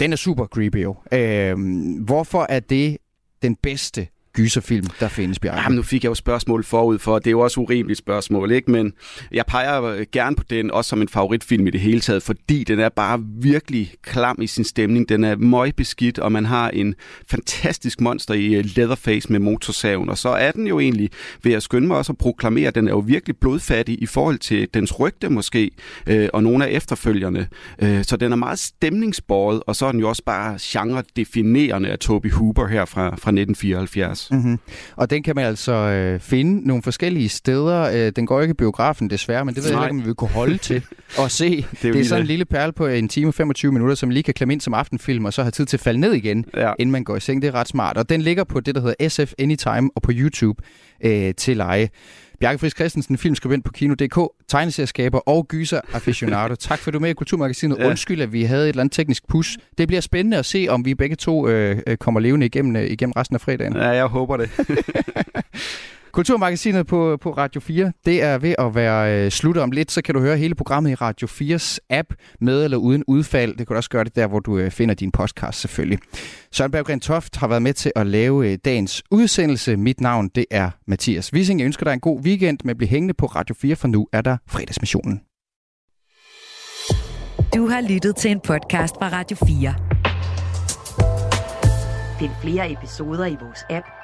den 0.00 0.12
er 0.12 0.16
super 0.16 0.46
creepy 0.46 0.82
jo. 0.82 0.96
Øh, 1.12 1.56
hvorfor 2.04 2.46
er 2.48 2.60
det 2.60 2.96
den 3.42 3.56
bedste 3.62 4.06
gyserfilm, 4.34 4.86
der 5.00 5.08
findes, 5.08 5.38
Bjarke? 5.38 5.60
Jamen, 5.60 5.76
nu 5.76 5.82
fik 5.82 6.04
jeg 6.04 6.10
jo 6.10 6.14
spørgsmål 6.14 6.64
forud 6.64 6.98
for, 6.98 7.18
det 7.18 7.26
er 7.26 7.30
jo 7.30 7.40
også 7.40 7.60
urimeligt 7.60 7.98
spørgsmål, 7.98 8.52
ikke? 8.52 8.70
Men 8.70 8.92
jeg 9.32 9.44
peger 9.46 9.82
øh, 9.82 10.06
gerne 10.12 10.36
på 10.36 10.42
den, 10.50 10.70
også 10.70 10.88
som 10.88 11.02
en 11.02 11.08
favoritfilm 11.08 11.66
i 11.66 11.70
det 11.70 11.80
hele 11.80 12.00
taget, 12.00 12.22
fordi 12.22 12.64
den 12.64 12.80
er 12.80 12.88
bare 12.88 13.20
virkelig 13.40 13.94
klam 14.02 14.42
i 14.42 14.46
sin 14.46 14.64
stemning. 14.64 15.08
Den 15.08 15.24
er 15.24 15.36
møgbeskidt, 15.36 16.18
og 16.18 16.32
man 16.32 16.44
har 16.44 16.70
en 16.70 16.94
fantastisk 17.30 18.00
monster 18.00 18.34
i 18.34 18.54
øh, 18.54 18.64
Leatherface 18.76 19.32
med 19.32 19.40
motorsaven. 19.40 20.08
Og 20.08 20.18
så 20.18 20.28
er 20.28 20.50
den 20.50 20.66
jo 20.66 20.80
egentlig, 20.80 21.10
ved 21.42 21.52
at 21.52 21.62
skynde 21.62 21.86
mig 21.86 21.96
også 21.96 22.12
at 22.12 22.18
proklamere, 22.18 22.70
den 22.70 22.88
er 22.88 22.92
jo 22.92 22.98
virkelig 22.98 23.36
blodfattig 23.36 24.02
i 24.02 24.06
forhold 24.06 24.38
til 24.38 24.68
dens 24.74 25.00
rygte 25.00 25.28
måske, 25.28 25.70
øh, 26.06 26.28
og 26.32 26.42
nogle 26.42 26.66
af 26.66 26.70
efterfølgerne. 26.70 27.48
Øh, 27.82 28.04
så 28.04 28.16
den 28.16 28.32
er 28.32 28.36
meget 28.36 28.58
stemningsbåret, 28.58 29.62
og 29.66 29.76
så 29.76 29.86
er 29.86 29.92
den 29.92 30.00
jo 30.00 30.08
også 30.08 30.22
bare 30.24 30.58
genre-definerende 30.60 31.88
af 31.88 31.98
Toby 31.98 32.32
Hooper 32.32 32.66
her 32.66 32.84
fra, 32.84 33.02
fra 33.02 33.30
1974. 33.30 34.21
Mm-hmm. 34.30 34.58
Og 34.96 35.10
den 35.10 35.22
kan 35.22 35.36
man 35.36 35.44
altså 35.44 35.72
øh, 35.72 36.20
finde 36.20 36.66
nogle 36.68 36.82
forskellige 36.82 37.28
steder. 37.28 37.80
Øh, 38.06 38.12
den 38.16 38.26
går 38.26 38.40
ikke 38.40 38.52
i 38.52 38.54
biografen 38.54 39.10
desværre, 39.10 39.44
men 39.44 39.54
det 39.54 39.62
ved 39.62 39.70
jeg 39.70 39.76
Nej. 39.78 39.86
ikke, 39.86 39.90
om 39.94 40.00
vi 40.00 40.04
vil 40.04 40.14
kunne 40.14 40.30
holde 40.30 40.58
til 40.58 40.82
at 41.24 41.30
se. 41.30 41.50
det 41.50 41.88
er, 41.88 41.92
det 41.92 42.00
er 42.00 42.04
sådan 42.04 42.22
en 42.22 42.26
lille 42.26 42.44
perle 42.44 42.72
på 42.72 42.86
en 42.86 43.08
time 43.08 43.28
og 43.28 43.34
25 43.34 43.72
minutter, 43.72 43.94
som 43.94 44.10
lige 44.10 44.22
kan 44.22 44.34
klemme 44.34 44.52
ind 44.54 44.60
som 44.60 44.74
aftenfilm, 44.74 45.24
og 45.24 45.32
så 45.32 45.42
have 45.42 45.50
tid 45.50 45.66
til 45.66 45.76
at 45.76 45.80
falde 45.80 46.00
ned 46.00 46.12
igen, 46.12 46.44
Ja. 46.56 46.72
inden 46.78 46.92
man 46.92 47.04
går 47.04 47.16
i 47.16 47.20
seng. 47.20 47.42
Det 47.42 47.48
er 47.48 47.54
ret 47.54 47.68
smart. 47.68 47.96
Og 47.96 48.08
den 48.08 48.22
ligger 48.22 48.44
på 48.44 48.60
det, 48.60 48.74
der 48.74 48.80
hedder 48.80 49.08
SF 49.08 49.32
Anytime 49.38 49.90
og 49.96 50.02
på 50.02 50.10
YouTube 50.14 50.62
øh, 51.04 51.34
til 51.34 51.56
leje. 51.56 51.88
Bjarke 52.42 52.58
Friis 52.58 52.72
Christensen, 52.72 53.18
filmskribent 53.18 53.64
på 53.64 53.72
Kino.dk, 53.72 54.32
tegneserieskaber 54.48 55.18
og 55.18 55.48
gyser 55.48 55.80
aficionado. 55.92 56.54
tak 56.54 56.78
for, 56.78 56.88
at 56.90 56.92
du 56.92 56.98
er 56.98 57.00
med 57.00 57.10
i 57.10 57.12
Kulturmagasinet. 57.12 57.78
Ja. 57.78 57.88
Undskyld, 57.88 58.20
at 58.22 58.32
vi 58.32 58.42
havde 58.42 58.64
et 58.64 58.68
eller 58.68 58.80
andet 58.80 58.94
teknisk 58.94 59.28
push. 59.28 59.58
Det 59.78 59.88
bliver 59.88 60.00
spændende 60.00 60.36
at 60.36 60.46
se, 60.46 60.66
om 60.70 60.84
vi 60.84 60.94
begge 60.94 61.16
to 61.16 61.48
øh, 61.48 61.78
øh, 61.86 61.96
kommer 61.96 62.20
levende 62.20 62.46
igennem, 62.46 62.76
øh, 62.76 62.82
igennem 62.82 63.12
resten 63.12 63.34
af 63.34 63.40
fredagen. 63.40 63.76
Ja, 63.76 63.88
jeg 63.88 64.06
håber 64.06 64.36
det. 64.36 64.50
Kulturmagasinet 66.12 66.86
på, 66.86 67.16
på 67.16 67.30
Radio 67.30 67.60
4, 67.60 67.92
det 68.04 68.22
er 68.22 68.38
ved 68.38 68.54
at 68.58 68.74
være 68.74 69.24
øh, 69.24 69.30
slut 69.30 69.56
om 69.56 69.70
lidt, 69.70 69.90
så 69.90 70.02
kan 70.02 70.14
du 70.14 70.20
høre 70.20 70.36
hele 70.36 70.54
programmet 70.54 70.90
i 70.90 70.94
Radio 70.94 71.28
4's 71.28 71.78
app, 71.90 72.08
med 72.40 72.64
eller 72.64 72.76
uden 72.76 73.04
udfald. 73.06 73.50
Det 73.50 73.66
kan 73.66 73.74
du 73.74 73.76
også 73.76 73.90
gøre 73.90 74.04
det 74.04 74.16
der, 74.16 74.26
hvor 74.26 74.40
du 74.40 74.58
øh, 74.58 74.70
finder 74.70 74.94
din 74.94 75.12
podcast 75.12 75.60
selvfølgelig. 75.60 75.98
Søren 76.50 76.70
Berggren 76.70 77.00
Toft 77.00 77.36
har 77.36 77.48
været 77.48 77.62
med 77.62 77.72
til 77.72 77.92
at 77.96 78.06
lave 78.06 78.52
øh, 78.52 78.58
dagens 78.64 79.02
udsendelse. 79.10 79.76
Mit 79.76 80.00
navn, 80.00 80.28
det 80.28 80.46
er 80.50 80.70
Mathias 80.86 81.32
Wissing. 81.32 81.60
Jeg 81.60 81.66
ønsker 81.66 81.84
dig 81.84 81.92
en 81.92 82.00
god 82.00 82.20
weekend, 82.20 82.58
men 82.64 82.76
bliv 82.76 82.88
hængende 82.88 83.14
på 83.14 83.26
Radio 83.26 83.54
4, 83.54 83.76
for 83.76 83.88
nu 83.88 84.06
er 84.12 84.20
der 84.20 84.36
fredagsmissionen. 84.48 85.20
Du 87.54 87.68
har 87.68 87.80
lyttet 87.88 88.16
til 88.16 88.30
en 88.30 88.40
podcast 88.40 88.94
fra 88.98 89.08
Radio 89.08 89.36
4. 89.36 89.74
Find 92.18 92.30
flere 92.42 92.72
episoder 92.72 93.26
i 93.26 93.36
vores 93.40 93.64
app, 93.70 93.86